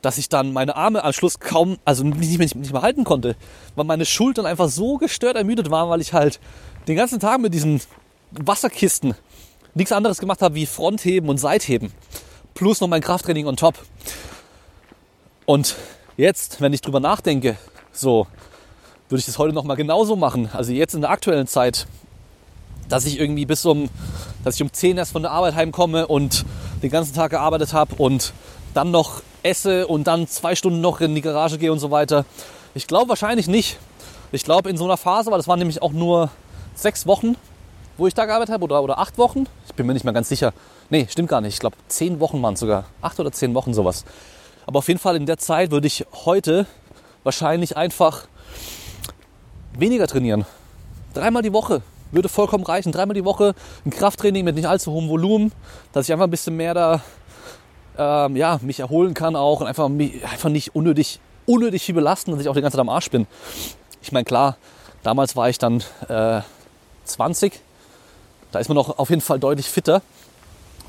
[0.01, 3.37] dass ich dann meine Arme am Schluss kaum, also nicht mehr, nicht mehr halten konnte,
[3.75, 6.41] weil meine Schultern einfach so gestört ermüdet waren, weil ich halt
[6.87, 7.81] den ganzen Tag mit diesen
[8.31, 9.15] Wasserkisten
[9.75, 11.93] nichts anderes gemacht habe wie Frontheben und Seitheben.
[12.53, 13.75] Plus noch mein Krafttraining on top.
[15.47, 15.77] Und
[16.17, 17.57] jetzt, wenn ich drüber nachdenke,
[17.93, 18.27] so
[19.09, 20.49] würde ich das heute noch mal genauso machen.
[20.53, 21.87] Also jetzt in der aktuellen Zeit,
[22.89, 23.89] dass ich irgendwie bis um,
[24.43, 26.45] dass ich um 10 erst von der Arbeit heimkomme und
[26.83, 28.33] den ganzen Tag gearbeitet habe und
[28.73, 32.25] dann noch esse und dann zwei Stunden noch in die Garage gehe und so weiter.
[32.75, 33.79] Ich glaube wahrscheinlich nicht.
[34.33, 36.31] Ich glaube in so einer Phase, weil das waren nämlich auch nur
[36.75, 37.37] sechs Wochen,
[37.97, 39.47] wo ich da gearbeitet habe oder, oder acht Wochen.
[39.67, 40.53] Ich bin mir nicht mehr ganz sicher.
[40.91, 41.55] Nee, stimmt gar nicht.
[41.55, 42.87] Ich glaube zehn Wochen waren es sogar.
[43.01, 44.05] Acht oder zehn Wochen sowas.
[44.67, 46.67] Aber auf jeden Fall in der Zeit würde ich heute
[47.23, 48.27] wahrscheinlich einfach
[49.77, 50.45] weniger trainieren.
[51.13, 52.93] Dreimal die Woche würde vollkommen reichen.
[52.93, 53.55] Dreimal die Woche
[53.85, 55.53] ein Krafttraining mit nicht allzu hohem Volumen,
[55.93, 57.03] dass ich einfach ein bisschen mehr da
[57.99, 62.41] ähm, ja, mich erholen kann auch und einfach, einfach nicht unnötig, unnötig viel belasten, dass
[62.41, 63.27] ich auch die ganze Zeit am Arsch bin.
[64.03, 64.57] Ich meine, klar,
[65.03, 66.41] damals war ich dann äh,
[67.05, 67.61] 20,
[68.53, 70.03] da ist man noch auf jeden Fall deutlich fitter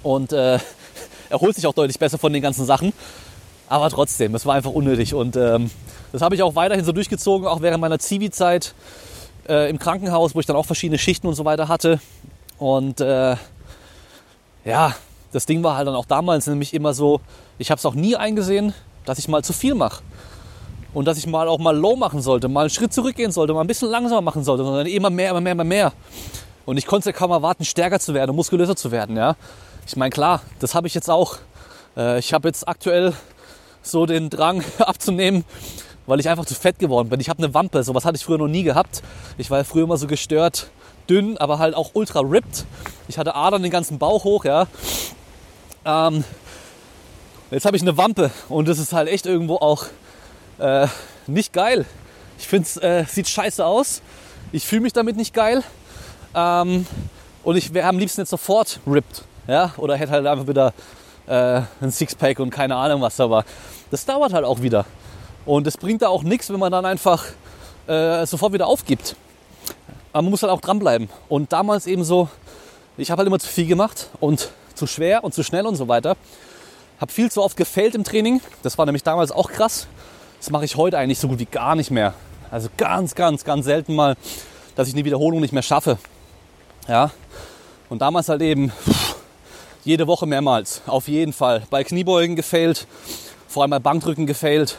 [0.03, 0.59] und äh,
[1.29, 2.93] erholt sich auch deutlich besser von den ganzen Sachen.
[3.67, 5.13] Aber trotzdem, es war einfach unnötig.
[5.13, 5.71] Und ähm,
[6.11, 8.73] das habe ich auch weiterhin so durchgezogen, auch während meiner Zivi-Zeit
[9.49, 11.99] äh, im Krankenhaus, wo ich dann auch verschiedene Schichten und so weiter hatte.
[12.57, 13.35] Und äh,
[14.63, 14.95] ja,
[15.31, 17.21] das Ding war halt dann auch damals nämlich immer so,
[17.57, 18.73] ich habe es auch nie eingesehen,
[19.05, 20.01] dass ich mal zu viel mache.
[20.93, 23.61] Und dass ich mal auch mal low machen sollte, mal einen Schritt zurückgehen sollte, mal
[23.61, 25.93] ein bisschen langsamer machen sollte, sondern immer mehr, immer mehr, immer mehr.
[26.65, 29.17] Und ich konnte ja kaum erwarten, stärker zu werden muskulöser zu werden.
[29.17, 29.35] Ja?
[29.85, 31.37] Ich meine, klar, das habe ich jetzt auch.
[31.97, 33.13] Äh, ich habe jetzt aktuell
[33.85, 35.45] so den Drang abzunehmen,
[36.05, 37.19] weil ich einfach zu fett geworden bin.
[37.19, 39.01] Ich habe eine Wampe, sowas hatte ich früher noch nie gehabt.
[39.37, 40.69] Ich war ja früher immer so gestört,
[41.09, 42.65] dünn, aber halt auch ultra ripped.
[43.07, 44.67] Ich hatte Adern den ganzen Bauch hoch, ja.
[45.85, 46.23] Ähm,
[47.51, 49.85] jetzt habe ich eine Wampe und das ist halt echt irgendwo auch
[50.57, 50.87] äh,
[51.27, 51.85] nicht geil.
[52.37, 54.01] Ich finde es äh, sieht scheiße aus.
[54.51, 55.63] Ich fühle mich damit nicht geil.
[56.33, 56.85] Ähm,
[57.43, 59.23] und ich wäre am liebsten jetzt sofort ripped.
[59.47, 59.73] Ja?
[59.77, 60.73] Oder hätte halt einfach wieder
[61.27, 63.19] äh, ein Sixpack und keine Ahnung was.
[63.19, 63.45] Aber
[63.91, 64.85] das dauert halt auch wieder.
[65.45, 67.23] Und es bringt da auch nichts, wenn man dann einfach
[67.87, 69.15] äh, sofort wieder aufgibt.
[70.11, 71.09] Aber man muss halt auch dranbleiben.
[71.29, 72.29] Und damals eben so,
[72.97, 75.87] ich habe halt immer zu viel gemacht und zu schwer und zu schnell und so
[75.87, 76.15] weiter.
[76.99, 78.41] Habe viel zu oft gefällt im Training.
[78.63, 79.87] Das war nämlich damals auch krass.
[80.39, 82.13] Das mache ich heute eigentlich so gut wie gar nicht mehr.
[82.51, 84.15] Also ganz, ganz, ganz selten mal,
[84.75, 85.97] dass ich eine Wiederholung nicht mehr schaffe.
[86.87, 87.11] Ja.
[87.89, 89.15] Und damals halt eben pff,
[89.85, 90.81] jede Woche mehrmals.
[90.87, 91.61] Auf jeden Fall.
[91.69, 92.87] Bei Kniebeugen gefailt,
[93.47, 94.77] vor allem bei Bankdrücken gefailt,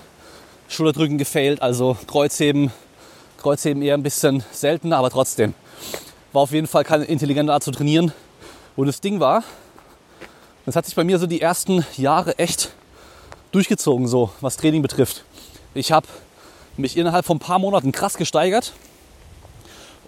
[0.69, 2.73] Schulterdrücken gefailt, also Kreuzheben,
[3.39, 5.55] Kreuzheben eher ein bisschen seltener, aber trotzdem.
[6.33, 8.13] War auf jeden Fall keine intelligente Art zu trainieren.
[8.75, 9.45] Und das Ding war,
[10.67, 12.71] das hat sich bei mir so die ersten Jahre echt
[13.53, 15.25] durchgezogen, so was Training betrifft.
[15.73, 16.09] Ich habe
[16.77, 18.73] mich innerhalb von ein paar Monaten krass gesteigert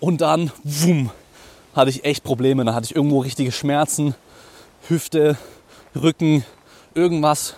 [0.00, 1.10] und dann, wumm,
[1.74, 2.64] hatte ich echt Probleme.
[2.64, 4.16] Dann hatte ich irgendwo richtige Schmerzen,
[4.88, 5.36] Hüfte,
[5.94, 6.44] Rücken,
[6.94, 7.54] irgendwas.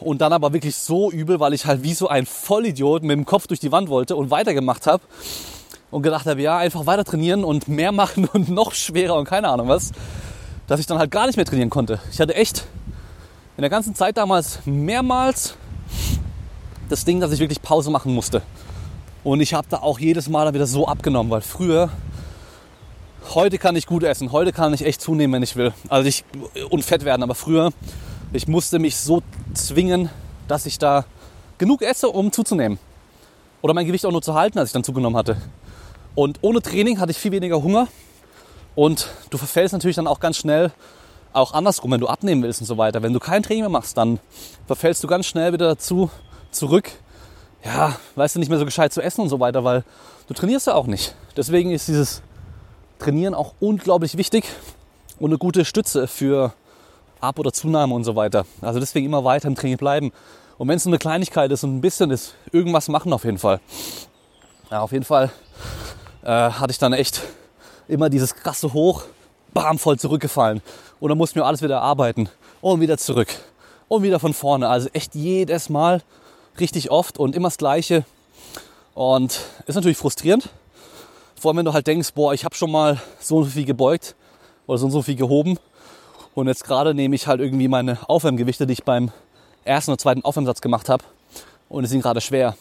[0.00, 3.24] Und dann aber wirklich so übel, weil ich halt wie so ein Vollidiot mit dem
[3.24, 5.02] Kopf durch die Wand wollte und weitergemacht habe.
[5.90, 9.48] Und gedacht habe, ja, einfach weiter trainieren und mehr machen und noch schwerer und keine
[9.48, 9.92] Ahnung was
[10.66, 12.00] dass ich dann halt gar nicht mehr trainieren konnte.
[12.10, 12.66] Ich hatte echt
[13.56, 15.56] in der ganzen Zeit damals mehrmals
[16.88, 18.42] das Ding, dass ich wirklich Pause machen musste.
[19.24, 21.90] Und ich habe da auch jedes Mal wieder so abgenommen, weil früher,
[23.34, 25.72] heute kann ich gut essen, heute kann ich echt zunehmen, wenn ich will.
[25.88, 26.24] Also ich
[26.70, 27.72] und fett werden, aber früher,
[28.32, 29.22] ich musste mich so
[29.54, 30.10] zwingen,
[30.48, 31.04] dass ich da
[31.58, 32.78] genug esse, um zuzunehmen.
[33.62, 35.36] Oder mein Gewicht auch nur zu halten, als ich dann zugenommen hatte.
[36.14, 37.88] Und ohne Training hatte ich viel weniger Hunger
[38.74, 40.72] und du verfällst natürlich dann auch ganz schnell
[41.32, 43.02] auch andersrum, wenn du abnehmen willst und so weiter.
[43.02, 44.18] Wenn du kein Training mehr machst, dann
[44.66, 46.10] verfällst du ganz schnell wieder dazu
[46.50, 46.90] zurück,
[47.64, 49.84] ja, weißt du, nicht mehr so gescheit zu essen und so weiter, weil
[50.28, 51.14] du trainierst ja auch nicht.
[51.36, 52.22] Deswegen ist dieses
[52.98, 54.44] Trainieren auch unglaublich wichtig
[55.18, 56.52] und eine gute Stütze für
[57.20, 58.46] Ab- oder Zunahme und so weiter.
[58.60, 60.12] Also deswegen immer weiter im Training bleiben.
[60.58, 63.38] Und wenn es nur eine Kleinigkeit ist und ein bisschen ist, irgendwas machen auf jeden
[63.38, 63.60] Fall.
[64.70, 65.30] Ja, auf jeden Fall
[66.22, 67.22] äh, hatte ich dann echt
[67.88, 69.04] immer dieses krasse Hoch,
[69.52, 70.62] bam, voll zurückgefallen.
[70.98, 72.28] Und dann mussten wir alles wieder arbeiten
[72.60, 73.28] und wieder zurück
[73.88, 74.68] und wieder von vorne.
[74.68, 76.02] Also echt jedes Mal
[76.58, 78.04] richtig oft und immer das Gleiche.
[78.94, 80.48] Und ist natürlich frustrierend.
[81.38, 83.64] Vor allem, wenn du halt denkst, boah, ich habe schon mal so und so viel
[83.64, 84.16] gebeugt
[84.66, 85.58] oder so und so viel gehoben.
[86.34, 89.10] Und jetzt gerade nehme ich halt irgendwie meine Aufwärmgewichte, die ich beim
[89.64, 91.04] ersten oder zweiten Aufwärmsatz gemacht habe.
[91.68, 92.56] Und die sind gerade schwer.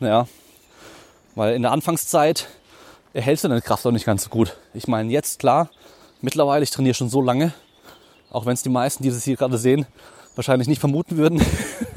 [0.00, 0.26] Ja.
[1.34, 2.48] Weil in der Anfangszeit
[3.12, 4.56] erhältst du deine Kraft auch nicht ganz so gut.
[4.74, 5.70] Ich meine, jetzt klar,
[6.20, 7.52] mittlerweile, ich trainiere schon so lange,
[8.30, 9.86] auch wenn es die meisten, die das hier gerade sehen,
[10.36, 11.42] wahrscheinlich nicht vermuten würden.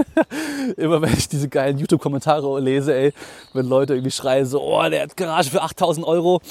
[0.78, 3.14] Immer wenn ich diese geilen YouTube-Kommentare lese, ey,
[3.54, 6.42] wenn Leute irgendwie schreien so, oh, der hat Garage für 8000 Euro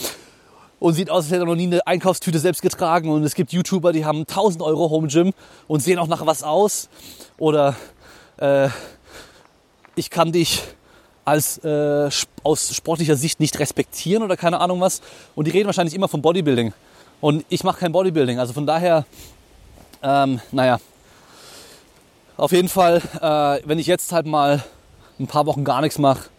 [0.79, 3.53] und sieht aus, als hätte er noch nie eine Einkaufstüte selbst getragen und es gibt
[3.53, 5.33] YouTuber, die haben 1000 Euro Home Gym
[5.69, 6.89] und sehen auch nach was aus.
[7.39, 7.77] Oder
[8.39, 8.69] äh,
[9.95, 10.63] ich kann dich
[11.25, 12.11] als äh,
[12.43, 15.03] aus sportlicher Sicht nicht respektieren oder keine Ahnung was.
[15.35, 16.73] Und die reden wahrscheinlich immer vom Bodybuilding.
[17.21, 19.07] Und ich mache kein Bodybuilding, also von daher,
[20.03, 20.81] ähm, naja,
[22.37, 24.63] auf jeden Fall, äh, wenn ich jetzt halt mal
[25.19, 26.31] ein paar Wochen gar nichts mache,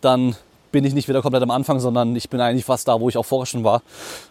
[0.00, 0.36] dann
[0.72, 3.16] bin ich nicht wieder komplett am Anfang, sondern ich bin eigentlich fast da, wo ich
[3.16, 3.82] auch vorher schon war.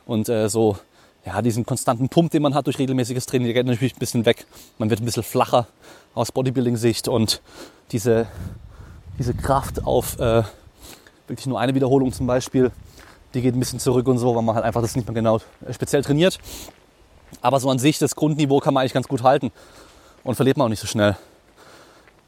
[0.05, 0.77] Und äh, so,
[1.25, 4.25] ja, diesen konstanten Pump, den man hat durch regelmäßiges Training, der geht natürlich ein bisschen
[4.25, 4.45] weg.
[4.77, 5.67] Man wird ein bisschen flacher
[6.13, 7.41] aus Bodybuilding-Sicht und
[7.91, 8.27] diese,
[9.17, 10.43] diese Kraft auf äh,
[11.27, 12.71] wirklich nur eine Wiederholung zum Beispiel,
[13.33, 15.37] die geht ein bisschen zurück und so, weil man halt einfach das nicht mehr genau
[15.67, 16.39] äh, speziell trainiert.
[17.41, 19.51] Aber so an sich, das Grundniveau kann man eigentlich ganz gut halten
[20.23, 21.17] und verliert man auch nicht so schnell.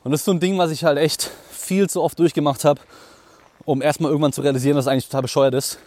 [0.04, 2.82] Und das ist so ein Ding, was ich halt echt viel zu oft durchgemacht habe,
[3.66, 5.78] um erstmal irgendwann zu realisieren, dass es eigentlich total bescheuert ist,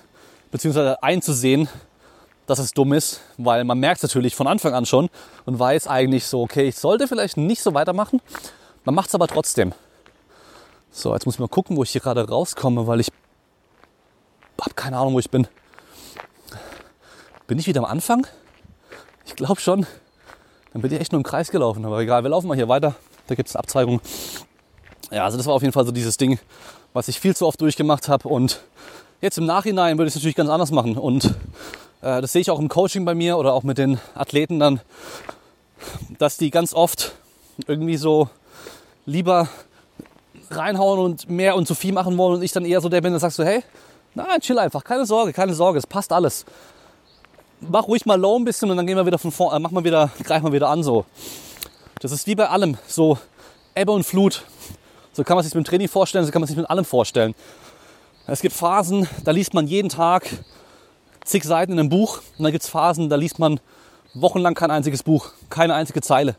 [0.51, 1.69] beziehungsweise einzusehen,
[2.47, 5.09] dass es dumm ist, weil man merkt es natürlich von Anfang an schon
[5.47, 8.21] und weiß eigentlich so, okay, ich sollte vielleicht nicht so weitermachen,
[8.85, 9.73] man macht es aber trotzdem.
[10.91, 13.11] So, jetzt muss ich mal gucken, wo ich hier gerade rauskomme, weil ich
[14.61, 15.49] habe keine Ahnung, wo ich bin.
[17.47, 18.27] Bin ich wieder am Anfang?
[19.27, 19.87] Ich glaube schon.
[20.75, 21.85] Dann bin ich echt nur im Kreis gelaufen.
[21.85, 22.97] Aber egal, wir laufen mal hier weiter.
[23.29, 24.01] Da gibt es eine Abzweigung.
[25.11, 26.39] Ja, also das war auf jeden Fall so dieses Ding,
[26.93, 28.29] was ich viel zu oft durchgemacht habe.
[28.29, 28.61] Und
[29.21, 30.99] jetzt im Nachhinein würde ich es natürlich ganz anders machen.
[30.99, 31.27] Und
[32.03, 34.81] äh, das sehe ich auch im Coaching bei mir oder auch mit den Athleten dann,
[36.19, 37.13] dass die ganz oft
[37.69, 38.29] irgendwie so
[39.07, 39.49] lieber
[40.51, 43.13] reinhauen und mehr und zu viel machen wollen und ich dann eher so der bin,
[43.13, 43.63] der sagt so, hey,
[44.15, 46.45] nein, chill einfach, keine Sorge, keine Sorge, es passt alles
[47.69, 49.71] mach ruhig mal low ein bisschen und dann gehen wir wieder von vorne, äh, mach
[49.71, 51.05] mal wieder, greif mal wieder an so.
[52.01, 53.19] Das ist wie bei allem, so
[53.75, 54.45] Ebbe und Flut.
[55.13, 57.35] So kann man sich mit dem Training vorstellen, so kann man sich mit allem vorstellen.
[58.27, 60.29] Es gibt Phasen, da liest man jeden Tag
[61.25, 63.61] zig Seiten in einem Buch und dann gibt es Phasen, da liest man
[64.15, 66.37] wochenlang kein einziges Buch, keine einzige Zeile.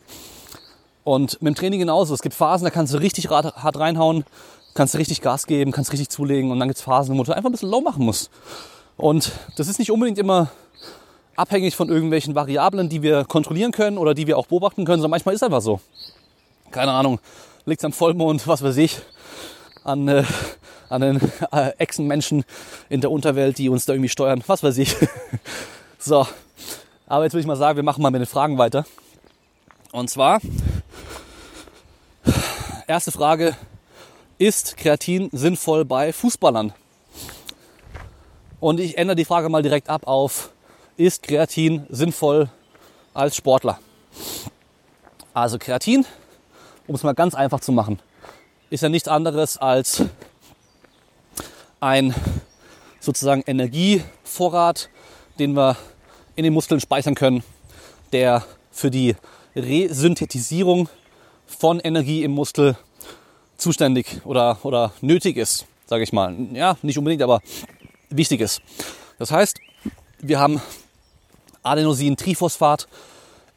[1.03, 2.13] Und mit dem Training genauso.
[2.13, 4.26] Es gibt Phasen, da kannst du richtig hart reinhauen,
[4.73, 7.32] kannst du richtig Gas geben, kannst richtig zulegen und dann gibt es Phasen, wo du
[7.32, 8.32] einfach ein bisschen low machen musst.
[8.97, 10.49] Und das ist nicht unbedingt immer
[11.36, 15.11] abhängig von irgendwelchen Variablen, die wir kontrollieren können oder die wir auch beobachten können, sondern
[15.11, 15.79] manchmal ist einfach so.
[16.71, 17.19] Keine Ahnung,
[17.65, 18.99] liegt am Vollmond, was weiß ich,
[19.83, 20.23] an, äh,
[20.89, 21.21] an den
[21.51, 22.43] äh, Echsenmenschen
[22.89, 24.95] in der Unterwelt, die uns da irgendwie steuern, was weiß ich.
[25.99, 26.27] so,
[27.07, 28.86] aber jetzt würde ich mal sagen, wir machen mal mit den Fragen weiter.
[29.91, 30.41] Und zwar,
[32.88, 33.55] erste Frage,
[34.38, 36.73] ist Kreatin sinnvoll bei Fußballern?
[38.59, 40.49] Und ich ändere die Frage mal direkt ab auf
[40.97, 42.49] ist Kreatin sinnvoll
[43.13, 43.79] als Sportler?
[45.33, 46.05] Also Kreatin,
[46.87, 47.99] um es mal ganz einfach zu machen,
[48.69, 50.03] ist ja nichts anderes als
[51.79, 52.15] ein
[52.99, 54.89] sozusagen Energievorrat,
[55.37, 55.77] den wir
[56.35, 57.43] in den Muskeln speichern können,
[58.11, 59.15] der für die
[59.55, 60.89] Resynthetisierung
[61.45, 62.77] von Energie im Muskel
[63.57, 66.35] zuständig oder, oder nötig ist, sage ich mal.
[66.53, 67.41] Ja, nicht unbedingt, aber
[68.09, 68.61] wichtig ist.
[69.19, 69.59] Das heißt,
[70.19, 70.61] wir haben
[71.66, 72.88] Adenosin-Triphosphat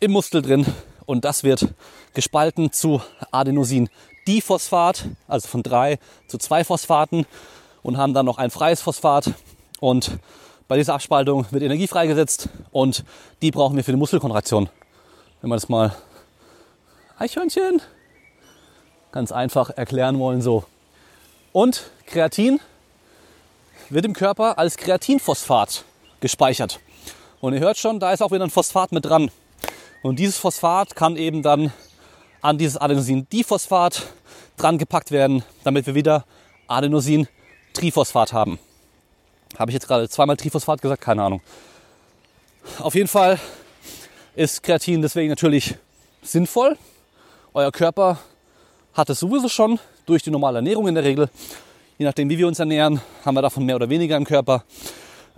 [0.00, 0.66] im Muskel drin
[1.06, 1.68] und das wird
[2.14, 7.26] gespalten zu Adenosin-Diphosphat, also von drei zu zwei Phosphaten
[7.82, 9.32] und haben dann noch ein freies Phosphat
[9.80, 10.18] und
[10.68, 13.04] bei dieser Abspaltung wird Energie freigesetzt und
[13.42, 14.68] die brauchen wir für die Muskelkontraktion.
[15.40, 15.96] Wenn wir das mal
[17.18, 17.80] Eichhörnchen
[19.12, 20.64] ganz einfach erklären wollen so.
[21.52, 22.60] Und Kreatin
[23.88, 25.84] wird im Körper als Kreatinphosphat
[26.20, 26.80] gespeichert.
[27.40, 29.30] Und ihr hört schon, da ist auch wieder ein Phosphat mit dran.
[30.02, 31.72] Und dieses Phosphat kann eben dann
[32.40, 34.02] an dieses Adenosin-Diphosphat
[34.56, 36.24] dran gepackt werden, damit wir wieder
[36.66, 38.58] Adenosin-Triphosphat haben.
[39.56, 41.02] Habe ich jetzt gerade zweimal Triphosphat gesagt?
[41.02, 41.40] Keine Ahnung.
[42.80, 43.38] Auf jeden Fall
[44.34, 45.76] ist Kreatin deswegen natürlich
[46.22, 46.76] sinnvoll.
[47.54, 48.18] Euer Körper
[48.94, 51.30] hat es sowieso schon durch die normale Ernährung in der Regel.
[51.98, 54.64] Je nachdem, wie wir uns ernähren, haben wir davon mehr oder weniger im Körper.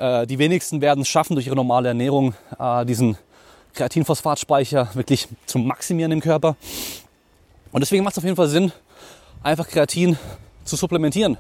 [0.01, 3.19] Äh, die wenigsten werden es schaffen, durch ihre normale Ernährung äh, diesen
[3.75, 6.57] Kreatinphosphatspeicher wirklich zu maximieren im Körper.
[7.71, 8.73] Und deswegen macht es auf jeden Fall Sinn,
[9.43, 10.19] einfach Kreatin
[10.65, 11.37] zu supplementieren.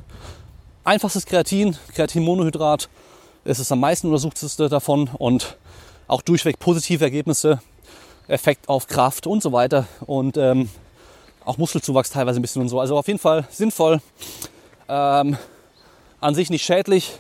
[0.85, 2.91] Einfachstes Kreatin, Kreatinmonohydrat,
[3.45, 5.57] ist es am meisten untersuchteste davon und
[6.07, 7.63] auch durchweg positive Ergebnisse,
[8.29, 10.69] Effekt auf Kraft und so weiter und ähm,
[11.47, 12.79] auch Muskelzuwachs teilweise ein bisschen und so.
[12.79, 14.03] Also auf jeden Fall sinnvoll,
[14.89, 15.39] ähm,
[16.21, 17.19] an sich nicht schädlich,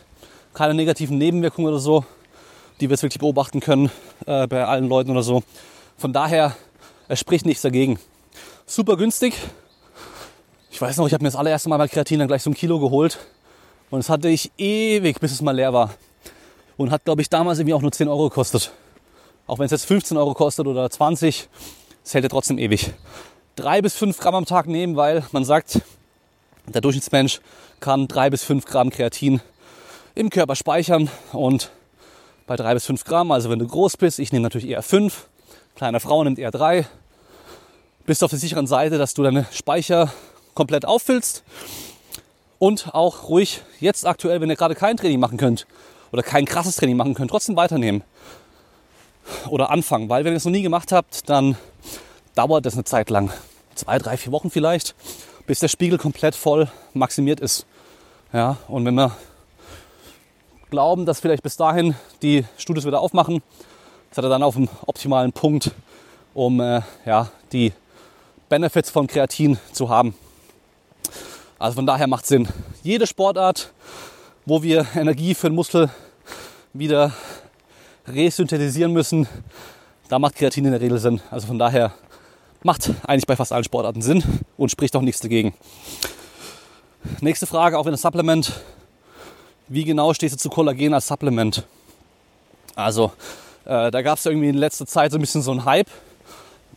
[0.55, 2.05] keine negativen Nebenwirkungen oder so,
[2.81, 3.91] die wir jetzt wirklich beobachten können
[4.27, 5.43] äh, bei allen Leuten oder so.
[5.97, 6.57] Von daher,
[7.09, 7.99] es spricht nichts dagegen.
[8.67, 9.35] Super günstig.
[10.71, 12.55] Ich weiß noch, ich habe mir das allererste Mal bei Kreatin dann gleich so ein
[12.55, 13.19] Kilo geholt
[13.91, 15.95] und es hatte ich ewig, bis es mal leer war.
[16.77, 18.73] Und hat, glaube ich, damals irgendwie auch nur 10 Euro gekostet.
[19.47, 21.49] Auch wenn es jetzt 15 Euro kostet oder 20,
[22.05, 22.93] es hält ja trotzdem ewig.
[23.57, 25.81] Drei bis fünf Gramm am Tag nehmen, weil man sagt,
[26.67, 27.41] der Durchschnittsmensch
[27.81, 29.41] kann drei bis fünf Gramm Kreatin
[30.15, 31.71] im Körper speichern und
[32.47, 35.29] bei drei bis fünf Gramm, also wenn du groß bist, ich nehme natürlich eher fünf,
[35.77, 36.87] kleine Frau nimmt eher drei,
[38.07, 40.13] bist du auf der sicheren Seite, dass du deine Speicher
[40.55, 41.45] komplett auffüllst
[42.59, 45.67] und auch ruhig jetzt aktuell, wenn ihr gerade kein Training machen könnt,
[46.13, 48.03] oder kein krasses Training machen könnt, trotzdem weiternehmen
[49.49, 50.09] oder anfangen.
[50.09, 51.57] Weil wenn ihr es noch nie gemacht habt, dann
[52.35, 53.31] dauert das eine Zeit lang.
[53.75, 54.95] Zwei, drei, vier Wochen vielleicht,
[55.47, 57.67] bis der Spiegel komplett voll maximiert ist.
[58.33, 59.17] Ja, und wenn wir
[60.71, 63.43] glauben, dass vielleicht bis dahin die Studios wieder aufmachen,
[64.11, 65.73] seid ihr dann auf dem optimalen Punkt,
[66.35, 67.73] um äh, ja, die
[68.49, 70.14] Benefits von Kreatin zu haben.
[71.59, 72.49] Also von daher macht Sinn.
[72.83, 73.73] Jede Sportart
[74.51, 75.91] wo wir Energie für den Muskel
[76.73, 77.12] wieder
[78.07, 79.29] resynthetisieren müssen,
[80.09, 81.21] da macht Kreatin in der Regel Sinn.
[81.31, 81.93] Also von daher
[82.62, 84.25] macht eigentlich bei fast allen Sportarten Sinn
[84.57, 85.55] und spricht auch nichts dagegen.
[87.21, 88.53] Nächste Frage, auch in das Supplement.
[89.73, 91.62] Wie genau stehst du zu Kollagen als Supplement?
[92.75, 93.12] Also,
[93.64, 95.87] äh, da gab es irgendwie in letzter Zeit so ein bisschen so einen Hype.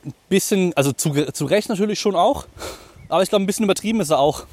[0.05, 2.45] Ein bisschen, also zu, zu Recht natürlich schon auch,
[3.09, 4.43] aber ich glaube, ein bisschen übertrieben ist er auch.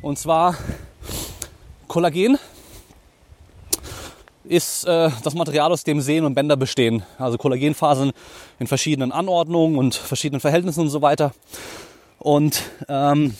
[0.00, 0.56] Und zwar
[1.86, 2.38] Kollagen
[4.44, 7.02] ist äh, das Material, aus dem Sehnen und Bänder bestehen.
[7.18, 8.12] Also Kollagenfasern
[8.58, 11.34] in verschiedenen Anordnungen und verschiedenen Verhältnissen und so weiter.
[12.20, 13.34] Und ähm,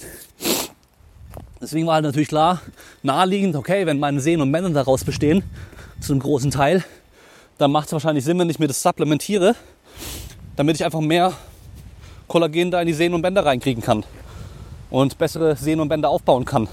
[1.60, 2.60] deswegen war halt natürlich klar,
[3.02, 5.42] naheliegend, okay, wenn meine Sehnen und Bänder daraus bestehen,
[6.00, 6.84] zu einem großen Teil,
[7.58, 9.54] dann macht es wahrscheinlich Sinn, wenn ich mir das supplementiere,
[10.56, 11.32] damit ich einfach mehr
[12.28, 14.04] Kollagen da in die Sehnen und Bänder reinkriegen kann
[14.90, 16.68] und bessere Sehnen und Bänder aufbauen kann.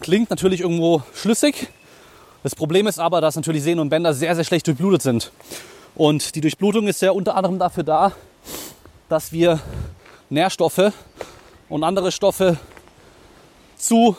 [0.00, 1.68] Klingt natürlich irgendwo schlüssig.
[2.42, 5.32] Das Problem ist aber, dass natürlich Sehnen und Bänder sehr, sehr schlecht durchblutet sind.
[5.94, 8.12] Und die Durchblutung ist ja unter anderem dafür da,
[9.08, 9.60] dass wir
[10.28, 10.92] Nährstoffe
[11.68, 12.58] und andere Stoffe
[13.84, 14.16] zu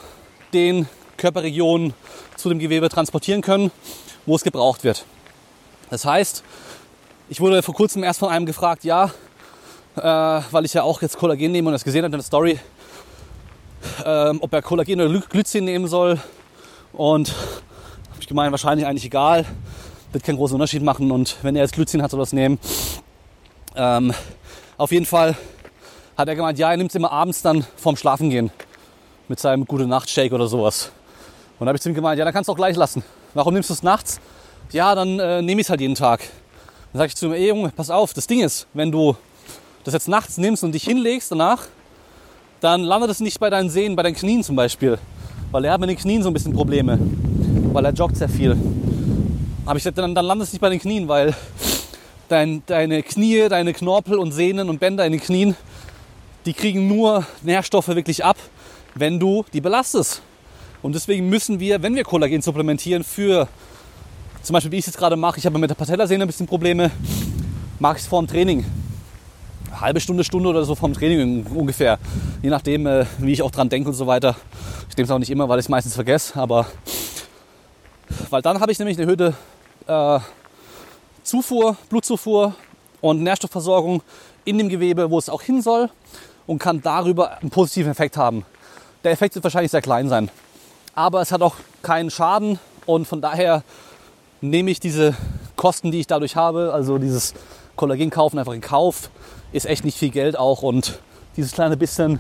[0.54, 0.88] den
[1.18, 1.94] Körperregionen,
[2.36, 3.72] zu dem Gewebe transportieren können,
[4.28, 5.06] wo es gebraucht wird.
[5.90, 6.44] Das heißt,
[7.30, 9.12] ich wurde vor kurzem erst von einem gefragt, ja,
[9.96, 10.02] äh,
[10.52, 12.60] weil ich ja auch jetzt Kollagen nehme und das gesehen habe in der Story,
[14.06, 16.20] ähm, ob er Kollagen oder Glycin nehmen soll.
[16.94, 19.46] Und habe ich gemeint, wahrscheinlich eigentlich egal.
[20.12, 21.12] Wird keinen großen Unterschied machen.
[21.12, 22.60] Und wenn er jetzt Glycin hat, soll er es nehmen.
[23.76, 24.14] Ähm,
[24.78, 25.36] auf jeden Fall
[26.16, 28.52] hat er gemeint, ja, er nimmt es immer abends dann vorm Schlafengehen.
[29.28, 30.92] Mit seinem gute Nacht Shake oder sowas.
[31.58, 33.04] Und da habe ich zu ihm gemeint, ja, dann kannst du auch gleich lassen.
[33.34, 34.20] Warum nimmst du es nachts?
[34.72, 36.22] Ja, dann äh, nehme ich es halt jeden Tag.
[36.92, 39.16] Dann sage ich zu ihm, ey Junge, pass auf, das Ding ist, wenn du
[39.84, 41.64] das jetzt nachts nimmst und dich hinlegst danach,
[42.62, 44.98] dann landet es nicht bei deinen Sehnen, bei deinen Knien zum Beispiel.
[45.52, 47.00] Weil er hat mit den Knien so ein bisschen Probleme,
[47.74, 48.56] weil er joggt sehr viel.
[49.66, 51.34] Aber ich gesagt, dann, dann landet es nicht bei den Knien, weil
[52.28, 55.56] dein, deine Knie, deine Knorpel und Sehnen und Bänder in den Knien,
[56.46, 58.38] die kriegen nur Nährstoffe wirklich ab,
[58.96, 60.22] wenn du die belastest.
[60.82, 63.48] Und deswegen müssen wir, wenn wir Kollagen supplementieren für
[64.42, 66.48] zum Beispiel, wie ich es jetzt gerade mache, ich habe mit der Patellasehne ein bisschen
[66.48, 66.92] Probleme,
[67.80, 68.66] mache ich es vor dem Training
[69.82, 72.00] halbe Stunde, Stunde oder so vom Training ungefähr.
[72.42, 74.36] Je nachdem, äh, wie ich auch dran denke und so weiter.
[74.90, 76.66] Ich nehme es auch nicht immer, weil ich es meistens vergesse, aber
[78.30, 79.34] weil dann habe ich nämlich eine erhöhte
[79.88, 80.20] äh,
[81.24, 82.56] Zufuhr, Blutzufuhr
[83.02, 84.02] und Nährstoffversorgung
[84.46, 85.90] in dem Gewebe, wo es auch hin soll
[86.46, 88.46] und kann darüber einen positiven Effekt haben.
[89.06, 90.32] Der Effekt wird wahrscheinlich sehr klein sein,
[90.96, 93.62] aber es hat auch keinen Schaden und von daher
[94.42, 95.16] nehme ich diese
[95.56, 97.36] Kosten, die ich dadurch habe, also dieses
[97.76, 99.12] Kollagen kaufen, einfach in Kauf
[99.52, 100.98] ist echt nicht viel Geld auch und
[101.38, 102.20] dieses kleine bisschen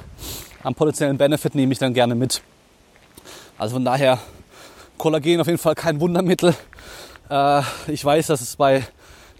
[0.61, 2.43] am potenziellen Benefit nehme ich dann gerne mit.
[3.57, 4.19] Also von daher
[4.99, 6.53] Kollagen auf jeden Fall kein Wundermittel.
[7.31, 8.83] Äh, ich weiß, dass es bei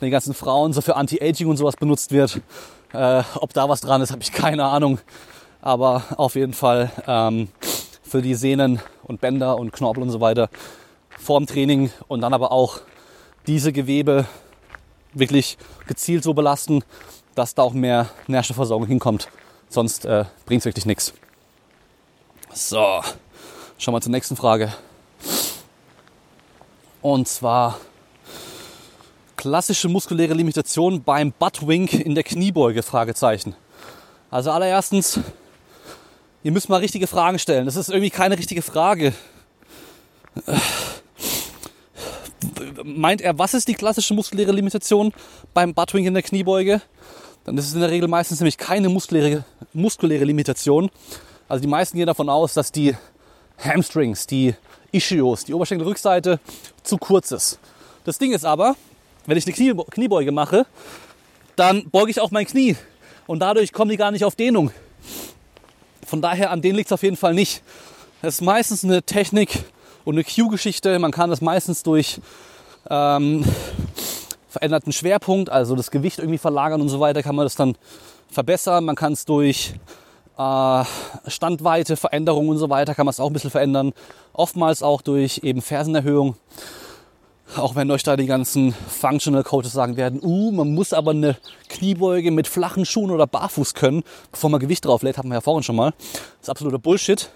[0.02, 2.42] den ganzen Frauen so für Anti-Aging und sowas benutzt wird.
[2.92, 4.98] Äh, ob da was dran ist, habe ich keine Ahnung.
[5.66, 7.50] Aber auf jeden Fall ähm,
[8.04, 10.50] für die Sehnen und Bänder und Knorpel und so weiter
[11.18, 12.82] vorm Training und dann aber auch
[13.48, 14.26] diese Gewebe
[15.14, 15.58] wirklich
[15.88, 16.84] gezielt so belasten,
[17.34, 19.28] dass da auch mehr Nährstoffversorgung hinkommt.
[19.68, 21.14] Sonst äh, bringt es wirklich nichts.
[22.54, 23.02] So,
[23.80, 24.72] schauen wir zur nächsten Frage.
[27.02, 27.80] Und zwar
[29.36, 32.84] klassische muskuläre Limitation beim Buttwink in der Kniebeuge?
[32.84, 33.56] Fragezeichen.
[34.30, 35.20] Also allererstens,
[36.46, 37.66] ihr müsst mal richtige Fragen stellen.
[37.66, 39.14] Das ist irgendwie keine richtige Frage.
[42.84, 45.12] Meint er, was ist die klassische muskuläre Limitation
[45.56, 46.82] beim Buttwink in der Kniebeuge?
[47.46, 49.44] Dann ist es in der Regel meistens nämlich keine muskuläre,
[49.74, 50.92] muskuläre Limitation.
[51.48, 52.96] Also die meisten gehen davon aus, dass die
[53.58, 54.54] Hamstrings, die
[54.92, 56.40] Ischios, die Oberschenkelrückseite
[56.84, 57.58] zu kurz ist.
[58.04, 58.76] Das Ding ist aber,
[59.26, 60.68] wenn ich eine Knie, Kniebeuge mache,
[61.56, 62.76] dann beuge ich auch mein Knie
[63.26, 64.70] und dadurch kommen die gar nicht auf Dehnung.
[66.06, 67.64] Von daher, an denen liegt es auf jeden Fall nicht.
[68.22, 69.66] Es ist meistens eine Technik
[70.04, 70.98] und eine Cue-Geschichte.
[71.00, 72.20] Man kann das meistens durch
[72.90, 73.44] ähm,
[74.48, 77.76] veränderten Schwerpunkt, also das Gewicht irgendwie verlagern und so weiter, kann man das dann
[78.30, 78.86] verbessern.
[78.86, 79.74] Man kann es durch
[80.38, 80.84] äh,
[81.28, 83.94] Standweite, Veränderungen und so weiter, kann man es auch ein bisschen verändern.
[84.34, 86.36] Oftmals auch durch eben Fersenerhöhung.
[87.56, 91.38] Auch wenn euch da die ganzen Functional Coaches sagen werden, uh, man muss aber eine
[91.70, 95.64] Kniebeuge mit flachen Schuhen oder barfuß können, bevor man Gewicht drauflädt, hatten wir ja vorhin
[95.64, 95.92] schon mal.
[95.92, 97.30] Das ist absoluter Bullshit.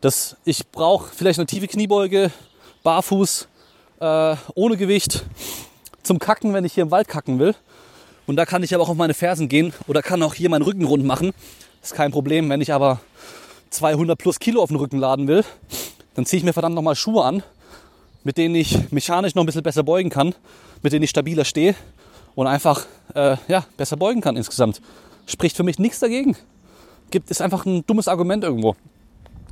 [0.00, 2.32] Das, ich brauche vielleicht eine tiefe Kniebeuge,
[2.82, 3.46] barfuß,
[4.00, 5.24] äh, ohne Gewicht,
[6.02, 7.54] zum Kacken, wenn ich hier im Wald kacken will.
[8.26, 10.62] Und da kann ich aber auch auf meine Fersen gehen oder kann auch hier meinen
[10.62, 11.32] Rücken rund machen.
[11.82, 12.48] Ist kein Problem.
[12.48, 13.00] Wenn ich aber
[13.70, 15.44] 200 plus Kilo auf den Rücken laden will,
[16.14, 17.42] dann ziehe ich mir verdammt nochmal Schuhe an,
[18.24, 20.34] mit denen ich mechanisch noch ein bisschen besser beugen kann,
[20.82, 21.74] mit denen ich stabiler stehe
[22.34, 24.80] und einfach äh, ja, besser beugen kann insgesamt.
[25.26, 26.36] Spricht für mich nichts dagegen.
[27.10, 28.74] Gibt, ist einfach ein dummes Argument irgendwo.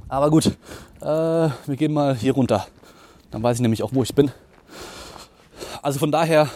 [0.09, 0.47] Aber gut,
[1.01, 2.67] äh, wir gehen mal hier runter.
[3.31, 4.31] Dann weiß ich nämlich auch, wo ich bin.
[5.83, 6.49] Also von daher,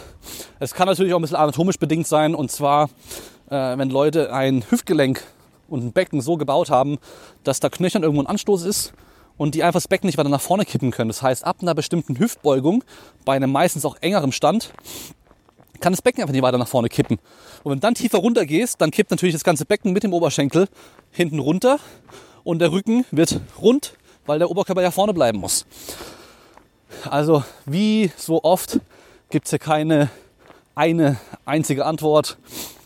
[0.58, 2.34] es kann natürlich auch ein bisschen anatomisch bedingt sein.
[2.34, 2.88] Und zwar,
[3.50, 5.22] äh, wenn Leute ein Hüftgelenk
[5.68, 6.98] und ein Becken so gebaut haben,
[7.44, 8.92] dass da Knöchern irgendwo ein Anstoß ist
[9.36, 11.08] und die einfach das Becken nicht weiter nach vorne kippen können.
[11.08, 12.84] Das heißt, ab einer bestimmten Hüftbeugung,
[13.24, 14.72] bei einem meistens auch engerem Stand,
[15.80, 17.18] kann das Becken einfach nicht weiter nach vorne kippen.
[17.62, 20.12] Und wenn du dann tiefer runter gehst, dann kippt natürlich das ganze Becken mit dem
[20.12, 20.68] Oberschenkel
[21.10, 21.78] hinten runter
[22.42, 23.94] und der Rücken wird rund,
[24.26, 25.66] weil der Oberkörper ja vorne bleiben muss.
[27.10, 28.80] Also wie so oft
[29.30, 30.10] gibt es hier keine
[30.74, 32.36] eine einzige Antwort,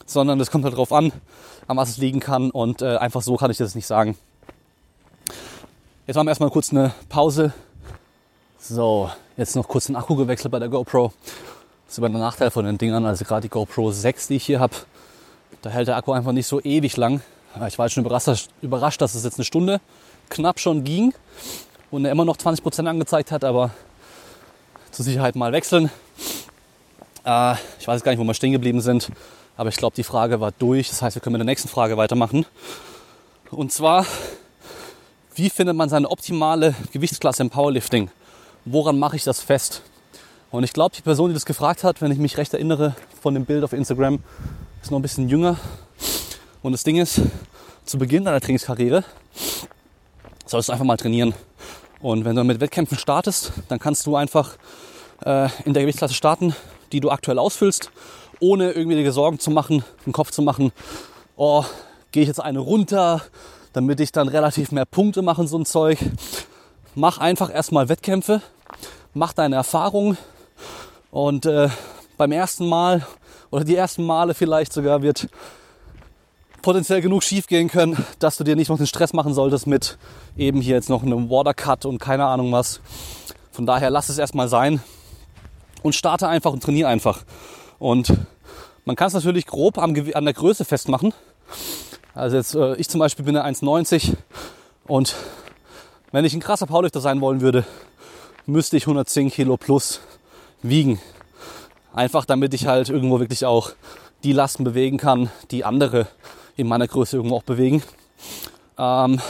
[0.04, 1.12] sondern es kommt halt darauf an,
[1.66, 4.16] an was es liegen kann und äh, einfach so kann ich das nicht sagen.
[6.08, 7.52] Jetzt machen wir erstmal kurz eine Pause.
[8.58, 11.12] So, jetzt noch kurz den Akku gewechselt bei der GoPro.
[11.84, 14.46] Das ist immer der Nachteil von den Dingern, also gerade die GoPro 6, die ich
[14.46, 14.74] hier habe.
[15.60, 17.20] Da hält der Akku einfach nicht so ewig lang.
[17.66, 19.82] Ich war jetzt schon überrascht, überrascht, dass es jetzt eine Stunde
[20.30, 21.12] knapp schon ging
[21.90, 23.72] und er immer noch 20% angezeigt hat, aber
[24.90, 25.90] zur Sicherheit mal wechseln.
[27.22, 29.10] Äh, ich weiß gar nicht, wo wir stehen geblieben sind,
[29.58, 30.88] aber ich glaube, die Frage war durch.
[30.88, 32.46] Das heißt, wir können mit der nächsten Frage weitermachen.
[33.50, 34.06] Und zwar,
[35.38, 38.10] wie findet man seine optimale Gewichtsklasse im Powerlifting?
[38.64, 39.82] Woran mache ich das fest?
[40.50, 43.34] Und ich glaube, die Person, die das gefragt hat, wenn ich mich recht erinnere von
[43.34, 44.18] dem Bild auf Instagram,
[44.82, 45.56] ist noch ein bisschen jünger.
[46.60, 47.20] Und das Ding ist,
[47.84, 49.04] zu Beginn deiner Trainingskarriere
[50.44, 51.32] solltest du einfach mal trainieren.
[52.00, 54.56] Und wenn du mit Wettkämpfen startest, dann kannst du einfach
[55.24, 56.52] äh, in der Gewichtsklasse starten,
[56.90, 57.92] die du aktuell ausfüllst,
[58.40, 60.72] ohne irgendwie dir Sorgen zu machen, den Kopf zu machen,
[61.36, 61.64] oh,
[62.10, 63.22] gehe ich jetzt eine runter,
[63.78, 66.00] damit ich dann relativ mehr Punkte mache so ein Zeug.
[66.96, 68.42] Mach einfach erstmal Wettkämpfe,
[69.14, 70.16] mach deine Erfahrung
[71.12, 71.68] und äh,
[72.16, 73.06] beim ersten Mal
[73.52, 75.28] oder die ersten Male vielleicht sogar wird
[76.60, 79.96] potenziell genug schief gehen können, dass du dir nicht noch den Stress machen solltest mit
[80.36, 82.80] eben hier jetzt noch einem Watercut und keine Ahnung was.
[83.52, 84.82] Von daher lass es erstmal sein
[85.84, 87.22] und starte einfach und trainiere einfach.
[87.78, 88.12] Und
[88.84, 91.14] man kann es natürlich grob an der Größe festmachen.
[92.18, 94.14] Also jetzt, äh, ich zum Beispiel bin 1,90
[94.88, 95.14] und
[96.10, 97.64] wenn ich ein krasser Powerlifter sein wollen würde,
[98.44, 100.00] müsste ich 110 Kilo plus
[100.60, 100.98] wiegen.
[101.94, 103.70] Einfach damit ich halt irgendwo wirklich auch
[104.24, 106.08] die Lasten bewegen kann, die andere
[106.56, 107.84] in meiner Größe irgendwo auch bewegen.
[108.76, 109.20] Ähm,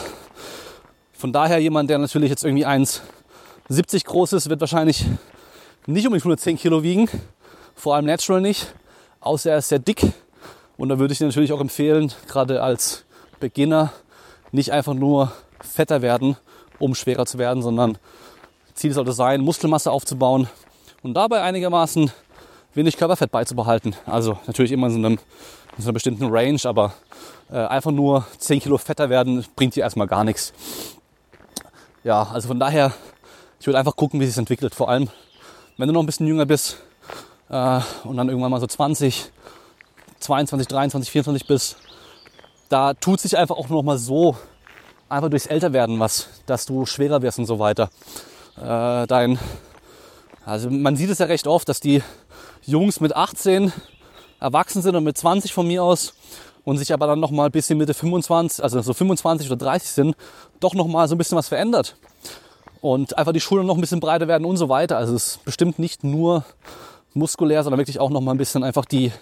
[1.12, 5.04] von daher jemand, der natürlich jetzt irgendwie 1,70 groß ist, wird wahrscheinlich
[5.84, 7.10] nicht unbedingt 110 Kilo wiegen.
[7.74, 8.72] Vor allem natural nicht.
[9.20, 10.10] Außer er ist sehr dick.
[10.78, 13.04] Und da würde ich dir natürlich auch empfehlen, gerade als
[13.40, 13.92] Beginner,
[14.52, 16.36] nicht einfach nur fetter werden,
[16.78, 17.98] um schwerer zu werden, sondern
[18.74, 20.48] Ziel sollte sein, Muskelmasse aufzubauen
[21.02, 22.10] und dabei einigermaßen
[22.74, 23.96] wenig Körperfett beizubehalten.
[24.06, 25.12] Also natürlich immer in so, einem,
[25.76, 26.94] in so einer bestimmten Range, aber
[27.50, 30.52] äh, einfach nur 10 Kilo fetter werden bringt dir erstmal gar nichts.
[32.04, 32.92] Ja, also von daher,
[33.58, 34.76] ich würde einfach gucken, wie sich entwickelt.
[34.76, 35.08] Vor allem,
[35.76, 36.78] wenn du noch ein bisschen jünger bist
[37.48, 39.30] äh, und dann irgendwann mal so 20,
[40.20, 41.76] 22, 23, 24 bist,
[42.68, 44.36] da tut sich einfach auch noch mal so
[45.08, 47.90] einfach durchs Älterwerden was, dass du schwerer wirst und so weiter.
[48.56, 49.38] Äh, dein,
[50.44, 52.02] also man sieht es ja recht oft, dass die
[52.62, 53.72] Jungs mit 18
[54.40, 56.14] erwachsen sind und mit 20 von mir aus
[56.64, 59.90] und sich aber dann noch mal ein bisschen Mitte 25, also so 25 oder 30
[59.90, 60.16] sind,
[60.60, 61.96] doch noch mal so ein bisschen was verändert.
[62.80, 64.98] Und einfach die Schultern noch ein bisschen breiter werden und so weiter.
[64.98, 66.44] Also es ist bestimmt nicht nur
[67.14, 69.12] muskulär, sondern wirklich auch noch mal ein bisschen einfach die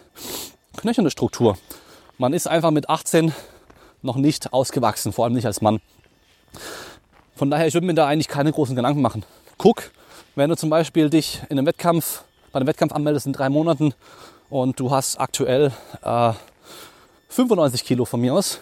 [0.76, 1.56] knöcherne Struktur.
[2.18, 3.32] Man ist einfach mit 18
[4.02, 5.80] noch nicht ausgewachsen, vor allem nicht als Mann.
[7.34, 9.24] Von daher, ich würde mir da eigentlich keine großen Gedanken machen.
[9.58, 9.90] Guck,
[10.34, 12.22] wenn du zum Beispiel dich in einem Wettkampf,
[12.52, 13.94] bei einem Wettkampf anmeldest in drei Monaten
[14.48, 15.72] und du hast aktuell
[16.02, 16.32] äh,
[17.28, 18.60] 95 Kilo von mir aus,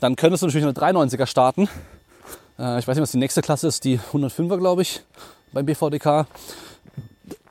[0.00, 1.68] dann könntest du natürlich eine 93er starten.
[2.58, 5.02] Äh, ich weiß nicht, was die nächste Klasse ist, die 105er, glaube ich,
[5.52, 6.26] beim BVDK.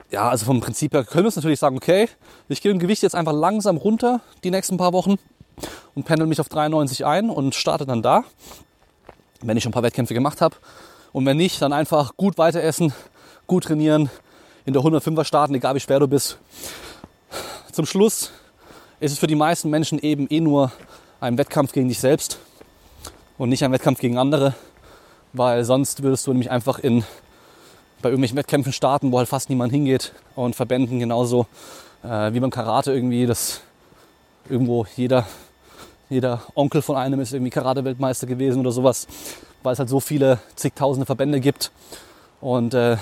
[0.09, 2.07] Ja, also vom Prinzip her können wir natürlich sagen, okay,
[2.47, 5.15] ich gehe im Gewicht jetzt einfach langsam runter die nächsten paar Wochen
[5.95, 8.23] und pendel mich auf 93 ein und starte dann da,
[9.41, 10.55] wenn ich schon ein paar Wettkämpfe gemacht habe.
[11.11, 12.93] Und wenn nicht, dann einfach gut weiter essen,
[13.47, 14.09] gut trainieren,
[14.65, 16.37] in der 105er starten, egal wie schwer du bist.
[17.73, 18.31] Zum Schluss
[19.01, 20.71] ist es für die meisten Menschen eben eh nur
[21.19, 22.39] ein Wettkampf gegen dich selbst
[23.37, 24.55] und nicht ein Wettkampf gegen andere,
[25.33, 27.03] weil sonst würdest du nämlich einfach in,
[28.01, 31.47] bei irgendwelchen Wettkämpfen starten, wo halt fast niemand hingeht und Verbänden genauso
[32.03, 33.61] äh, wie beim Karate irgendwie, dass
[34.49, 35.25] irgendwo jeder
[36.09, 39.07] jeder Onkel von einem ist irgendwie Karate-Weltmeister gewesen oder sowas,
[39.63, 41.71] weil es halt so viele zigtausende Verbände gibt.
[42.39, 42.97] Und äh,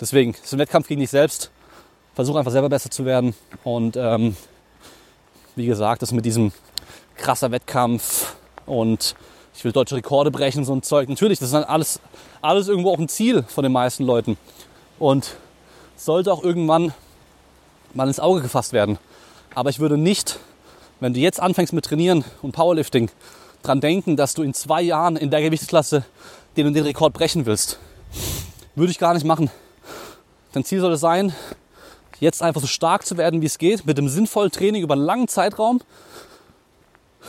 [0.00, 1.50] deswegen ist ein Wettkampf gegen dich selbst.
[2.14, 3.34] Versuch einfach selber besser zu werden.
[3.64, 4.36] Und ähm,
[5.56, 6.52] wie gesagt, das mit diesem
[7.16, 9.14] krasser Wettkampf und
[9.56, 11.08] ich will deutsche Rekorde brechen, so ein Zeug.
[11.08, 12.00] Natürlich, das ist dann alles,
[12.42, 14.36] alles irgendwo auch ein Ziel von den meisten Leuten.
[14.98, 15.36] Und
[15.96, 16.92] sollte auch irgendwann
[17.94, 18.98] mal ins Auge gefasst werden.
[19.54, 20.38] Aber ich würde nicht
[21.00, 23.10] wenn du jetzt anfängst mit Trainieren und Powerlifting,
[23.62, 26.04] dran denken, dass du in zwei Jahren in der Gewichtsklasse
[26.56, 27.78] den und den Rekord brechen willst.
[28.74, 29.50] Würde ich gar nicht machen.
[30.52, 31.34] Dein Ziel sollte sein,
[32.18, 35.04] jetzt einfach so stark zu werden, wie es geht, mit dem sinnvollen Training über einen
[35.04, 35.82] langen Zeitraum.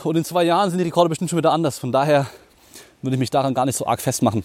[0.04, 1.78] Und in zwei Jahren sind die Rekorde bestimmt schon wieder anders.
[1.78, 2.26] Von daher
[3.02, 4.44] würde ich mich daran gar nicht so arg festmachen.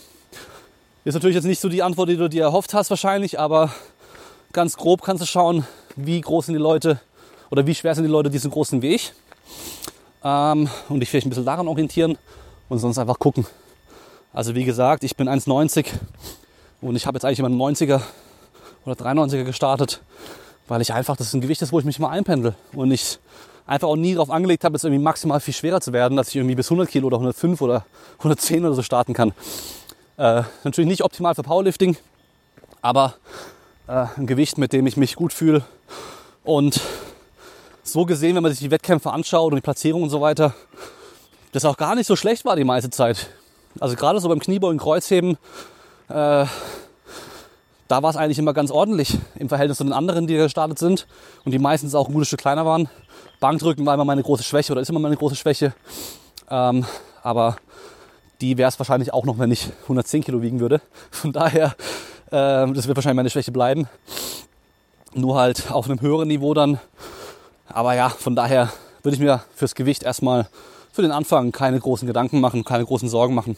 [1.06, 3.72] Ist natürlich jetzt nicht so die Antwort, die du dir erhofft hast wahrscheinlich, aber
[4.52, 7.00] ganz grob kannst du schauen, wie groß sind die Leute,
[7.52, 9.14] oder wie schwer sind die Leute diesen großen Weg.
[10.24, 12.18] Ähm, und ich will mich ein bisschen daran orientieren
[12.70, 13.46] und sonst einfach gucken.
[14.34, 15.86] Also wie gesagt, ich bin 1,90
[16.82, 18.02] und ich habe jetzt eigentlich immer einen 90er
[18.86, 20.02] oder 93er gestartet,
[20.68, 23.20] weil ich einfach, das ist ein Gewicht ist, wo ich mich mal einpendel und ich
[23.66, 26.36] einfach auch nie darauf angelegt habe, jetzt irgendwie maximal viel schwerer zu werden, dass ich
[26.36, 27.86] irgendwie bis 100 Kilo oder 105 oder
[28.20, 29.34] 110 oder so starten kann.
[30.18, 31.98] Äh, natürlich nicht optimal für Powerlifting,
[32.82, 33.16] aber
[33.88, 35.64] äh, ein Gewicht, mit dem ich mich gut fühle
[36.44, 36.82] und
[37.84, 40.54] so gesehen, wenn man sich die Wettkämpfe anschaut und die Platzierung und so weiter,
[41.52, 43.30] das auch gar nicht so schlecht war die meiste Zeit.
[43.80, 45.38] Also gerade so beim Kniebeugen, Kreuzheben,
[46.10, 46.46] äh,
[47.88, 51.06] da war es eigentlich immer ganz ordentlich im Verhältnis zu den anderen, die gestartet sind
[51.46, 52.90] und die meistens auch ein gutes Stück kleiner waren.
[53.44, 55.74] Bankdrücken war immer meine große Schwäche oder ist immer meine große Schwäche.
[56.50, 56.86] Ähm,
[57.22, 57.58] aber
[58.40, 60.82] die wäre es wahrscheinlich auch noch, wenn ich 110 Kilo wiegen würde.
[61.12, 61.76] Von daher,
[62.28, 63.90] äh, das wird wahrscheinlich meine Schwäche bleiben.
[65.14, 66.80] Nur halt auf einem höheren Niveau dann
[67.74, 68.72] aber ja, von daher
[69.02, 70.48] würde ich mir fürs Gewicht erstmal
[70.92, 73.58] für den Anfang keine großen Gedanken machen, keine großen Sorgen machen.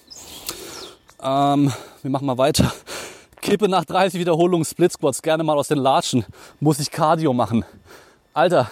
[1.22, 1.72] Ähm,
[2.02, 2.72] wir machen mal weiter.
[3.42, 6.26] Kippe nach 30 Wiederholungen Split Squats gerne mal aus den Latschen.
[6.62, 7.66] Muss ich Cardio machen.
[8.34, 8.70] Alter,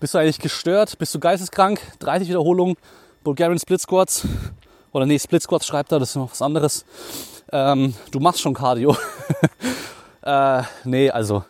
[0.00, 0.98] bist du eigentlich gestört?
[0.98, 1.80] Bist du geisteskrank?
[2.00, 2.76] 30 Wiederholungen
[3.24, 4.26] Bulgarian Split Squats.
[4.92, 6.84] Oder nee, Split Squats schreibt da, das ist noch was anderes.
[7.52, 8.96] Ähm, du machst schon Cardio.
[10.22, 11.44] äh, nee, also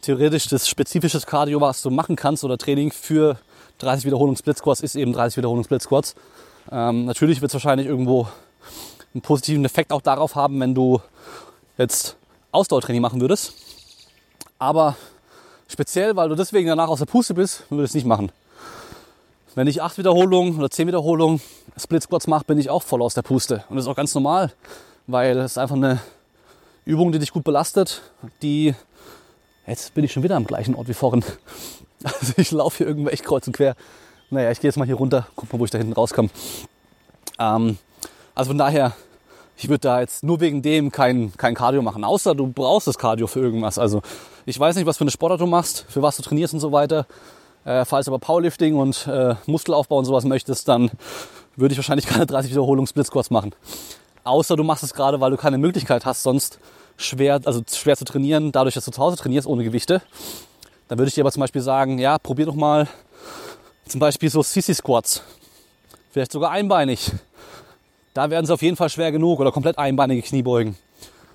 [0.00, 3.38] theoretisch das spezifische Cardio, was du machen kannst oder Training für
[3.78, 6.14] 30 Wiederholungen Split Squats ist eben 30 Wiederholungen Split Squats.
[6.70, 8.28] Ähm, natürlich wird es wahrscheinlich irgendwo
[9.14, 11.00] einen positiven Effekt auch darauf haben, wenn du
[11.76, 12.16] jetzt
[12.52, 13.54] Ausdauertraining machen würdest.
[14.58, 14.96] Aber
[15.68, 18.32] speziell, weil du deswegen danach aus der Puste bist, würde ich es nicht machen.
[19.54, 21.40] Wenn ich 8 Wiederholungen oder 10 Wiederholungen
[21.76, 23.64] Split Squats mache, bin ich auch voll aus der Puste.
[23.68, 24.52] Und das ist auch ganz normal,
[25.06, 26.00] weil es einfach eine
[26.84, 28.02] Übung, die dich gut belastet,
[28.42, 28.74] die
[29.68, 31.22] Jetzt bin ich schon wieder am gleichen Ort wie vorhin.
[32.04, 33.74] Also ich laufe hier irgendwo echt kreuz und quer.
[34.30, 36.30] Naja, ich gehe jetzt mal hier runter, guck mal, wo ich da hinten rauskomme.
[37.40, 37.76] Ähm,
[38.36, 38.92] also von daher,
[39.56, 42.98] ich würde da jetzt nur wegen dem kein, kein Cardio machen, außer du brauchst das
[42.98, 43.80] Cardio für irgendwas.
[43.80, 44.02] Also
[44.48, 46.72] ich weiß nicht, was für eine Sportart du machst, für was du trainierst und so
[46.72, 47.06] weiter.
[47.66, 50.90] Äh, falls du aber Powerlifting und äh, Muskelaufbau und sowas möchtest, dann
[51.54, 53.54] würde ich wahrscheinlich keine 30 Wiederholungen Splitsquats machen.
[54.24, 56.60] Außer du machst es gerade, weil du keine Möglichkeit hast, sonst
[56.96, 60.00] schwer, also schwer zu trainieren, dadurch, dass du zu Hause trainierst ohne Gewichte.
[60.88, 62.88] Dann würde ich dir aber zum Beispiel sagen, ja, probier doch mal
[63.86, 65.22] zum Beispiel so Sissy Squats.
[66.10, 67.12] Vielleicht sogar einbeinig.
[68.14, 70.78] Da werden sie auf jeden Fall schwer genug oder komplett einbeinige Kniebeugen.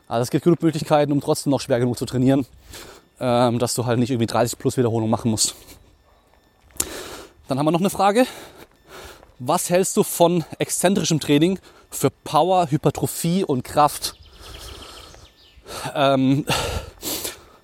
[0.07, 2.45] Also es gibt genug Möglichkeiten, um trotzdem noch schwer genug zu trainieren,
[3.23, 5.55] ähm, dass du halt nicht irgendwie 30 plus Wiederholungen machen musst.
[7.47, 8.25] Dann haben wir noch eine Frage.
[9.39, 11.57] Was hältst du von exzentrischem Training
[11.89, 14.15] für Power, Hypertrophie und Kraft?
[15.95, 16.45] Ähm,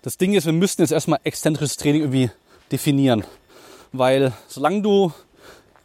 [0.02, 2.32] das Ding ist, wir müssten jetzt erstmal exzentrisches Training irgendwie
[2.72, 3.26] definieren.
[3.92, 5.12] Weil solange du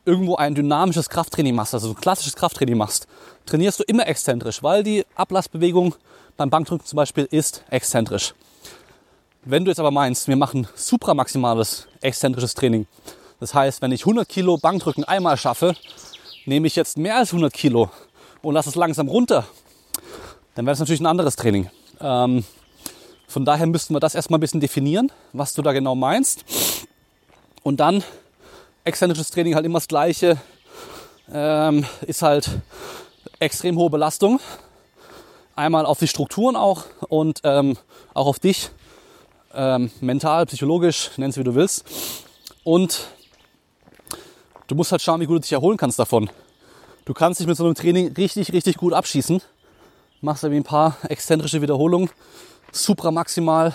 [0.04, 3.08] irgendwo ein dynamisches Krafttraining machst, also ein klassisches Krafttraining machst,
[3.44, 5.96] trainierst du immer exzentrisch, weil die Ablassbewegung
[6.36, 8.34] beim Bankdrücken zum Beispiel ist exzentrisch.
[9.46, 12.86] Wenn du jetzt aber meinst, wir machen supramaximales exzentrisches Training,
[13.40, 15.74] das heißt, wenn ich 100 Kilo Bankdrücken einmal schaffe,
[16.46, 17.90] nehme ich jetzt mehr als 100 Kilo
[18.40, 19.46] und lasse es langsam runter,
[20.54, 21.68] dann wäre das natürlich ein anderes Training.
[22.00, 22.44] Ähm,
[23.28, 26.44] von daher müssten wir das erstmal ein bisschen definieren, was du da genau meinst.
[27.62, 28.02] Und dann
[28.84, 30.38] exzentrisches Training halt immer das gleiche.
[31.30, 32.48] Ähm, ist halt
[33.40, 34.40] extrem hohe Belastung.
[35.54, 37.76] Einmal auf die Strukturen auch und ähm,
[38.14, 38.70] auch auf dich.
[39.54, 41.84] Ähm, mental, psychologisch, nenn es wie du willst.
[42.64, 43.06] Und
[44.66, 46.28] du musst halt schauen, wie gut du dich erholen kannst davon.
[47.04, 49.42] Du kannst dich mit so einem Training richtig, richtig gut abschießen.
[50.22, 52.10] Machst irgendwie ein paar exzentrische Wiederholungen,
[52.72, 53.74] supra maximal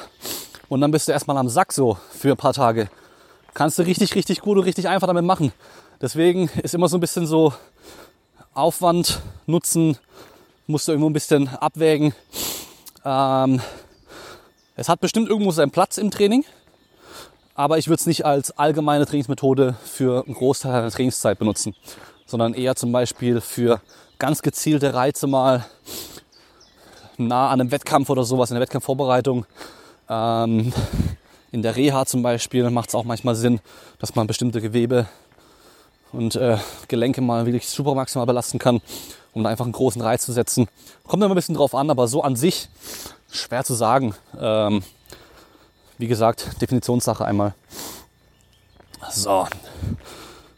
[0.68, 2.90] und dann bist du erstmal am Sack so für ein paar Tage.
[3.54, 5.54] Kannst du richtig, richtig gut und richtig einfach damit machen.
[6.02, 7.54] Deswegen ist immer so ein bisschen so
[8.54, 9.98] Aufwand, Nutzen,
[10.68, 12.14] musst du irgendwo ein bisschen abwägen.
[13.06, 13.62] Ähm,
[14.80, 16.46] es hat bestimmt irgendwo seinen Platz im Training,
[17.54, 21.76] aber ich würde es nicht als allgemeine Trainingsmethode für einen Großteil deiner Trainingszeit benutzen,
[22.26, 23.82] sondern eher zum Beispiel für
[24.20, 25.66] ganz gezielte Reize mal
[27.18, 29.46] nah an einem Wettkampf oder sowas in der Wettkampfvorbereitung.
[30.08, 30.72] Ähm,
[31.52, 33.60] in der Reha zum Beispiel macht es auch manchmal Sinn,
[34.00, 35.08] dass man bestimmte Gewebe
[36.14, 36.58] und äh,
[36.88, 38.80] Gelenke mal wirklich super maximal belasten kann,
[39.34, 40.70] um da einfach einen großen Reiz zu setzen.
[41.06, 42.70] Kommt immer ein bisschen drauf an, aber so an sich
[43.32, 44.16] schwer zu sagen.
[44.40, 44.84] Ähm,
[45.98, 47.54] wie gesagt, Definitionssache einmal.
[49.12, 49.48] So,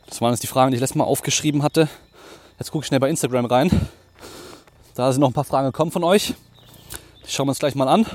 [0.08, 1.88] das waren jetzt die Fragen, die ich letztes Mal aufgeschrieben hatte.
[2.60, 3.72] Jetzt gucke ich schnell bei Instagram rein.
[4.96, 6.34] Da sind noch ein paar Fragen gekommen von euch.
[7.26, 8.06] Die schauen wir uns gleich mal an.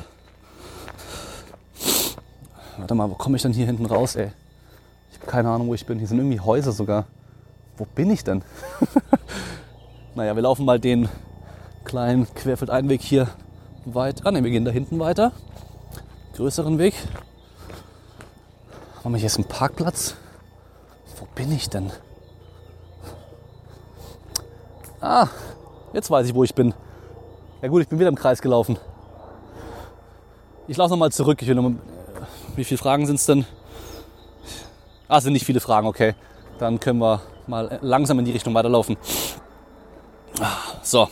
[2.77, 4.31] Warte mal, wo komme ich denn hier hinten raus, ey?
[5.11, 5.99] Ich habe keine Ahnung, wo ich bin.
[5.99, 7.07] Hier sind irgendwie Häuser sogar.
[7.77, 8.43] Wo bin ich denn?
[10.15, 11.09] naja, wir laufen mal den
[11.85, 13.28] kleinen Querfeldeinweg hier
[13.86, 14.26] weit.
[14.26, 15.32] Ah, ne, wir gehen da hinten weiter.
[16.34, 16.94] Größeren Weg.
[19.02, 20.16] Haben wir hier ist ein Parkplatz?
[21.18, 21.90] Wo bin ich denn?
[25.00, 25.28] Ah,
[25.92, 26.74] jetzt weiß ich, wo ich bin.
[27.62, 28.78] Ja gut, ich bin wieder im Kreis gelaufen.
[30.68, 31.40] Ich laufe nochmal zurück.
[31.40, 31.76] Ich will noch mal,
[32.56, 33.46] wie viele Fragen sind es denn?
[35.08, 36.14] Ah, sind nicht viele Fragen, okay.
[36.58, 38.96] Dann können wir mal langsam in die Richtung weiterlaufen.
[40.82, 41.08] So.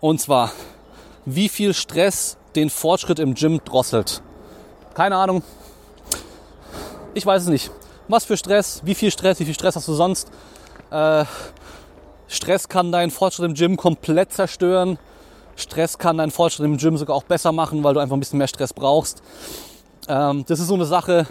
[0.00, 0.50] Und zwar,
[1.34, 4.22] wie viel Stress den Fortschritt im Gym drosselt?
[4.94, 5.42] Keine Ahnung.
[7.14, 7.70] Ich weiß es nicht.
[8.08, 8.80] Was für Stress?
[8.84, 9.38] Wie viel Stress?
[9.40, 10.30] Wie viel Stress hast du sonst?
[10.90, 11.24] Äh,
[12.28, 14.98] Stress kann deinen Fortschritt im Gym komplett zerstören.
[15.56, 18.38] Stress kann deinen Fortschritt im Gym sogar auch besser machen, weil du einfach ein bisschen
[18.38, 19.22] mehr Stress brauchst.
[20.08, 21.26] Ähm, das ist so eine Sache,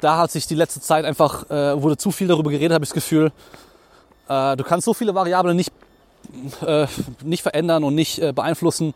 [0.00, 2.90] da hat sich die letzte Zeit einfach, äh, wurde zu viel darüber geredet, habe ich
[2.90, 3.32] das Gefühl.
[4.28, 5.72] Äh, du kannst so viele Variablen nicht,
[6.66, 6.86] äh,
[7.22, 8.94] nicht verändern und nicht äh, beeinflussen.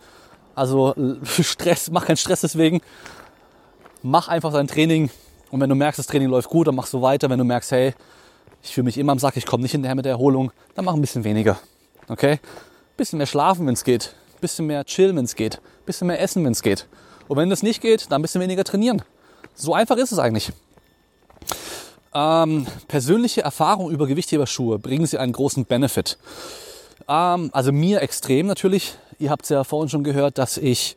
[0.54, 0.94] Also
[1.24, 2.80] Stress, mach keinen Stress deswegen.
[4.02, 5.10] Mach einfach dein Training
[5.50, 7.30] und wenn du merkst, das Training läuft gut, dann machst du weiter.
[7.30, 7.94] Wenn du merkst, hey,
[8.62, 10.94] ich fühle mich immer am Sack, ich komme nicht hinterher mit der Erholung, dann mach
[10.94, 11.58] ein bisschen weniger.
[12.08, 12.38] Okay?
[12.98, 16.44] bisschen mehr schlafen, wenn es geht, bisschen mehr chillen, wenn es geht, bisschen mehr essen,
[16.44, 16.86] wenn es geht.
[17.28, 19.02] Und wenn das nicht geht, dann ein bisschen weniger trainieren.
[19.54, 20.52] So einfach ist es eigentlich.
[22.12, 26.18] Ähm, persönliche Erfahrung über Gewichtheberschuhe bringen sie einen großen Benefit.
[27.08, 28.94] Ähm, also mir extrem natürlich.
[29.18, 30.96] Ihr habt es ja vorhin schon gehört, dass ich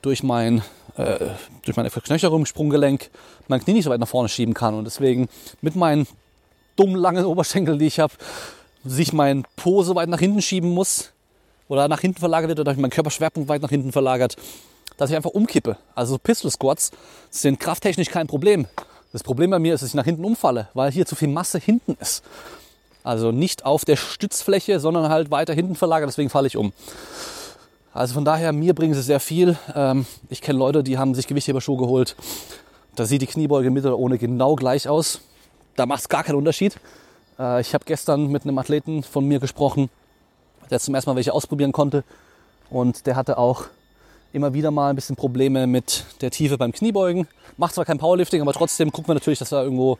[0.00, 0.62] durch mein
[0.96, 1.26] äh,
[1.64, 3.10] durch meine Verknöcherung, Sprunggelenk,
[3.48, 5.28] mein Knie nicht so weit nach vorne schieben kann und deswegen
[5.60, 6.06] mit meinen
[6.76, 8.12] dummen langen Oberschenkeln, die ich habe,
[8.84, 11.12] sich mein Po so weit nach hinten schieben muss,
[11.72, 14.36] oder nach hinten verlagert wird oder mein Körperschwerpunkt weit nach hinten verlagert,
[14.98, 15.78] dass ich einfach umkippe.
[15.94, 16.90] Also Pistol Squats
[17.30, 18.66] sind krafttechnisch kein Problem.
[19.10, 21.58] Das Problem bei mir ist, dass ich nach hinten umfalle, weil hier zu viel Masse
[21.58, 22.22] hinten ist.
[23.04, 26.72] Also nicht auf der Stützfläche, sondern halt weiter hinten verlagert, deswegen falle ich um.
[27.94, 29.56] Also von daher, mir bringen sie sehr viel.
[29.74, 32.16] Ähm, ich kenne Leute, die haben sich Gewichtheberschuhe geholt.
[32.94, 35.20] Da sieht die Kniebeuge mit oder ohne genau gleich aus.
[35.76, 36.76] Da macht es gar keinen Unterschied.
[37.38, 39.90] Äh, ich habe gestern mit einem Athleten von mir gesprochen,
[40.70, 42.04] der zum ersten Mal welche ausprobieren konnte.
[42.70, 43.64] Und der hatte auch
[44.32, 47.28] immer wieder mal ein bisschen Probleme mit der Tiefe beim Kniebeugen.
[47.58, 49.98] Macht zwar kein Powerlifting, aber trotzdem guckt man natürlich, dass er irgendwo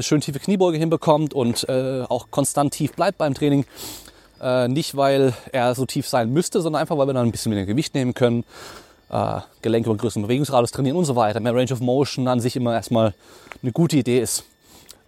[0.00, 3.66] eine schön tiefe Kniebeuge hinbekommt und äh, auch konstant tief bleibt beim Training.
[4.40, 7.52] Äh, nicht, weil er so tief sein müsste, sondern einfach, weil wir dann ein bisschen
[7.52, 8.44] mehr Gewicht nehmen können,
[9.10, 11.40] äh, Gelenke und größeren Bewegungsradius trainieren und so weiter.
[11.40, 13.12] Mehr Range of Motion an sich immer erstmal
[13.62, 14.44] eine gute Idee ist.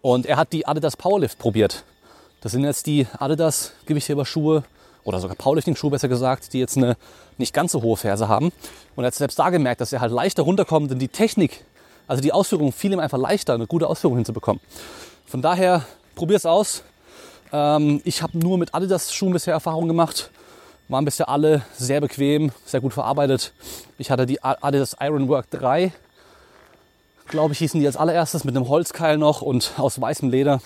[0.02, 1.85] Und er hat die Adidas Powerlift probiert.
[2.43, 4.64] Das sind jetzt die Adidas Gewichtheberschuhe
[5.05, 6.97] oder sogar Powerlifting-Schuhe besser gesagt, die jetzt eine
[7.39, 8.52] nicht ganz so hohe Ferse haben.
[8.94, 11.64] Und er hat selbst da gemerkt, dass er halt leichter runterkommt, denn die Technik,
[12.12, 14.60] also die Ausführung, fiel ihm einfach leichter, eine gute Ausführung hinzubekommen.
[15.24, 16.82] Von daher, probier es aus.
[17.51, 20.30] Ähm, ich habe nur mit Adidas-Schuhen bisher Erfahrung gemacht.
[20.89, 23.55] Waren bisher alle sehr bequem, sehr gut verarbeitet.
[23.97, 25.90] Ich hatte die Adidas Ironwork 3,
[27.28, 30.60] glaube ich, hießen die als allererstes mit einem Holzkeil noch und aus weißem Leder.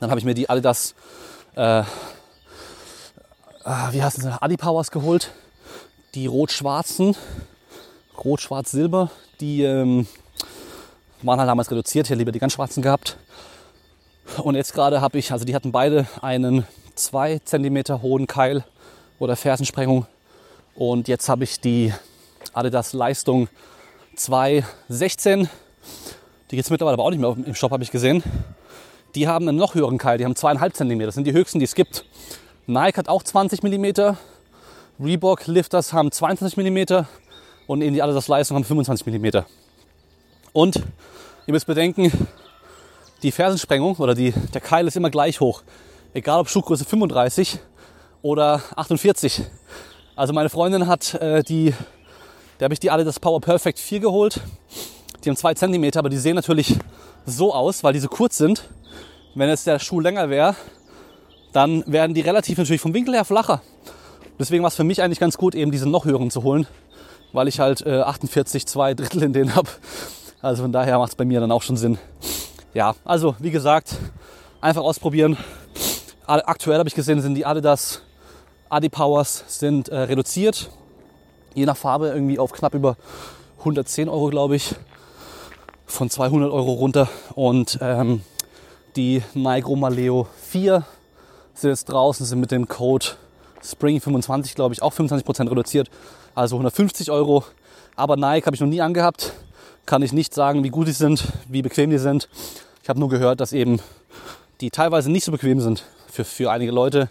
[0.00, 0.96] Dann habe ich mir die Adidas,
[1.54, 1.84] äh, äh,
[3.92, 5.30] wie heißen sie, Adipowers geholt.
[6.16, 7.14] Die rot-schwarzen,
[8.24, 10.08] rot-schwarz-silber, die ähm,
[11.22, 12.08] waren halt damals reduziert.
[12.08, 13.16] Hätte lieber die ganz schwarzen gehabt.
[14.42, 18.64] Und jetzt gerade habe ich, also die hatten beide einen 2 cm hohen Keil
[19.18, 20.06] oder Fersensprengung.
[20.74, 21.92] Und jetzt habe ich die
[22.52, 23.48] Adidas Leistung
[24.16, 25.48] 216.
[26.50, 28.22] Die gibt es mittlerweile aber auch nicht mehr im Shop, habe ich gesehen.
[29.14, 30.98] Die haben einen noch höheren Keil, die haben 2,5 cm.
[31.00, 32.04] Das sind die höchsten, die es gibt.
[32.66, 34.16] Nike hat auch 20 mm.
[35.00, 37.04] Reebok Lifters haben 22 mm.
[37.66, 39.44] Und in die Adidas Leistung haben 25 mm.
[40.54, 40.76] Und
[41.48, 42.12] ihr müsst bedenken,
[43.24, 45.64] die Fersensprengung oder die, der Keil ist immer gleich hoch.
[46.12, 47.58] Egal ob Schuhgröße 35
[48.22, 49.42] oder 48.
[50.14, 51.74] Also meine Freundin hat äh, die,
[52.58, 54.42] da habe ich die Adidas Power Perfect 4 geholt.
[55.24, 56.76] Die haben 2 cm, aber die sehen natürlich
[57.26, 58.62] so aus, weil die so kurz sind.
[59.34, 60.54] Wenn jetzt der Schuh länger wäre,
[61.52, 63.60] dann werden die relativ natürlich vom Winkel her flacher.
[64.38, 66.68] Deswegen war es für mich eigentlich ganz gut, eben diese noch höheren zu holen,
[67.32, 69.68] weil ich halt äh, 48, 2 Drittel in denen habe.
[70.44, 71.96] Also von daher macht es bei mir dann auch schon Sinn,
[72.74, 73.96] ja, also wie gesagt,
[74.60, 75.38] einfach ausprobieren.
[76.26, 78.02] Aktuell habe ich gesehen, sind die Adidas
[78.68, 80.68] Adipowers sind äh, reduziert.
[81.54, 82.98] Je nach Farbe irgendwie auf knapp über
[83.60, 84.74] 110 Euro, glaube ich.
[85.86, 87.08] Von 200 Euro runter.
[87.34, 88.20] Und ähm,
[88.96, 90.84] die Nike Maleo 4
[91.54, 93.06] sind jetzt draußen, sind mit dem Code
[93.62, 95.88] Spring25, glaube ich, auch 25% reduziert.
[96.34, 97.44] Also 150 Euro.
[97.96, 99.32] Aber Nike habe ich noch nie angehabt.
[99.86, 102.28] Kann ich nicht sagen, wie gut die sind, wie bequem die sind.
[102.82, 103.80] Ich habe nur gehört, dass eben
[104.60, 107.10] die teilweise nicht so bequem sind für, für einige Leute.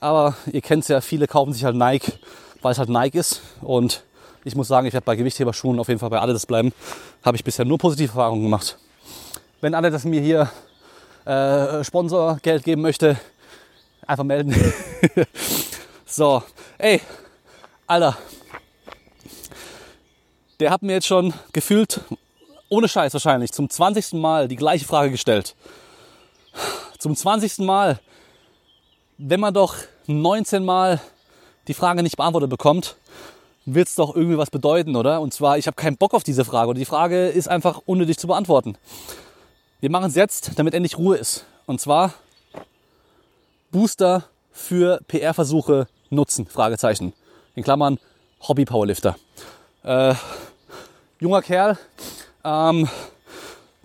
[0.00, 2.12] Aber ihr kennt es ja, viele kaufen sich halt Nike,
[2.62, 3.42] weil es halt Nike ist.
[3.60, 4.02] Und
[4.44, 6.72] ich muss sagen, ich werde bei Gewichtheberschuhen auf jeden Fall bei Adidas bleiben.
[7.22, 8.78] Habe ich bisher nur positive Erfahrungen gemacht.
[9.60, 10.50] Wenn alle das mir hier
[11.24, 13.16] äh, Sponsorgeld geben möchte,
[14.06, 14.54] einfach melden.
[16.06, 16.42] so,
[16.78, 17.00] ey,
[17.86, 18.16] Alter.
[20.60, 22.00] Der hat mir jetzt schon gefühlt
[22.68, 24.14] ohne Scheiß wahrscheinlich, zum 20.
[24.14, 25.54] Mal die gleiche Frage gestellt.
[26.98, 27.58] Zum 20.
[27.58, 28.00] Mal,
[29.18, 29.76] wenn man doch
[30.06, 31.00] 19 Mal
[31.68, 32.96] die Frage nicht beantwortet bekommt,
[33.66, 35.20] wird es doch irgendwie was bedeuten, oder?
[35.20, 38.18] Und zwar, ich habe keinen Bock auf diese Frage oder die Frage ist einfach unnötig
[38.18, 38.78] zu beantworten.
[39.80, 41.44] Wir machen es jetzt, damit endlich Ruhe ist.
[41.66, 42.14] Und zwar
[43.72, 47.12] Booster für PR-Versuche nutzen, Fragezeichen.
[47.56, 47.98] In Klammern
[48.48, 49.16] Hobby-Powerlifter.
[49.86, 50.14] Äh,
[51.20, 51.78] junger Kerl,
[52.42, 52.88] ähm,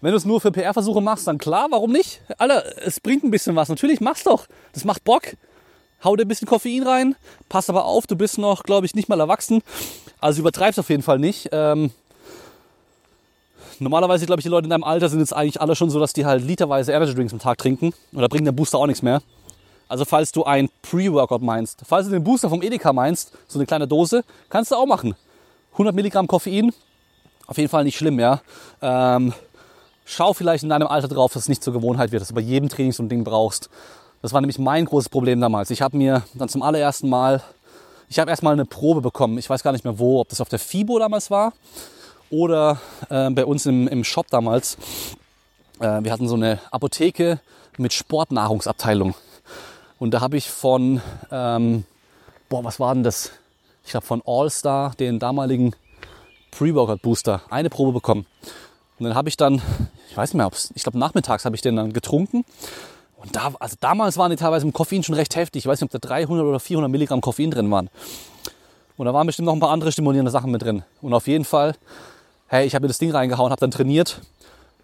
[0.02, 2.22] wenn du es nur für PR-Versuche machst, dann klar, warum nicht?
[2.40, 3.70] Alter, es bringt ein bisschen was.
[3.70, 4.48] Natürlich, mach's doch.
[4.74, 5.36] Das macht Bock.
[6.04, 7.16] Hau dir ein bisschen Koffein rein.
[7.50, 9.62] Pass aber auf, du bist noch, glaube ich, nicht mal erwachsen.
[10.20, 11.50] Also übertreib's auf jeden Fall nicht.
[11.52, 11.92] Ähm,
[13.78, 16.14] normalerweise, glaube ich, die Leute in deinem Alter sind jetzt eigentlich alle schon so, dass
[16.14, 17.94] die halt literweise Energy Drinks am Tag trinken.
[18.12, 19.22] Und da bringt der Booster auch nichts mehr.
[19.88, 23.68] Also falls du ein Pre-Workout meinst, falls du den Booster vom Edeka meinst, so eine
[23.68, 25.16] kleine Dose, kannst du auch machen.
[25.74, 26.74] 100 Milligramm Koffein,
[27.48, 28.42] auf jeden Fall nicht schlimm, ja.
[28.82, 29.34] Ähm,
[30.06, 32.42] schau vielleicht in deinem Alter drauf, dass es nicht zur Gewohnheit wird, dass du bei
[32.42, 33.70] jedem Training so ein Ding brauchst.
[34.22, 35.72] Das war nämlich mein großes Problem damals.
[35.72, 37.42] Ich habe mir dann zum allerersten Mal,
[38.10, 39.38] ich habe erstmal eine Probe bekommen.
[39.38, 41.54] Ich weiß gar nicht mehr wo, ob das auf der FIBO damals war
[42.30, 42.80] oder
[43.10, 44.78] äh, bei uns im, im Shop damals.
[45.80, 47.40] Äh, wir hatten so eine Apotheke
[47.78, 49.16] mit Sportnahrungsabteilung.
[50.00, 51.86] Und da habe ich von, ähm,
[52.50, 53.32] boah, was war denn das?
[53.86, 55.76] Ich habe von All-Star, den damaligen
[56.52, 58.26] Pre-Workout Booster, eine Probe bekommen.
[59.00, 59.62] Und dann habe ich dann,
[60.10, 62.46] ich weiß nicht mehr, ob's, ich glaube nachmittags habe ich den dann getrunken
[63.18, 65.64] Und da, also damals waren die teilweise im Koffein schon recht heftig.
[65.64, 67.90] Ich weiß nicht, ob da 300 oder 400 Milligramm Koffein drin waren.
[68.98, 70.84] Und da waren bestimmt noch ein paar andere stimulierende Sachen mit drin.
[71.02, 71.76] Und auf jeden Fall,
[72.48, 74.22] hey, ich habe mir das Ding reingehauen, habe dann trainiert.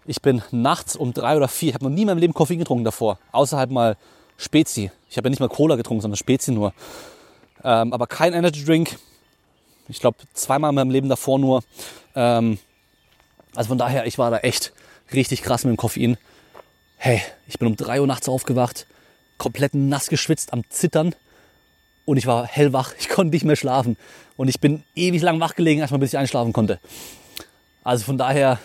[0.06, 2.58] Ich bin nachts um drei oder vier, ich habe noch nie in meinem Leben Koffein
[2.58, 3.18] getrunken davor.
[3.30, 3.96] Außerhalb mal
[4.36, 4.90] Spezi.
[5.10, 6.72] Ich habe ja nicht mal Cola getrunken, sondern Spezi nur.
[7.68, 8.98] Ähm, aber kein Energy Drink.
[9.88, 11.62] Ich glaube, zweimal in meinem Leben davor nur.
[12.14, 12.58] Ähm,
[13.54, 14.72] also von daher, ich war da echt
[15.12, 16.16] richtig krass mit dem Koffein.
[16.96, 18.86] Hey, ich bin um drei Uhr nachts aufgewacht,
[19.36, 21.14] komplett nass geschwitzt, am Zittern.
[22.06, 23.98] Und ich war hellwach, ich konnte nicht mehr schlafen.
[24.38, 26.80] Und ich bin ewig lang wach gelegen, erstmal bis ich einschlafen konnte.
[27.84, 28.58] Also von daher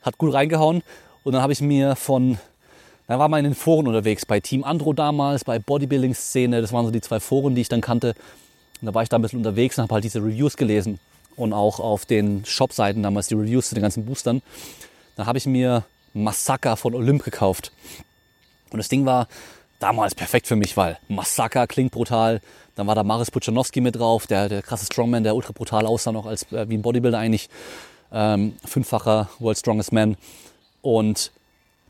[0.00, 0.82] hat gut reingehauen.
[1.22, 2.38] Und dann habe ich mir von,
[3.08, 6.84] da war mal in den Foren unterwegs, bei Team Andro damals, bei Bodybuilding-Szene, das waren
[6.84, 8.14] so die zwei Foren, die ich dann kannte.
[8.80, 11.00] Und da war ich da ein bisschen unterwegs und habe halt diese Reviews gelesen.
[11.34, 14.42] Und auch auf den Shop-Seiten damals die Reviews zu den ganzen Boostern.
[15.16, 17.72] Da habe ich mir Massaker von Olymp gekauft.
[18.70, 19.26] Und das Ding war
[19.78, 22.42] damals perfekt für mich, weil Massaker klingt brutal.
[22.74, 26.12] Dann war da Maris Puchanowski mit drauf, der, der krasse Strongman, der ultra brutal aussah
[26.12, 27.48] noch als äh, wie ein Bodybuilder eigentlich.
[28.12, 30.16] Ähm, fünffacher World Strongest Man.
[30.82, 31.32] Und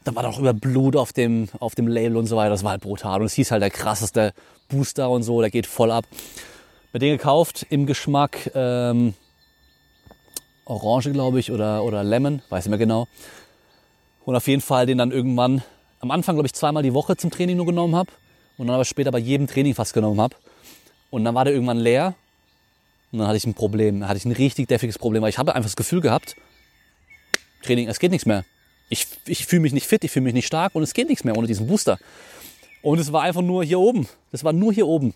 [0.09, 2.51] dann war da noch über Blut auf dem, auf dem Label und so weiter.
[2.51, 3.21] Das war halt brutal.
[3.21, 4.33] Und es hieß halt der krasseste
[4.69, 6.07] Booster und so, der geht voll ab.
[6.93, 9.13] Mir den gekauft im Geschmack ähm,
[10.65, 13.07] Orange, glaube ich, oder, oder Lemon, weiß nicht mehr genau.
[14.25, 15.63] Und auf jeden Fall den dann irgendwann
[16.01, 18.11] am Anfang, glaube ich, zweimal die Woche zum Training nur genommen habe.
[18.57, 20.37] Und dann aber später bei jedem Training fast genommen habe.
[21.11, 22.15] Und dann war der irgendwann leer.
[23.13, 25.55] Und dann hatte ich ein Problem, hatte ich ein richtig deftiges Problem, weil ich habe
[25.55, 26.35] einfach das Gefühl gehabt,
[27.63, 28.45] Training, es geht nichts mehr.
[28.89, 31.25] Ich, ich fühle mich nicht fit, ich fühle mich nicht stark und es geht nichts
[31.25, 31.99] mehr ohne diesen Booster.
[32.83, 34.09] Und es war einfach nur hier oben.
[34.33, 35.15] Das war nur hier oben.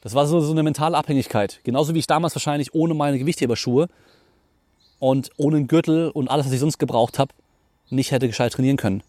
[0.00, 1.60] Das war so, so eine mentale Abhängigkeit.
[1.64, 3.88] Genauso wie ich damals wahrscheinlich ohne meine Gewichtheberschuhe
[4.98, 7.32] und ohne einen Gürtel und alles, was ich sonst gebraucht habe,
[7.90, 9.02] nicht hätte gescheit trainieren können.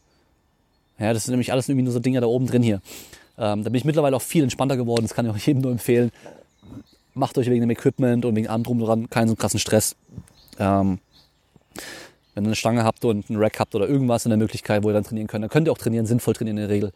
[1.00, 2.82] Ja, das sind nämlich alles irgendwie nur so Dinge da oben drin hier.
[3.38, 5.04] Ähm, da bin ich mittlerweile auch viel entspannter geworden.
[5.04, 6.12] Das kann ich auch jedem nur empfehlen.
[7.14, 9.96] Macht euch wegen dem Equipment und wegen allem drum dran keinen so krassen Stress.
[10.60, 11.00] Ähm,
[12.36, 14.90] wenn ihr eine Stange habt und einen Rack habt oder irgendwas in der Möglichkeit, wo
[14.90, 16.92] ihr dann trainieren könnt, dann könnt ihr auch trainieren, sinnvoll trainieren in der Regel.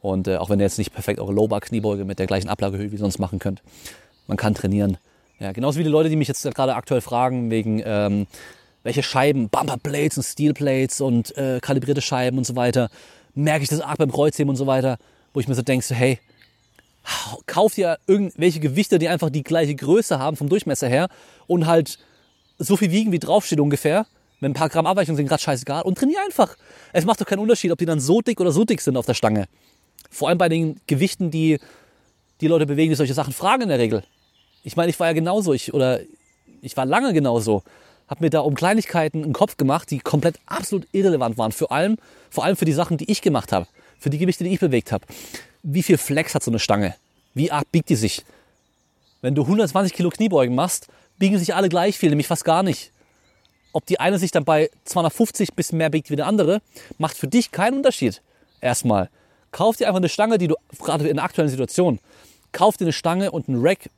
[0.00, 2.96] Und äh, auch wenn ihr jetzt nicht perfekt eure Low-Bar-Kniebeuge mit der gleichen Ablagehöhe wie
[2.96, 3.62] sonst machen könnt,
[4.26, 4.98] man kann trainieren.
[5.40, 8.26] Ja, genauso wie die Leute, die mich jetzt gerade aktuell fragen, wegen ähm,
[8.84, 12.88] welche Scheiben, Bumper Plates und Steel Plates und äh, kalibrierte Scheiben und so weiter,
[13.34, 14.98] merke ich das arg beim Kreuzheben und so weiter,
[15.32, 16.20] wo ich mir so denke, so, hey,
[17.46, 21.08] kauf dir irgendwelche Gewichte, die einfach die gleiche Größe haben vom Durchmesser her
[21.46, 21.98] und halt
[22.58, 24.06] so viel wiegen, wie draufsteht ungefähr.
[24.40, 26.56] Wenn ein paar Gramm Abweichung sind gerade scheißegal und trainier einfach.
[26.92, 29.06] Es macht doch keinen Unterschied, ob die dann so dick oder so dick sind auf
[29.06, 29.46] der Stange.
[30.10, 31.58] Vor allem bei den Gewichten, die
[32.40, 34.04] die Leute bewegen, die solche Sachen fragen in der Regel.
[34.62, 36.00] Ich meine, ich war ja genauso, ich, oder
[36.62, 37.62] ich war lange genauso
[38.08, 41.52] habe mir da um Kleinigkeiten einen Kopf gemacht, die komplett absolut irrelevant waren.
[41.52, 41.96] Vor allem,
[42.30, 43.66] vor allem für die Sachen, die ich gemacht habe,
[43.98, 45.06] für die Gewichte, die ich bewegt habe.
[45.62, 46.94] Wie viel Flex hat so eine Stange?
[47.32, 48.24] Wie arg biegt die sich?
[49.22, 50.88] Wenn du 120 Kilo Kniebeugen machst,
[51.18, 52.92] biegen sich alle gleich viel, nämlich fast gar nicht.
[53.74, 56.62] Ob die eine sich dann bei 250 bis mehr biegt wie der andere,
[56.96, 58.22] macht für dich keinen Unterschied.
[58.62, 59.10] Erstmal.
[59.50, 62.00] Kauf dir einfach eine Stange, die du, gerade in der aktuellen Situation,
[62.52, 63.90] kauf dir eine Stange und einen Rack.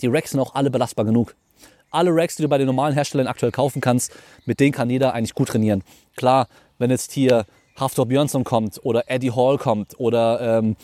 [0.00, 1.34] Die Racks sind auch alle belastbar genug
[1.90, 4.12] alle Racks, die du bei den normalen Herstellern aktuell kaufen kannst,
[4.46, 5.82] mit denen kann jeder eigentlich gut trainieren.
[6.16, 7.46] Klar, wenn jetzt hier
[7.76, 10.76] Haftor Björnsson kommt oder Eddie Hall kommt oder ähm,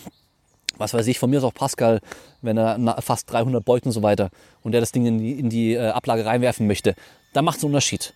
[0.79, 2.01] was weiß ich, von mir ist auch Pascal,
[2.43, 4.31] wenn er fast 300 beugt und so weiter
[4.63, 6.95] und der das Ding in die, in die äh, Ablage reinwerfen möchte,
[7.33, 8.15] dann macht es einen Unterschied.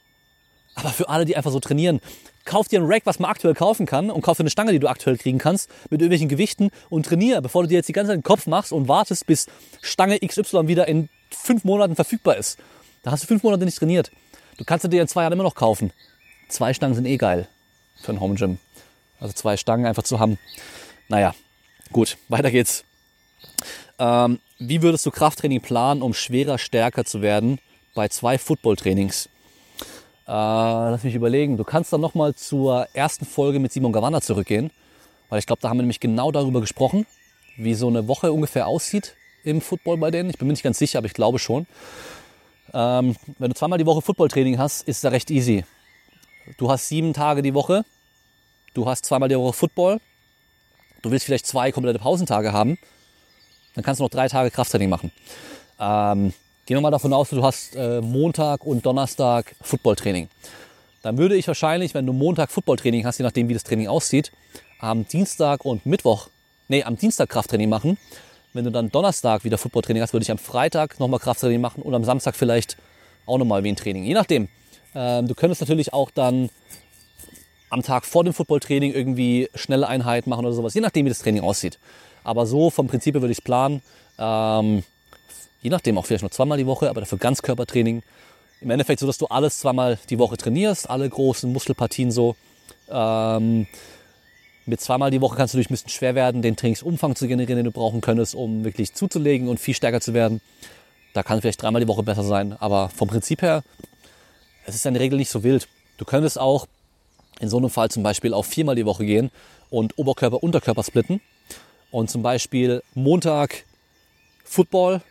[0.74, 2.00] Aber für alle, die einfach so trainieren,
[2.44, 4.78] kauf dir ein Rack, was man aktuell kaufen kann und kauf dir eine Stange, die
[4.78, 8.10] du aktuell kriegen kannst, mit irgendwelchen Gewichten und trainiere, bevor du dir jetzt die ganze
[8.10, 9.46] Zeit den Kopf machst und wartest, bis
[9.82, 12.58] Stange XY wieder in fünf Monaten verfügbar ist.
[13.02, 14.10] Da hast du fünf Monate nicht trainiert.
[14.56, 15.92] Du kannst dir in zwei Jahren immer noch kaufen.
[16.48, 17.48] Zwei Stangen sind eh geil
[18.00, 18.58] für ein Home Gym.
[19.20, 20.38] Also zwei Stangen einfach zu haben.
[21.08, 21.34] Naja,
[21.92, 22.84] gut, weiter geht's.
[23.98, 27.58] Ähm, wie würdest du Krafttraining planen, um schwerer, stärker zu werden
[27.94, 29.26] bei zwei Football-Trainings?
[30.26, 31.56] Äh, lass mich überlegen.
[31.56, 34.70] Du kannst dann nochmal zur ersten Folge mit Simon Gavanna zurückgehen,
[35.28, 37.06] weil ich glaube, da haben wir nämlich genau darüber gesprochen,
[37.56, 40.30] wie so eine Woche ungefähr aussieht im Football bei denen.
[40.30, 41.66] Ich bin mir nicht ganz sicher, aber ich glaube schon.
[42.72, 45.64] Ähm, wenn du zweimal die Woche Footballtraining hast, ist es recht easy.
[46.58, 47.84] Du hast sieben Tage die Woche,
[48.74, 50.00] du hast zweimal die Woche Football,
[51.02, 52.78] du willst vielleicht zwei komplette Pausentage haben,
[53.74, 55.12] dann kannst du noch drei Tage Krafttraining machen.
[55.78, 56.32] Ähm,
[56.66, 60.28] gehen wir mal davon aus, du hast äh, Montag und Donnerstag Footballtraining.
[61.02, 64.32] Dann würde ich wahrscheinlich, wenn du Montag Footballtraining hast, je nachdem wie das Training aussieht,
[64.78, 66.28] am Dienstag und Mittwoch,
[66.68, 67.96] nee, am Dienstag Krafttraining machen
[68.52, 71.94] wenn du dann Donnerstag wieder Footballtraining hast, würde ich am Freitag nochmal Krafttraining machen und
[71.94, 72.76] am Samstag vielleicht
[73.26, 74.04] auch nochmal wie ein Training.
[74.04, 74.48] Je nachdem.
[74.94, 76.50] Ähm, du könntest natürlich auch dann
[77.70, 81.20] am Tag vor dem Footballtraining irgendwie schnelle Einheiten machen oder sowas, je nachdem, wie das
[81.20, 81.78] Training aussieht.
[82.24, 83.82] Aber so vom Prinzip würde ich es planen.
[84.18, 84.82] Ähm,
[85.62, 88.02] je nachdem auch vielleicht nur zweimal die Woche, aber dafür Ganzkörpertraining.
[88.60, 92.36] Im Endeffekt so, dass du alles zweimal die Woche trainierst, alle großen Muskelpartien so.
[92.90, 93.66] Ähm,
[94.66, 97.56] mit zweimal die Woche kannst du natürlich ein bisschen schwer werden, den Trainingsumfang zu generieren,
[97.56, 100.40] den du brauchen könntest, um wirklich zuzulegen und viel stärker zu werden.
[101.14, 103.62] Da kann vielleicht dreimal die Woche besser sein, aber vom Prinzip her,
[104.66, 105.66] es ist in der Regel nicht so wild.
[105.96, 106.66] Du könntest auch
[107.40, 109.30] in so einem Fall zum Beispiel auf viermal die Woche gehen
[109.70, 111.20] und Oberkörper, Unterkörper splitten
[111.90, 113.64] und zum Beispiel Montag
[114.44, 115.02] Football,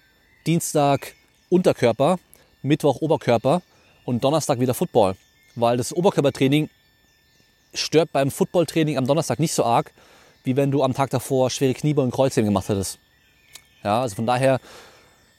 [0.46, 1.16] Dienstag
[1.50, 2.20] Unterkörper,
[2.62, 3.62] Mittwoch Oberkörper
[4.06, 5.16] und Donnerstag wieder Football.
[5.56, 6.70] Weil das Oberkörpertraining
[7.74, 9.92] stört beim Footballtraining am Donnerstag nicht so arg,
[10.44, 13.00] wie wenn du am Tag davor schwere Kniebeugen und Kreuzheben gemacht hättest.
[13.84, 14.60] Ja, also von daher,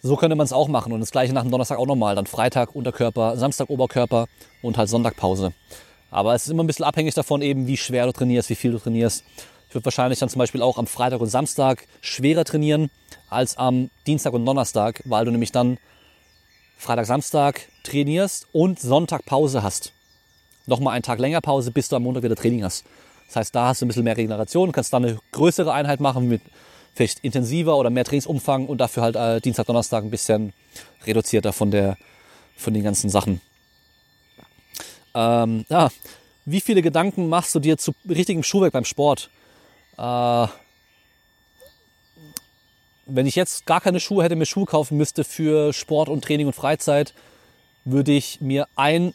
[0.03, 2.15] so könnte man es auch machen und das gleiche nach dem Donnerstag auch nochmal.
[2.17, 4.27] Dann Freitag Unterkörper, Samstag Oberkörper
[4.63, 5.53] und halt Sonntag Pause.
[6.11, 8.73] Aber es ist immer ein bisschen abhängig davon eben, wie schwer du trainierst, wie viel
[8.73, 9.25] du trainierst.
[9.69, 12.91] Ich würde wahrscheinlich dann zum Beispiel auch am Freitag und Samstag schwerer trainieren
[13.29, 15.79] als am Dienstag und Donnerstag, weil du nämlich dann
[16.77, 19.93] Freitag, Samstag trainierst und Sonntag Pause hast.
[20.67, 22.85] Nochmal einen Tag länger Pause, bis du am Montag wieder Training hast.
[23.29, 26.27] Das heißt, da hast du ein bisschen mehr Regeneration, kannst dann eine größere Einheit machen
[26.29, 26.43] mit
[26.95, 30.53] vielleicht intensiver oder mehr Trainingsumfang und dafür halt äh, Dienstag, Donnerstag ein bisschen
[31.07, 31.97] reduzierter von, der,
[32.57, 33.41] von den ganzen Sachen.
[35.15, 35.91] Ähm, ja,
[36.45, 39.31] wie viele Gedanken machst du dir zu richtigem Schuhwerk beim Sport?
[39.99, 40.47] Äh,
[43.07, 46.47] wenn ich jetzt gar keine Schuhe hätte, mir Schuhe kaufen müsste für Sport und Training
[46.47, 47.15] und Freizeit,
[47.85, 49.15] würde ich mir ein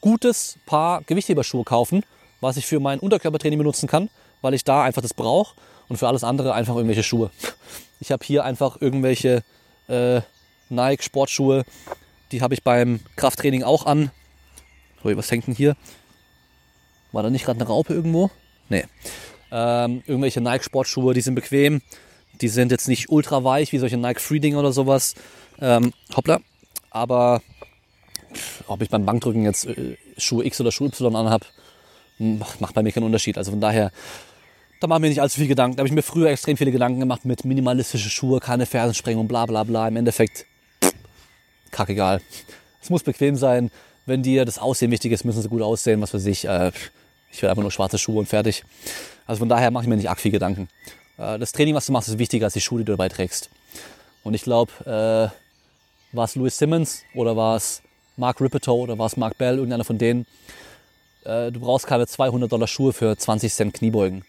[0.00, 2.04] gutes Paar Gewichtheberschuhe kaufen,
[2.40, 4.10] was ich für mein Unterkörpertraining benutzen kann,
[4.40, 5.54] weil ich da einfach das brauche
[5.88, 7.30] und für alles andere einfach irgendwelche Schuhe.
[8.00, 9.42] Ich habe hier einfach irgendwelche
[9.88, 10.20] äh,
[10.68, 11.64] Nike Sportschuhe,
[12.32, 14.10] die habe ich beim Krafttraining auch an.
[15.02, 15.76] So, was hängt denn hier?
[17.12, 18.30] War da nicht gerade eine Raupe irgendwo?
[18.68, 18.84] Nee.
[19.50, 21.82] Ähm, irgendwelche Nike Sportschuhe, die sind bequem.
[22.40, 25.14] Die sind jetzt nicht ultra weich wie solche Nike Freeding oder sowas.
[25.60, 26.40] Ähm, hoppla.
[26.90, 27.42] Aber
[28.66, 31.46] ob ich beim Bankdrücken jetzt äh, Schuhe X oder Schuhe Y anhab,
[32.18, 33.36] macht bei mir keinen Unterschied.
[33.36, 33.90] Also von daher,
[34.80, 35.76] da machen wir nicht allzu viel Gedanken.
[35.76, 39.46] Da habe ich mir früher extrem viele Gedanken gemacht mit minimalistischen Schuhe, keine Fersensprengung, bla
[39.46, 39.88] bla bla.
[39.88, 40.46] Im Endeffekt,
[41.70, 42.22] kackegal.
[42.80, 43.70] Es muss bequem sein.
[44.06, 46.46] Wenn dir das Aussehen wichtig ist, müssen sie gut aussehen, was weiß ich.
[46.46, 46.72] Äh,
[47.30, 48.64] ich will einfach nur schwarze Schuhe und fertig.
[49.26, 50.68] Also von daher mache ich mir nicht arg viel Gedanken.
[51.18, 53.50] Äh, das Training, was du machst, ist wichtiger als die Schuhe, die du dabei trägst.
[54.24, 57.82] Und ich glaube, äh, war es Louis Simmons oder war es
[58.16, 60.26] Mark Rippeto oder war es Mark Bell, irgendeiner von denen.
[61.24, 64.24] Äh, du brauchst keine 200 Dollar Schuhe für 20 Cent Kniebeugen.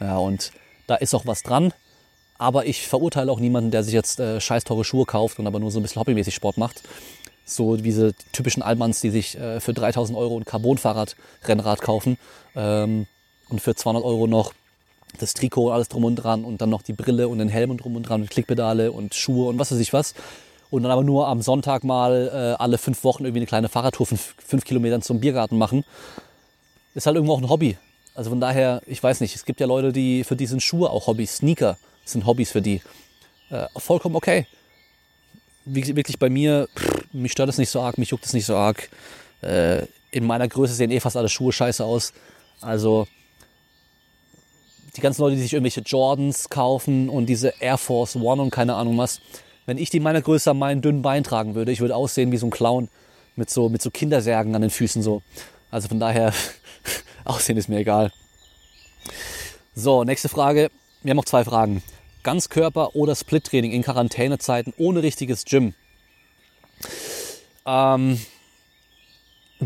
[0.00, 0.52] Ja, und
[0.86, 1.72] da ist auch was dran.
[2.38, 5.60] Aber ich verurteile auch niemanden, der sich jetzt äh, scheiß teure Schuhe kauft und aber
[5.60, 6.82] nur so ein bisschen hobbymäßig Sport macht.
[7.50, 12.16] So diese typischen Allmanns, die sich äh, für 3000 Euro ein Carbonfahrrad, Rennrad kaufen
[12.54, 13.06] ähm,
[13.48, 14.52] und für 200 Euro noch
[15.18, 17.70] das Trikot und alles drum und dran und dann noch die Brille und den Helm
[17.70, 20.14] und drum und dran und Klickpedale und Schuhe und was weiß ich was.
[20.70, 24.06] Und dann aber nur am Sonntag mal äh, alle fünf Wochen irgendwie eine kleine Fahrradtour
[24.06, 25.84] von fünf Kilometern zum Biergarten machen.
[26.94, 27.76] Ist halt irgendwo auch ein Hobby.
[28.14, 30.90] Also von daher, ich weiß nicht, es gibt ja Leute, die für die sind Schuhe
[30.90, 31.38] auch Hobbys.
[31.38, 32.80] Sneaker sind Hobbys für die.
[33.50, 34.46] Äh, vollkommen okay.
[35.74, 38.56] Wirklich bei mir, pff, mich stört es nicht so arg, mich juckt es nicht so
[38.56, 38.88] arg.
[39.42, 42.12] Äh, in meiner Größe sehen eh fast alle Schuhe scheiße aus.
[42.60, 43.06] Also
[44.96, 48.74] die ganzen Leute, die sich irgendwelche Jordans kaufen und diese Air Force One und keine
[48.74, 49.20] Ahnung was.
[49.66, 52.32] Wenn ich die in meiner Größe an meinen dünnen Bein tragen würde, ich würde aussehen
[52.32, 52.88] wie so ein Clown
[53.36, 55.22] mit so, mit so Kindersärgen an den Füßen so.
[55.70, 56.32] Also von daher,
[57.24, 58.12] Aussehen ist mir egal.
[59.74, 60.70] So, nächste Frage.
[61.02, 61.82] Wir haben noch zwei Fragen.
[62.22, 65.74] Ganzkörper oder Split-Training in Quarantänezeiten ohne richtiges Gym?
[67.66, 68.20] Ähm,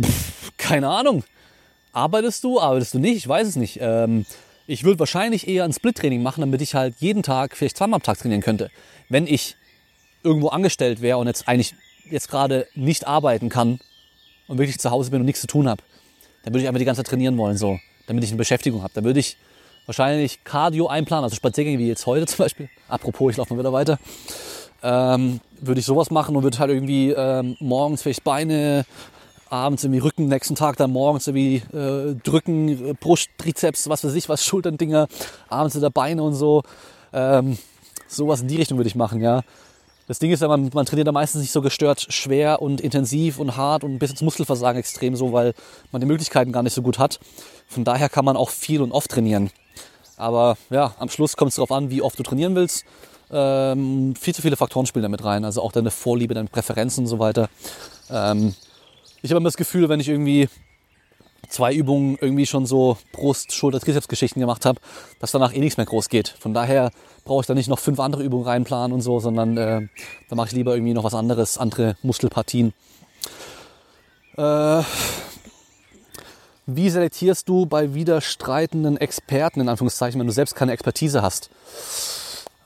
[0.00, 1.24] pff, keine Ahnung.
[1.92, 3.16] Arbeitest du, arbeitest du nicht?
[3.16, 3.78] Ich weiß es nicht.
[3.80, 4.26] Ähm,
[4.66, 8.02] ich würde wahrscheinlich eher ein Split-Training machen, damit ich halt jeden Tag, vielleicht zweimal am
[8.02, 8.70] Tag trainieren könnte.
[9.08, 9.56] Wenn ich
[10.22, 11.74] irgendwo angestellt wäre und jetzt eigentlich
[12.10, 13.78] jetzt gerade nicht arbeiten kann
[14.46, 15.82] und wirklich zu Hause bin und nichts zu tun habe,
[16.42, 18.92] dann würde ich einfach die ganze Zeit trainieren wollen, so, damit ich eine Beschäftigung habe.
[18.94, 19.36] Dann würde ich
[19.86, 22.68] wahrscheinlich Cardio einplanen, also Spaziergänge wie jetzt heute zum Beispiel.
[22.88, 23.98] Apropos, ich laufe mal wieder weiter.
[24.82, 28.84] Ähm, würde ich sowas machen und würde halt irgendwie ähm, morgens vielleicht Beine,
[29.48, 34.28] abends irgendwie Rücken, nächsten Tag dann morgens irgendwie äh, drücken, Brust, Trizeps, was weiß ich,
[34.28, 35.08] was, Schulterndinger,
[35.48, 36.62] abends wieder Beine und so.
[37.12, 37.56] Ähm,
[38.08, 39.42] sowas in die Richtung würde ich machen, ja.
[40.06, 43.38] Das Ding ist ja, man, man trainiert da meistens nicht so gestört schwer und intensiv
[43.38, 45.54] und hart und bis ins Muskelversagen extrem so, weil
[45.92, 47.20] man die Möglichkeiten gar nicht so gut hat.
[47.66, 49.50] Von daher kann man auch viel und oft trainieren.
[50.16, 52.84] Aber ja, am Schluss kommt es darauf an, wie oft du trainieren willst.
[53.30, 57.08] Ähm, viel zu viele Faktoren spielen damit rein, also auch deine Vorliebe, deine Präferenzen und
[57.08, 57.48] so weiter.
[58.10, 58.54] Ähm,
[59.22, 60.48] ich habe immer das Gefühl, wenn ich irgendwie
[61.48, 64.80] zwei Übungen irgendwie schon so Brust, Schulter, Trizeps-Geschichten gemacht habe,
[65.20, 66.28] dass danach eh nichts mehr groß geht.
[66.38, 66.90] Von daher
[67.24, 69.88] brauche ich da nicht noch fünf andere Übungen reinplanen und so, sondern äh,
[70.28, 72.72] da mache ich lieber irgendwie noch was anderes, andere Muskelpartien.
[74.36, 74.82] Äh,
[76.66, 81.50] wie selektierst du bei widerstreitenden Experten, in Anführungszeichen, wenn du selbst keine Expertise hast?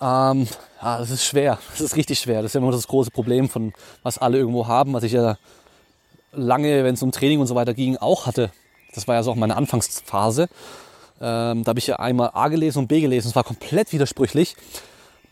[0.01, 0.47] Ähm,
[0.81, 1.59] ja, das ist schwer.
[1.73, 2.43] Das ist richtig schwer.
[2.43, 3.73] Das ist ja immer das große Problem, von
[4.05, 5.37] was alle irgendwo haben, was ich ja
[6.33, 8.53] lange, wenn es um Training und so weiter ging, auch hatte.
[8.95, 10.49] Das war ja so auch meine Anfangsphase.
[11.21, 13.29] Ähm, da habe ich ja einmal A gelesen und B gelesen.
[13.29, 14.57] Es war komplett widersprüchlich.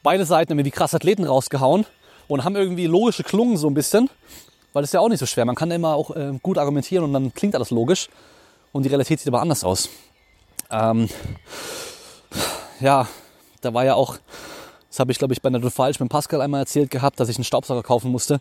[0.03, 1.87] Beide Seiten haben mir wie krass Athleten rausgehauen
[2.29, 4.11] und haben irgendwie logische Klungen so ein bisschen,
[4.73, 5.45] weil das ist ja auch nicht so schwer.
[5.45, 8.09] Man kann immer auch äh, gut argumentieren und dann klingt alles logisch
[8.73, 9.89] und die Realität sieht aber anders aus.
[10.71, 11.09] Ähm,
[12.81, 13.09] ja,
[13.61, 14.19] da war ja auch,
[14.89, 17.37] das habe ich glaube ich bei der Falsch mit Pascal einmal erzählt gehabt, dass ich
[17.37, 18.41] einen Staubsauger kaufen musste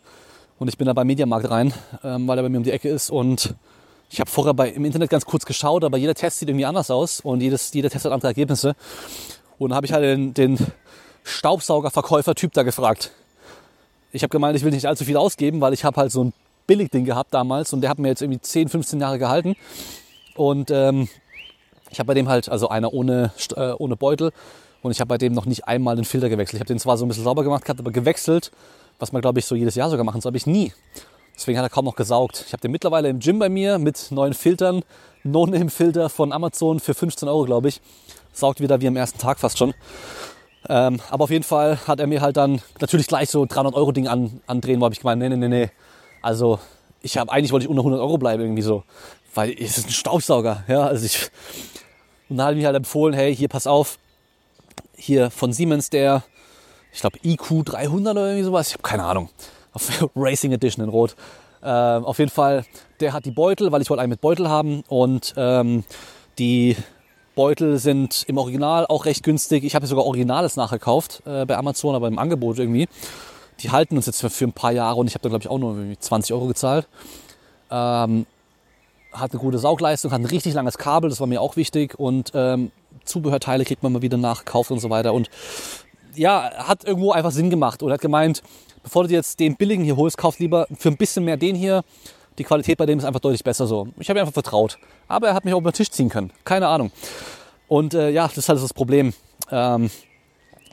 [0.58, 1.74] und ich bin da beim Mediamarkt rein,
[2.04, 3.56] ähm, weil er bei mir um die Ecke ist und
[4.10, 6.92] ich habe vorher bei, im Internet ganz kurz geschaut, aber jeder Test sieht irgendwie anders
[6.92, 8.76] aus und jedes, jeder Test hat andere Ergebnisse.
[9.58, 10.58] Und dann habe ich halt den, den
[11.24, 13.12] Staubsaugerverkäufer-Typ da gefragt.
[14.12, 16.34] Ich habe gemeint, ich will nicht allzu viel ausgeben, weil ich habe halt so ein
[16.68, 19.56] Billigding gehabt damals und der hat mir jetzt irgendwie 10, 15 Jahre gehalten.
[20.36, 21.10] Und ähm,
[21.92, 24.32] ich habe bei dem halt, also einer ohne, äh, ohne Beutel
[24.82, 26.56] und ich habe bei dem noch nicht einmal den Filter gewechselt.
[26.56, 28.52] Ich habe den zwar so ein bisschen sauber gemacht gehabt, aber gewechselt,
[29.00, 30.74] was man glaube ich so jedes Jahr sogar machen soll, habe ich nie.
[31.36, 32.44] Deswegen hat er kaum noch gesaugt.
[32.48, 34.84] Ich habe den mittlerweile im Gym bei mir mit neuen Filtern.
[35.24, 37.82] No-Name-Filter von Amazon für 15 Euro, glaube ich.
[38.32, 39.74] Saugt wieder wie am ersten Tag fast schon.
[40.70, 43.92] Ähm, aber auf jeden Fall hat er mir halt dann natürlich gleich so 300 Euro
[43.92, 45.70] Ding an, andrehen, wo habe ich gemeint, nee, nee, nee, nee.
[46.22, 46.60] Also
[47.02, 48.84] ich habe eigentlich wollte ich unter 100 Euro bleiben irgendwie so,
[49.34, 50.88] weil es ist ein Staubsauger, ja.
[50.88, 51.30] Also ich
[52.30, 54.00] und dann hat er mir halt empfohlen, hey, hier pass auf,
[54.96, 56.24] hier von Siemens der,
[56.92, 59.30] ich glaube IQ 300 oder irgendwie sowas, ich habe keine Ahnung
[59.76, 61.16] auf Racing Edition in Rot.
[61.62, 62.66] Ähm, auf jeden Fall,
[63.00, 65.84] der hat die Beutel, weil ich wollte einen mit Beutel haben und ähm,
[66.40, 66.76] die
[67.36, 69.64] Beutel sind im Original auch recht günstig.
[69.64, 72.88] Ich habe sogar Originales nachgekauft äh, bei Amazon, aber im Angebot irgendwie.
[73.60, 75.50] Die halten uns jetzt für, für ein paar Jahre und ich habe da glaube ich
[75.50, 76.88] auch nur 20 Euro gezahlt.
[77.70, 78.26] Ähm,
[79.12, 82.32] hat eine gute Saugleistung, hat ein richtig langes Kabel, das war mir auch wichtig und
[82.34, 82.72] ähm,
[83.06, 85.30] Zubehörteile kriegt man mal wieder nachgekauft und so weiter und
[86.16, 88.42] ja, hat irgendwo einfach Sinn gemacht und hat gemeint,
[88.86, 91.56] bevor du dir jetzt den billigen hier holst, kauf lieber für ein bisschen mehr den
[91.56, 91.84] hier.
[92.38, 93.88] Die Qualität bei dem ist einfach deutlich besser so.
[93.98, 94.78] Ich habe ihm einfach vertraut.
[95.08, 96.32] Aber er hat mich auch über den Tisch ziehen können.
[96.44, 96.92] Keine Ahnung.
[97.68, 99.14] Und äh, ja, das ist halt das Problem.
[99.52, 99.90] Ähm,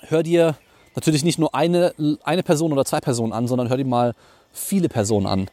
[0.08, 0.56] hör dir
[0.94, 4.14] natürlich nicht nur eine, eine Person oder zwei Personen an, sondern hör dir mal
[4.52, 5.48] viele Personen an.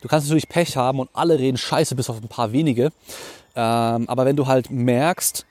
[0.00, 2.90] Du kannst natürlich Pech haben und alle reden scheiße bis auf ein paar wenige.
[3.54, 5.44] Ähm, aber wenn du halt merkst,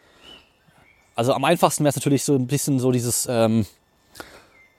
[1.14, 3.68] also am einfachsten wäre es natürlich so ein bisschen so dieses ähm,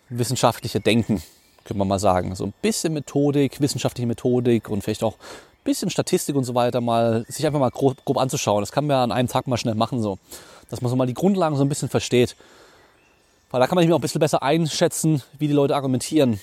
[0.08, 1.22] wissenschaftliche Denken
[1.68, 2.34] können wir mal sagen.
[2.34, 6.80] So ein bisschen Methodik, wissenschaftliche Methodik und vielleicht auch ein bisschen Statistik und so weiter
[6.80, 8.62] mal, sich einfach mal grob, grob anzuschauen.
[8.62, 10.18] Das kann man ja an einem Tag mal schnell machen, so.
[10.70, 12.36] Dass man so mal die Grundlagen so ein bisschen versteht.
[13.50, 16.40] Weil da kann man sich auch ein bisschen besser einschätzen, wie die Leute argumentieren.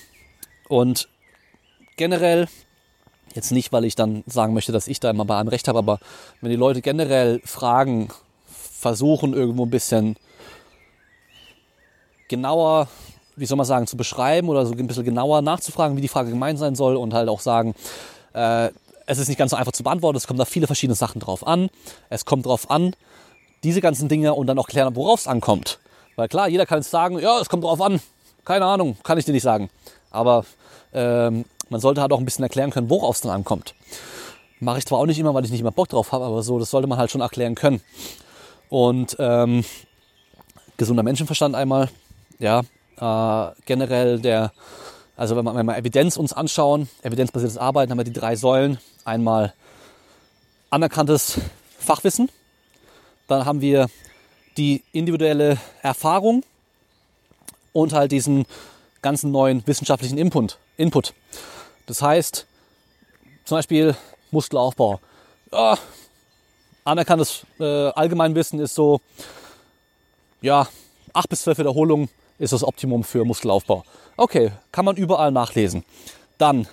[0.68, 1.08] Und
[1.96, 2.48] generell,
[3.34, 5.78] jetzt nicht, weil ich dann sagen möchte, dass ich da immer bei einem Recht habe,
[5.78, 5.98] aber
[6.40, 8.08] wenn die Leute generell Fragen
[8.46, 10.16] versuchen, irgendwo ein bisschen
[12.28, 12.88] genauer
[13.36, 16.30] wie soll man sagen, zu beschreiben oder so ein bisschen genauer nachzufragen, wie die Frage
[16.30, 17.74] gemeint sein soll und halt auch sagen,
[18.32, 18.70] äh,
[19.06, 21.46] es ist nicht ganz so einfach zu beantworten, es kommt da viele verschiedene Sachen drauf
[21.46, 21.70] an.
[22.10, 22.94] Es kommt drauf an,
[23.62, 25.78] diese ganzen Dinge und dann auch klären, worauf es ankommt.
[26.16, 28.00] Weil klar, jeder kann jetzt sagen, ja, es kommt drauf an.
[28.44, 29.70] Keine Ahnung, kann ich dir nicht sagen.
[30.10, 30.44] Aber
[30.92, 33.74] ähm, man sollte halt auch ein bisschen erklären können, worauf es dann ankommt.
[34.60, 36.58] Mache ich zwar auch nicht immer, weil ich nicht immer Bock drauf habe, aber so,
[36.58, 37.82] das sollte man halt schon erklären können.
[38.68, 39.64] Und ähm,
[40.76, 41.90] gesunder Menschenverstand einmal,
[42.38, 42.62] ja,
[43.00, 44.52] äh, generell der,
[45.16, 48.78] also wenn wir, wenn wir Evidenz uns anschauen, evidenzbasiertes Arbeiten, haben wir die drei Säulen.
[49.04, 49.54] Einmal
[50.70, 51.38] anerkanntes
[51.78, 52.30] Fachwissen,
[53.28, 53.88] dann haben wir
[54.56, 56.42] die individuelle Erfahrung
[57.72, 58.46] und halt diesen
[59.02, 60.58] ganzen neuen wissenschaftlichen Input.
[60.76, 61.14] Input.
[61.86, 62.46] Das heißt,
[63.44, 63.94] zum Beispiel
[64.30, 65.00] Muskelaufbau.
[65.52, 65.78] Ja,
[66.84, 69.00] anerkanntes äh, Allgemeinwissen ist so,
[70.40, 70.66] ja,
[71.12, 72.08] acht bis zwölf Wiederholungen
[72.38, 73.84] ist das Optimum für Muskelaufbau.
[74.16, 75.84] Okay, kann man überall nachlesen.
[76.38, 76.68] Dann,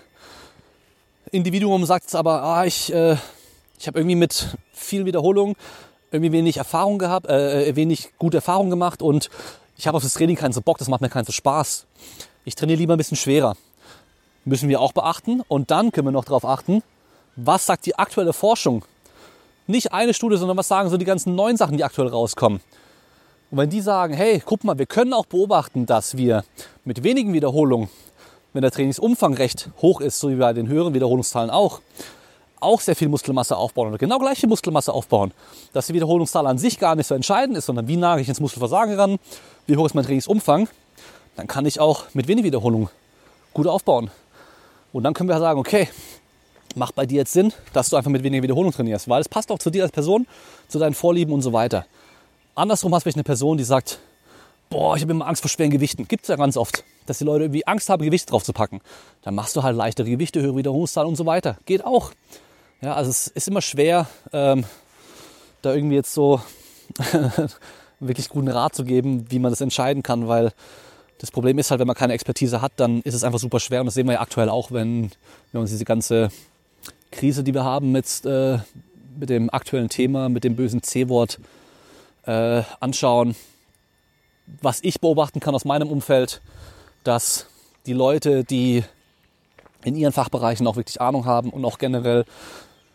[1.32, 3.18] Individuum sagt es aber, ah, ich, äh,
[3.80, 5.56] ich habe irgendwie mit vielen Wiederholungen
[6.12, 9.30] irgendwie wenig Erfahrung gehabt, äh, äh, wenig gute Erfahrung gemacht und
[9.78, 11.88] ich habe auf das Training keinen so Bock, das macht mir keinen so Spaß.
[12.46, 13.56] Ich trainiere lieber ein bisschen schwerer.
[14.46, 15.42] Müssen wir auch beachten.
[15.48, 16.84] Und dann können wir noch darauf achten,
[17.36, 18.86] was sagt die aktuelle Forschung?
[19.66, 22.60] Nicht eine Studie, sondern was sagen so die ganzen neuen Sachen, die aktuell rauskommen.
[23.54, 26.44] Und wenn die sagen, hey, guck mal, wir können auch beobachten, dass wir
[26.86, 27.88] mit wenigen Wiederholungen,
[28.52, 31.80] wenn der Trainingsumfang recht hoch ist, so wie bei den höheren Wiederholungszahlen auch,
[32.60, 35.34] auch sehr viel Muskelmasse aufbauen oder genau gleiche Muskelmasse aufbauen,
[35.72, 38.40] dass die Wiederholungszahl an sich gar nicht so entscheidend ist, sondern wie nah ich ins
[38.40, 39.20] Muskelversagen ran,
[39.68, 40.68] wie hoch ist mein Trainingsumfang,
[41.36, 42.90] dann kann ich auch mit wenig Wiederholung
[43.54, 44.10] gut aufbauen.
[44.94, 45.90] Und dann können wir sagen, okay,
[46.74, 49.52] macht bei dir jetzt Sinn, dass du einfach mit weniger Wiederholung trainierst, weil es passt
[49.52, 50.26] auch zu dir als Person,
[50.70, 51.86] zu deinen Vorlieben und so weiter.
[52.56, 54.00] Andersrum hast du eine Person, die sagt,
[54.70, 56.08] boah, ich habe immer Angst vor schweren Gewichten.
[56.08, 58.82] Gibt es ja ganz oft, dass die Leute irgendwie Angst haben, Gewicht drauf zu packen.
[59.22, 61.58] Dann machst du halt leichtere Gewichte, höhere Wiederholungszahlen und so weiter.
[61.66, 62.12] Geht auch.
[62.82, 64.66] Ja, also es ist immer schwer, ähm,
[65.62, 66.42] da irgendwie jetzt so
[68.00, 70.52] wirklich guten Rat zu geben, wie man das entscheiden kann, weil
[71.20, 73.80] das Problem ist halt, wenn man keine Expertise hat, dann ist es einfach super schwer.
[73.80, 75.12] Und das sehen wir ja aktuell auch, wenn, wenn
[75.54, 76.30] wir uns diese ganze
[77.12, 78.58] Krise, die wir haben mit, äh,
[79.18, 81.40] mit dem aktuellen Thema, mit dem bösen C-Wort
[82.26, 83.36] äh, anschauen.
[84.62, 86.42] Was ich beobachten kann aus meinem Umfeld,
[87.04, 87.48] dass
[87.86, 88.84] die Leute, die
[89.84, 92.26] in ihren Fachbereichen auch wirklich Ahnung haben und auch generell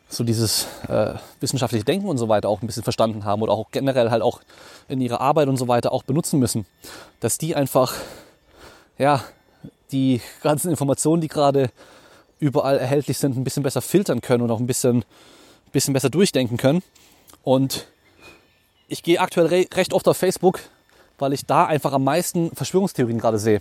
[0.09, 3.71] so dieses äh, wissenschaftliche Denken und so weiter auch ein bisschen verstanden haben oder auch
[3.71, 4.41] generell halt auch
[4.89, 6.67] in ihrer Arbeit und so weiter auch benutzen müssen,
[7.21, 7.95] dass die einfach
[8.97, 9.23] ja
[9.93, 11.71] die ganzen Informationen, die gerade
[12.41, 15.05] überall erhältlich sind, ein bisschen besser filtern können und auch ein bisschen,
[15.73, 16.83] bisschen besser durchdenken können.
[17.43, 17.87] Und
[18.89, 20.61] ich gehe aktuell re recht oft auf Facebook,
[21.19, 23.61] weil ich da einfach am meisten Verschwörungstheorien gerade sehe.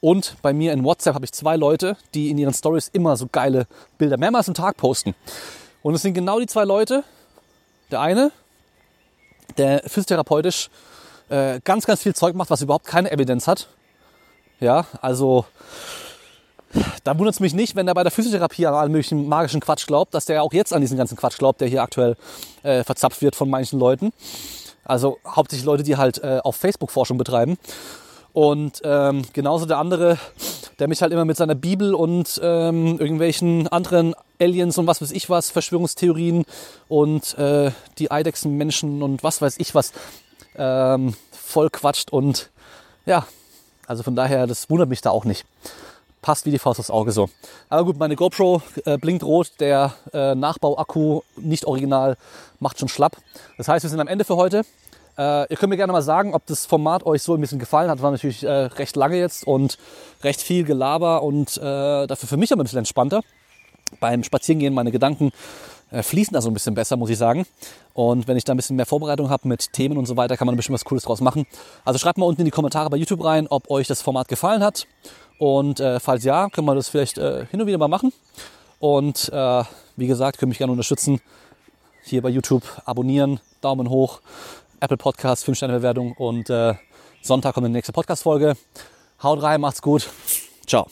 [0.00, 3.28] Und bei mir in WhatsApp habe ich zwei Leute, die in ihren Stories immer so
[3.30, 3.66] geile
[3.98, 5.14] Bilder mehrmals am Tag posten.
[5.82, 7.04] Und es sind genau die zwei Leute.
[7.90, 8.32] Der eine,
[9.58, 10.70] der physiotherapeutisch
[11.28, 13.68] äh, ganz, ganz viel Zeug macht, was überhaupt keine Evidenz hat.
[14.58, 15.44] Ja, also
[17.04, 19.86] da wundert es mich nicht, wenn er bei der Physiotherapie an allen möglichen magischen Quatsch
[19.86, 22.16] glaubt, dass der auch jetzt an diesen ganzen Quatsch glaubt, der hier aktuell
[22.62, 24.12] äh, verzapft wird von manchen Leuten.
[24.84, 27.58] Also hauptsächlich Leute, die halt äh, auf Facebook Forschung betreiben.
[28.32, 30.18] Und ähm, genauso der andere,
[30.78, 35.12] der mich halt immer mit seiner Bibel und ähm, irgendwelchen anderen Aliens und was weiß
[35.12, 36.44] ich was, Verschwörungstheorien
[36.88, 39.92] und äh, die Eidechsenmenschen und was weiß ich was
[40.56, 42.10] ähm, voll quatscht.
[42.10, 42.50] Und
[43.04, 43.26] ja,
[43.86, 45.44] also von daher, das wundert mich da auch nicht.
[46.22, 47.28] Passt wie die Faust aufs Auge so.
[47.68, 52.16] Aber gut, meine GoPro äh, blinkt rot, der äh, Nachbau-Akku, nicht original,
[52.60, 53.16] macht schon schlapp.
[53.58, 54.62] Das heißt, wir sind am Ende für heute.
[55.18, 57.90] Äh, ihr könnt mir gerne mal sagen, ob das Format euch so ein bisschen gefallen
[57.90, 58.00] hat.
[58.02, 59.78] War natürlich äh, recht lange jetzt und
[60.22, 63.20] recht viel Gelaber und äh, dafür für mich aber ein bisschen entspannter.
[64.00, 65.32] Beim Spazierengehen meine Gedanken
[65.90, 67.46] äh, fließen da so ein bisschen besser, muss ich sagen.
[67.92, 70.46] Und wenn ich da ein bisschen mehr Vorbereitung habe mit Themen und so weiter, kann
[70.46, 71.46] man ein bisschen was Cooles draus machen.
[71.84, 74.62] Also schreibt mal unten in die Kommentare bei YouTube rein, ob euch das Format gefallen
[74.64, 74.86] hat.
[75.42, 78.12] Und äh, falls ja, können wir das vielleicht äh, hin und wieder mal machen.
[78.78, 79.64] Und äh,
[79.96, 81.20] wie gesagt, könnt mich gerne unterstützen.
[82.04, 84.20] Hier bei YouTube abonnieren, Daumen hoch,
[84.78, 86.74] Apple Podcast, 5-Sterne-Bewertung und äh,
[87.22, 88.54] Sonntag kommt die nächste Podcast-Folge.
[89.20, 90.08] Haut rein, macht's gut.
[90.64, 90.86] Ciao.